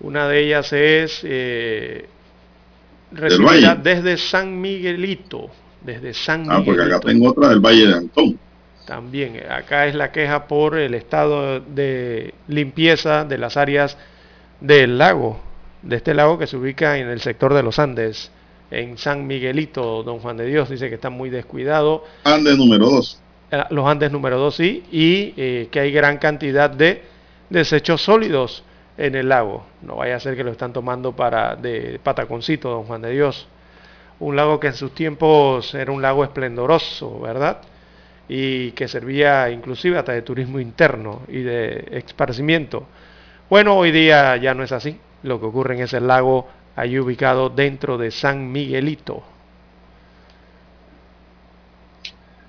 [0.00, 2.10] Una de ellas es eh,
[3.10, 6.84] recibida desde San Miguelito, desde San Ah, porque Miguelito.
[6.84, 8.40] acá tengo otra del Valle de Antón.
[8.86, 13.96] También, acá es la queja por el estado de limpieza de las áreas
[14.60, 15.40] del lago,
[15.82, 18.30] de este lago que se ubica en el sector de los Andes,
[18.70, 22.04] en San Miguelito, don Juan de Dios, dice que está muy descuidado.
[22.24, 23.20] Ande número 2.
[23.52, 27.02] Eh, Los Andes número 2 sí, y eh, que hay gran cantidad de
[27.50, 28.64] desechos sólidos
[28.98, 29.64] en el lago.
[29.82, 33.46] No vaya a ser que lo están tomando para de pataconcito, don Juan de Dios.
[34.20, 37.58] Un lago que en sus tiempos era un lago esplendoroso, ¿verdad?
[38.28, 42.86] Y que servía inclusive hasta de turismo interno y de esparcimiento.
[43.50, 44.98] Bueno, hoy día ya no es así.
[45.22, 49.22] Lo que ocurre en ese lago allí ubicado dentro de San Miguelito.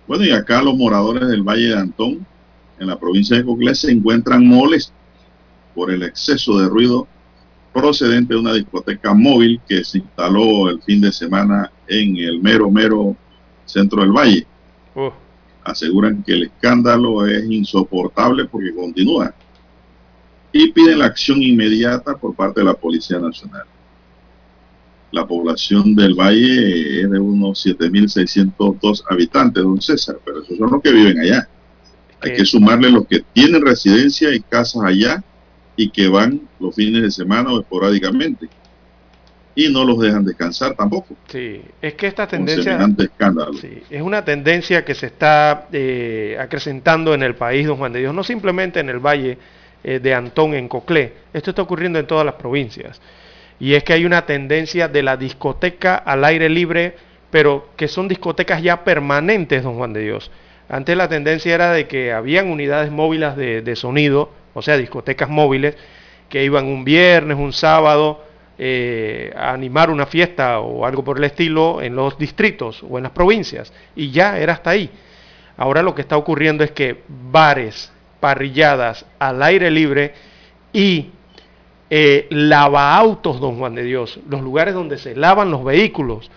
[0.07, 2.25] Bueno, y acá los moradores del Valle de Antón,
[2.79, 4.93] en la provincia de Coclé, se encuentran molestos
[5.73, 7.07] por el exceso de ruido
[7.73, 12.71] procedente de una discoteca móvil que se instaló el fin de semana en el mero,
[12.71, 13.15] mero
[13.65, 14.45] centro del Valle.
[14.95, 15.09] Uh,
[15.65, 19.33] Aseguran que el escándalo es insoportable porque continúa
[20.53, 23.65] y piden la acción inmediata por parte de la Policía Nacional.
[25.11, 30.81] La población del valle es de unos 7.602 habitantes, don César, pero esos son los
[30.81, 31.49] que viven allá.
[32.21, 35.21] Hay que sumarle los que tienen residencia y casas allá
[35.75, 38.47] y que van los fines de semana o esporádicamente.
[39.55, 41.15] Y no los dejan descansar tampoco.
[41.27, 42.77] sí, es que esta tendencia...
[42.97, 43.53] escándalo.
[43.53, 47.99] Sí, es una tendencia que se está eh, acrecentando en el país, don Juan de
[47.99, 49.37] Dios, no simplemente en el valle
[49.83, 51.13] eh, de Antón, en Coclé.
[51.33, 52.99] Esto está ocurriendo en todas las provincias.
[53.57, 56.95] Y es que hay una tendencia de la discoteca al aire libre,
[57.31, 60.31] pero que son discotecas ya permanentes, don Juan de Dios.
[60.67, 65.29] Antes la tendencia era de que habían unidades móviles de, de sonido, o sea, discotecas
[65.29, 65.75] móviles,
[66.27, 68.25] que iban un viernes, un sábado,
[68.57, 73.11] eh, animar una fiesta o algo por el estilo en los distritos o en las
[73.11, 73.73] provincias.
[73.95, 74.89] Y ya era hasta ahí.
[75.57, 80.13] Ahora lo que está ocurriendo es que bares, parrilladas al aire libre
[80.73, 81.09] y
[81.89, 86.31] eh, lavaautos, don Juan de Dios, los lugares donde se lavan los vehículos,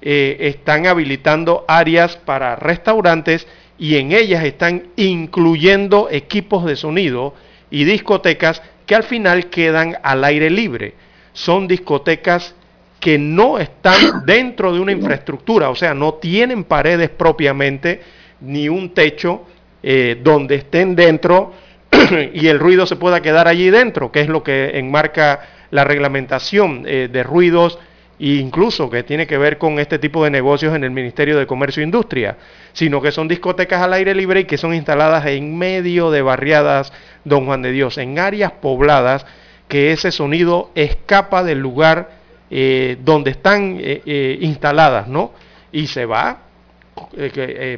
[0.00, 3.46] eh, están habilitando áreas para restaurantes
[3.78, 7.34] y en ellas están incluyendo equipos de sonido
[7.70, 10.94] y discotecas que al final quedan al aire libre.
[11.32, 12.54] Son discotecas
[13.00, 18.00] que no están dentro de una infraestructura, o sea, no tienen paredes propiamente,
[18.40, 19.42] ni un techo
[19.82, 21.52] eh, donde estén dentro
[22.32, 25.40] y el ruido se pueda quedar allí dentro, que es lo que enmarca
[25.70, 27.78] la reglamentación eh, de ruidos
[28.20, 31.46] e incluso que tiene que ver con este tipo de negocios en el Ministerio de
[31.46, 32.36] Comercio e Industria,
[32.72, 36.92] sino que son discotecas al aire libre y que son instaladas en medio de barriadas
[37.24, 39.26] Don Juan de Dios, en áreas pobladas,
[39.72, 42.10] que ese sonido escapa del lugar
[42.50, 45.32] eh, donde están eh, instaladas, ¿no?
[45.72, 46.42] Y se va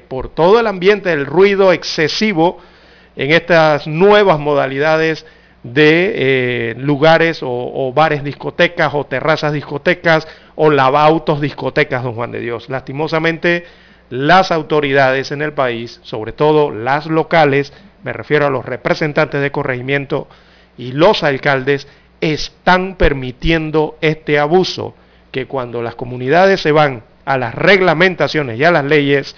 [0.09, 2.59] por todo el ambiente, el ruido excesivo,
[3.15, 5.25] en estas nuevas modalidades
[5.63, 12.41] de eh, lugares o, bares discotecas o terrazas discotecas o lavautos discotecas, don Juan de
[12.41, 12.69] Dios.
[12.69, 13.65] Lastimosamente,
[14.11, 17.73] las autoridades en el país, sobre todo las locales,
[18.03, 20.29] me refiero a los representantes de corregimiento
[20.77, 21.87] y los alcaldes,
[22.21, 24.95] están permitiendo este abuso,
[25.31, 29.37] que cuando las comunidades se van a las reglamentaciones y a las leyes,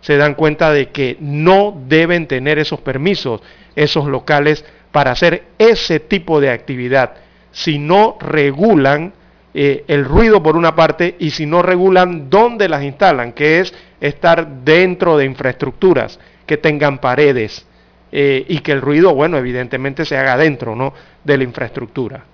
[0.00, 3.40] se dan cuenta de que no deben tener esos permisos,
[3.76, 7.14] esos locales, para hacer ese tipo de actividad,
[7.52, 9.12] si no regulan
[9.54, 13.72] eh, el ruido por una parte y si no regulan dónde las instalan, que es
[14.00, 17.66] estar dentro de infraestructuras que tengan paredes
[18.16, 20.94] eh, y que el ruido, bueno, evidentemente se haga dentro ¿no?
[21.24, 22.24] de la infraestructura.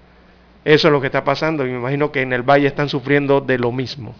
[0.63, 3.41] Eso es lo que está pasando y me imagino que en el valle están sufriendo
[3.41, 4.15] de lo mismo.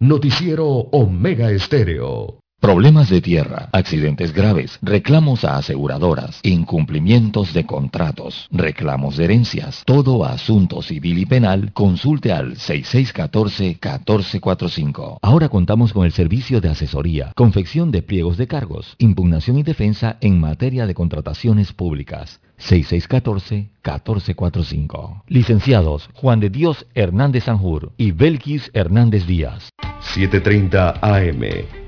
[0.00, 2.40] Noticiero Omega Estéreo.
[2.60, 10.24] Problemas de tierra, accidentes graves, reclamos a aseguradoras, incumplimientos de contratos, reclamos de herencias, todo
[10.24, 15.18] asunto civil y penal, consulte al 6614-1445.
[15.22, 20.16] Ahora contamos con el servicio de asesoría, confección de pliegos de cargos, impugnación y defensa
[20.20, 22.40] en materia de contrataciones públicas.
[22.58, 25.22] 6614-1445.
[25.28, 29.68] Licenciados Juan de Dios Hernández Sanjur y Belkis Hernández Díaz.
[30.00, 31.87] 730 AM.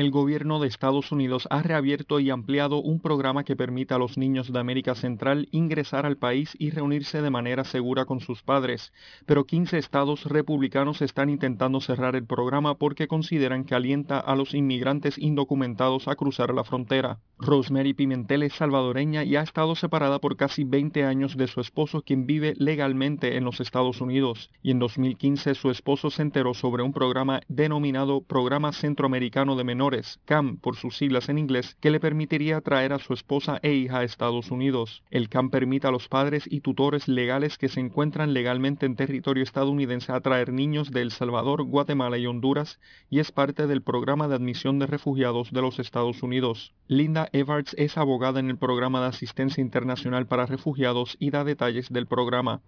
[0.00, 4.16] El gobierno de Estados Unidos ha reabierto y ampliado un programa que permite a los
[4.16, 8.94] niños de América Central ingresar al país y reunirse de manera segura con sus padres,
[9.26, 14.54] pero 15 estados republicanos están intentando cerrar el programa porque consideran que alienta a los
[14.54, 17.18] inmigrantes indocumentados a cruzar la frontera.
[17.38, 22.00] Rosemary Pimentel es salvadoreña y ha estado separada por casi 20 años de su esposo
[22.00, 26.82] quien vive legalmente en los Estados Unidos, y en 2015 su esposo se enteró sobre
[26.82, 29.89] un programa denominado Programa Centroamericano de Menores
[30.24, 33.98] CAM por sus siglas en inglés, que le permitiría traer a su esposa e hija
[33.98, 35.02] a Estados Unidos.
[35.10, 39.42] El CAM permite a los padres y tutores legales que se encuentran legalmente en territorio
[39.42, 44.28] estadounidense a traer niños de El Salvador, Guatemala y Honduras y es parte del programa
[44.28, 46.72] de admisión de refugiados de los Estados Unidos.
[46.86, 51.92] Linda Evarts es abogada en el programa de asistencia internacional para refugiados y da detalles
[51.92, 52.60] del programa.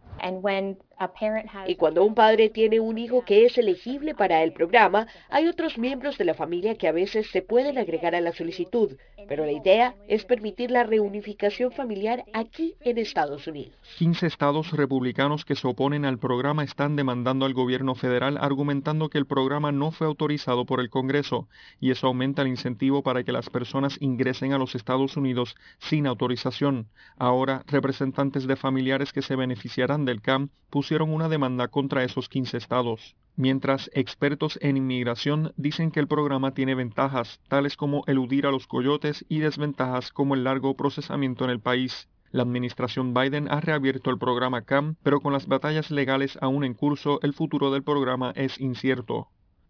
[1.66, 5.78] Y cuando un padre tiene un hijo que es elegible para el programa, hay otros
[5.78, 8.96] miembros de la familia que a veces se pueden agregar a la solicitud,
[9.28, 13.76] pero la idea es permitir la reunificación familiar aquí en Estados Unidos.
[13.98, 19.18] 15 estados republicanos que se oponen al programa están demandando al gobierno federal argumentando que
[19.18, 21.48] el programa no fue autorizado por el Congreso
[21.80, 26.06] y eso aumenta el incentivo para que las personas ingresen a los Estados Unidos sin
[26.06, 26.88] autorización.
[27.16, 32.56] Ahora, representantes de familiares que se beneficiarán del CAM pusieron una demanda contra esos 15
[32.56, 38.50] estados mientras expertos en inmigración dicen que el programa tiene ventajas, tales como eludir a
[38.50, 42.08] los coyotes y desventajas como el largo procesamiento en el país.
[42.30, 46.74] La administración Biden ha reabierto el programa CAM, pero con las batallas legales aún en
[46.74, 49.28] curso, el futuro del programa es incierto.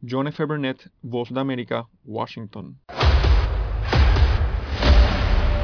[0.09, 0.45] John F.
[0.45, 2.79] Burnett, Voz de América, Washington.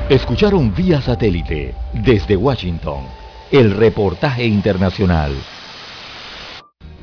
[0.08, 3.04] Escucharon vía satélite desde Washington
[3.50, 5.32] el reportaje internacional.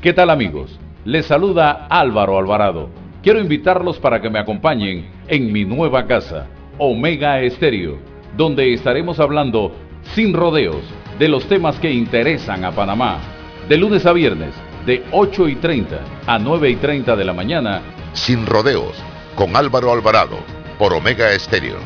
[0.00, 0.78] ¿Qué tal amigos?
[1.06, 2.90] Les saluda Álvaro Alvarado.
[3.22, 8.00] Quiero invitarlos para que me acompañen en mi nueva casa, Omega Estéreo,
[8.36, 9.70] donde estaremos hablando
[10.16, 10.82] sin rodeos
[11.16, 13.20] de los temas que interesan a Panamá.
[13.68, 14.52] De lunes a viernes,
[14.84, 17.82] de 8 y 30 a 9 y 30 de la mañana.
[18.12, 18.96] Sin rodeos,
[19.36, 20.38] con Álvaro Alvarado,
[20.76, 21.76] por Omega Estéreo.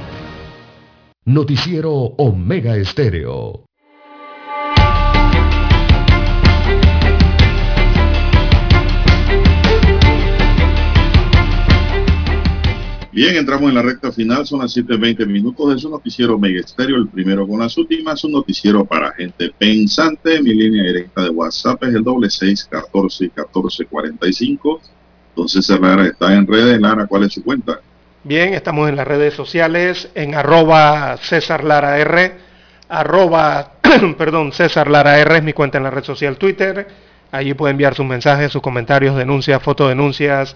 [1.26, 3.66] Noticiero Omega Estéreo.
[13.12, 16.96] Bien, entramos en la recta final, son las 7.20 minutos de su noticiero Mega Estéreo,
[16.96, 20.40] el primero con las últimas, un noticiero para gente pensante.
[20.40, 24.80] Mi línea directa de WhatsApp es el doble seis catorce catorce cuarenta y cinco.
[25.30, 26.80] Entonces Lara está en redes.
[26.80, 27.80] Lara, ¿cuál es su cuenta?
[28.22, 32.32] Bien, estamos en las redes sociales, en arroba César Lara R,
[32.88, 33.72] arroba,
[34.18, 36.86] perdón, César Lara R es mi cuenta en la red social Twitter.
[37.32, 40.54] Allí puede enviar sus mensajes, sus comentarios, denuncias, fotodenuncias,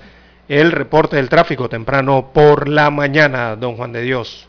[0.49, 4.47] el reporte del tráfico temprano por la mañana, don Juan de Dios.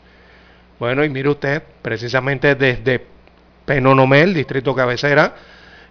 [0.78, 3.04] Bueno, y mire usted, precisamente desde
[3.64, 5.34] Penonomel, distrito cabecera,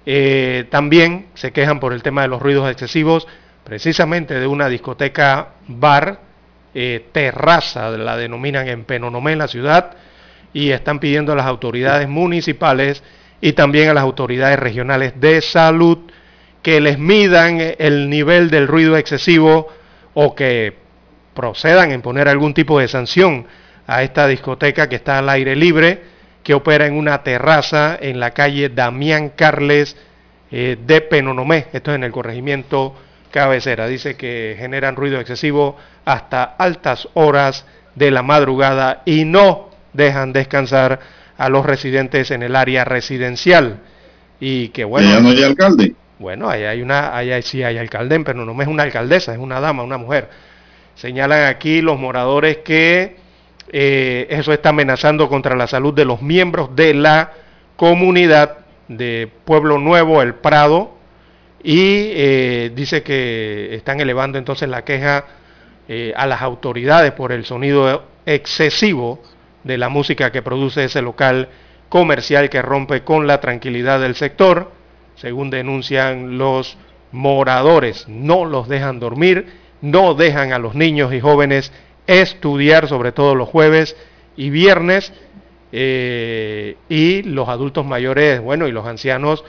[0.06, 3.27] eh, también se quejan por el tema de los ruidos excesivos,
[3.64, 6.19] precisamente de una discoteca bar,
[6.76, 9.94] eh, terraza, la denominan en Penonomel, la ciudad,
[10.53, 13.03] y están pidiendo a las autoridades municipales
[13.41, 15.98] y también a las autoridades regionales de salud
[16.61, 19.68] que les midan el nivel del ruido excesivo
[20.15, 20.73] o que
[21.35, 23.45] procedan en poner algún tipo de sanción
[23.85, 26.01] a esta discoteca que está al aire libre,
[26.41, 29.95] que opera en una terraza en la calle Damián Carles
[30.51, 32.95] eh, de Penonomé, esto es en el corregimiento
[33.31, 33.87] cabecera.
[33.87, 37.65] Dice que generan ruido excesivo hasta altas horas
[37.95, 40.99] de la madrugada y no dejan descansar
[41.37, 43.79] a los residentes en el área residencial.
[44.39, 45.09] Y que bueno.
[45.09, 45.95] Ya no hay alcalde.
[46.17, 49.59] Bueno, ahí hay una, ahí sí hay alcalde, pero no es una alcaldesa, es una
[49.59, 50.29] dama, una mujer.
[50.95, 53.17] Señalan aquí los moradores que
[53.71, 57.33] eh, eso está amenazando contra la salud de los miembros de la
[57.75, 60.95] comunidad de Pueblo Nuevo, El Prado,
[61.61, 65.25] y eh, dice que están elevando entonces la queja
[65.89, 69.21] eh, a las autoridades por el sonido excesivo
[69.63, 71.49] de la música que produce ese local
[71.89, 74.71] comercial que rompe con la tranquilidad del sector
[75.15, 76.77] según denuncian los
[77.11, 78.07] moradores.
[78.07, 79.47] No los dejan dormir,
[79.81, 81.71] no dejan a los niños y jóvenes
[82.07, 83.95] estudiar, sobre todo los jueves
[84.35, 85.13] y viernes,
[85.71, 89.43] eh, y los adultos mayores, bueno, y los ancianos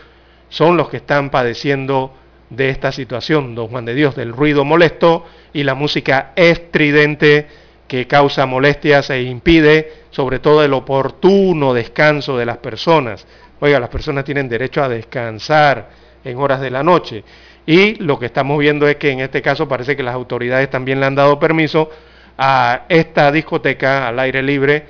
[0.48, 2.12] son los que están padeciendo
[2.51, 7.47] de esta situación, don Juan de Dios, del ruido molesto y la música estridente
[7.88, 13.26] que causa molestias e impide sobre todo el oportuno descanso de las personas.
[13.61, 15.89] Oiga, las personas tienen derecho a descansar
[16.24, 17.24] en horas de la noche.
[17.65, 21.01] Y lo que estamos viendo es que en este caso parece que las autoridades también
[21.01, 21.91] le han dado permiso
[22.39, 24.85] a esta discoteca al aire libre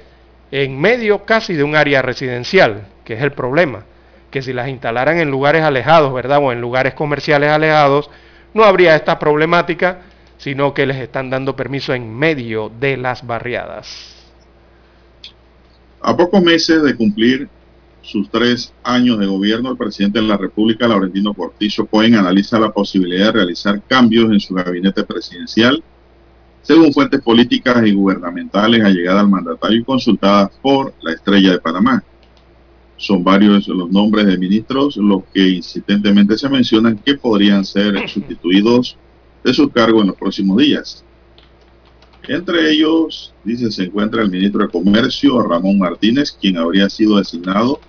[0.51, 3.85] en medio casi de un área residencial, que es el problema,
[4.31, 6.39] que si las instalaran en lugares alejados, ¿verdad?
[6.43, 8.11] O en lugares comerciales alejados,
[8.53, 9.99] no habría esta problemática,
[10.39, 14.15] sino que les están dando permiso en medio de las barriadas.
[16.01, 17.49] A pocos meses de cumplir
[18.07, 22.73] sus tres años de gobierno, el presidente de la República, Laurentino Cortizo Cohen, analiza la
[22.73, 25.83] posibilidad de realizar cambios en su gabinete presidencial,
[26.63, 32.03] según fuentes políticas y gubernamentales allegadas al mandatario y consultadas por la estrella de Panamá.
[32.97, 38.97] Son varios los nombres de ministros los que insistentemente se mencionan que podrían ser sustituidos
[39.43, 41.05] de su cargo en los próximos días.
[42.29, 47.81] Entre ellos, dice, se encuentra el ministro de Comercio, Ramón Martínez, quien habría sido designado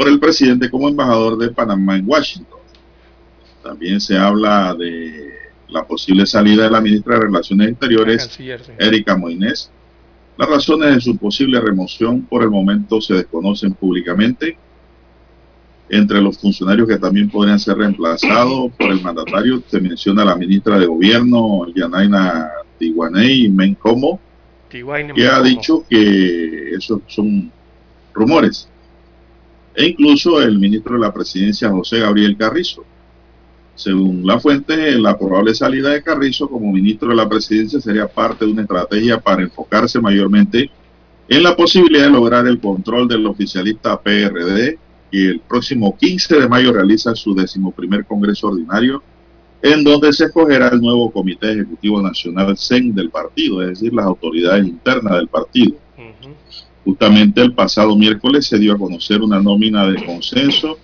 [0.00, 2.58] por el presidente como embajador de Panamá en Washington.
[3.62, 5.28] También se habla de
[5.68, 8.38] la posible salida de la ministra de Relaciones Exteriores,
[8.78, 9.70] Erika Moines.
[10.38, 14.56] Las razones de su posible remoción por el momento se desconocen públicamente.
[15.90, 20.78] Entre los funcionarios que también podrían ser reemplazados por el mandatario se menciona la ministra
[20.78, 22.48] de Gobierno, Yanaina
[22.78, 24.18] Tiguaney Mencomo,
[24.70, 27.52] que ha dicho que esos son
[28.14, 28.69] rumores
[29.74, 32.84] e incluso el ministro de la presidencia, José Gabriel Carrizo.
[33.74, 38.44] Según la fuente, la probable salida de Carrizo como ministro de la presidencia sería parte
[38.44, 40.70] de una estrategia para enfocarse mayormente
[41.28, 44.78] en la posibilidad de lograr el control del oficialista PRD
[45.10, 49.02] y el próximo 15 de mayo realiza su decimoprimer Congreso Ordinario
[49.62, 54.06] en donde se escogerá el nuevo Comité Ejecutivo Nacional CEN del partido, es decir, las
[54.06, 55.76] autoridades internas del partido.
[56.84, 60.78] Justamente el pasado miércoles se dio a conocer una nómina de consenso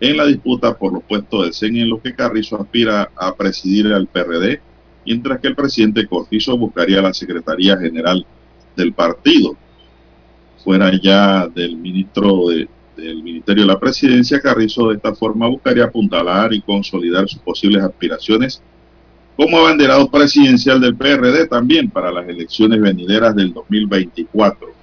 [0.00, 3.86] en la disputa por los puestos del CEN en lo que Carrizo aspira a presidir
[3.92, 4.60] al PRD,
[5.06, 8.26] mientras que el presidente Cortizo buscaría la Secretaría General
[8.76, 9.56] del partido.
[10.62, 16.52] Fuera ya del ministro del Ministerio de la Presidencia, Carrizo de esta forma buscaría apuntalar
[16.52, 18.60] y consolidar sus posibles aspiraciones
[19.36, 24.75] como abanderado presidencial del PRD también para las elecciones venideras del 2024.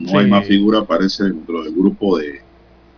[0.00, 2.40] No hay más figura, parece, dentro del grupo de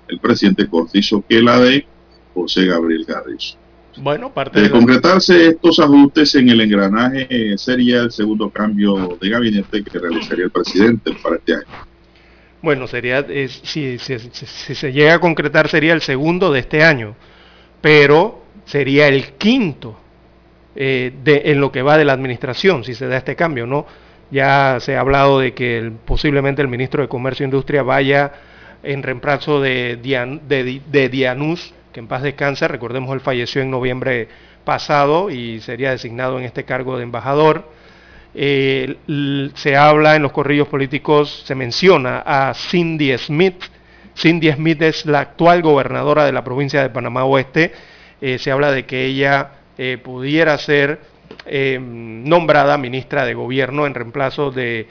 [0.09, 1.87] el presidente Cortizo que la de
[2.35, 3.57] José Gabriel Carrizo.
[3.99, 9.85] Bueno, parte de, concretarse estos ajustes en el engranaje sería el segundo cambio de gabinete
[9.85, 11.65] que realizaría el presidente para este año.
[12.62, 17.16] Bueno, sería si, se llega a concretar sería el segundo de este año,
[17.83, 19.99] pero sería el quinto
[20.74, 23.85] eh, de, en lo que va de la administración si se da este cambio, ¿no?
[24.33, 28.33] Ya se ha hablado de que posiblemente el ministro de Comercio e Industria vaya
[28.83, 34.29] en reemplazo de, de, Dianus, que en paz descansa, recordemos él falleció en noviembre
[34.65, 37.71] pasado y sería designado en este cargo de embajador.
[38.35, 43.63] Eh, se habla en los corrillos políticos, se menciona a Cindy Smith.
[44.17, 47.73] Cindy Smith es la actual gobernadora de la provincia de Panamá Oeste.
[48.23, 51.12] Eh, se habla de que ella eh, pudiera ser
[51.47, 54.87] eh, nombrada ministra de Gobierno en reemplazo de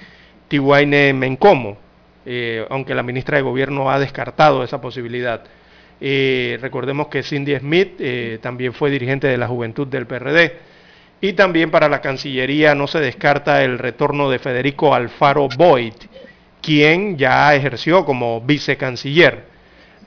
[0.47, 1.77] Tiwaine Mencomo,
[2.25, 5.43] eh, aunque la ministra de Gobierno ha descartado esa posibilidad.
[5.99, 8.01] Eh, recordemos que Cindy Smith
[8.41, 10.71] también fue dirigente de la Juventud del PRD.
[11.23, 15.93] Y también para la Cancillería no se descarta el retorno de Federico Alfaro Boyd,
[16.61, 19.50] quien ya ejerció como vicecanciller.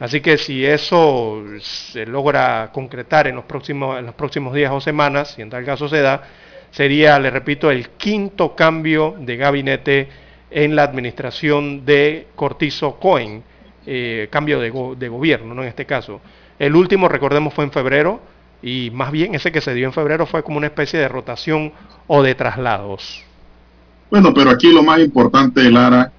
[0.00, 4.80] Así que si eso se logra concretar en los próximos, en los próximos días o
[4.80, 6.22] semanas, si en tal caso se da,
[6.70, 10.08] sería, le repito, el quinto cambio de gabinete
[10.50, 13.42] en la administración de Cortizo Cohen,
[13.86, 15.62] eh, cambio de, gobierno, ¿no?
[15.62, 16.20] en este caso.
[16.58, 18.20] El último, recordemos, fue en febrero,
[18.62, 21.72] y más bien ese que se dio en febrero fue como una especie de rotación
[22.06, 23.22] o de traslados.
[24.10, 26.10] Bueno, pero aquí lo más importante, Lara,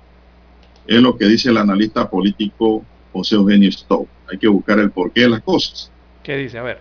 [0.88, 2.84] es lo que dice el analista político
[3.16, 4.08] José Eugenio Stott.
[4.30, 5.90] Hay que buscar el porqué de las cosas.
[6.22, 6.58] ¿Qué dice?
[6.58, 6.80] A ver.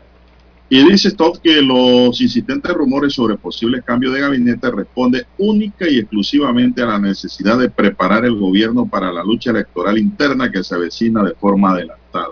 [0.69, 5.99] Y dice Stott que los insistentes rumores sobre posibles cambios de gabinete responden única y
[5.99, 10.75] exclusivamente a la necesidad de preparar el gobierno para la lucha electoral interna que se
[10.75, 12.31] avecina de forma adelantada.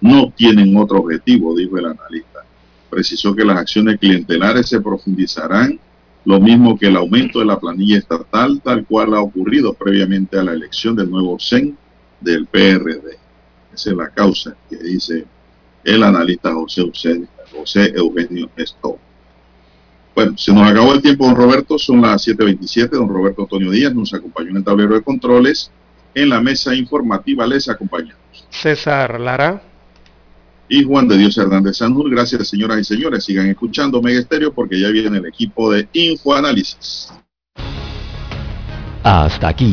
[0.00, 2.44] No tienen otro objetivo, dijo el analista.
[2.88, 5.78] Precisó que las acciones clientelares se profundizarán,
[6.24, 10.44] lo mismo que el aumento de la planilla estatal, tal cual ha ocurrido previamente a
[10.44, 11.76] la elección del nuevo CEN
[12.20, 13.25] del PRD.
[13.76, 15.26] Esa es la causa que dice
[15.84, 16.90] el analista José,
[17.52, 18.98] José Eugenio Esto.
[20.14, 21.78] Bueno, se nos acabó el tiempo, don Roberto.
[21.78, 22.88] Son las 7.27.
[22.88, 25.70] Don Roberto Antonio Díaz nos acompañó en el tablero de controles.
[26.14, 28.16] En la mesa informativa les acompañamos.
[28.48, 29.62] César Lara.
[30.70, 32.10] Y Juan de Dios Hernández Sanjur.
[32.10, 33.24] Gracias, señoras y señores.
[33.24, 37.12] Sigan escuchando Mega Estéreo porque ya viene el equipo de Infoanálisis.
[39.02, 39.66] Hasta aquí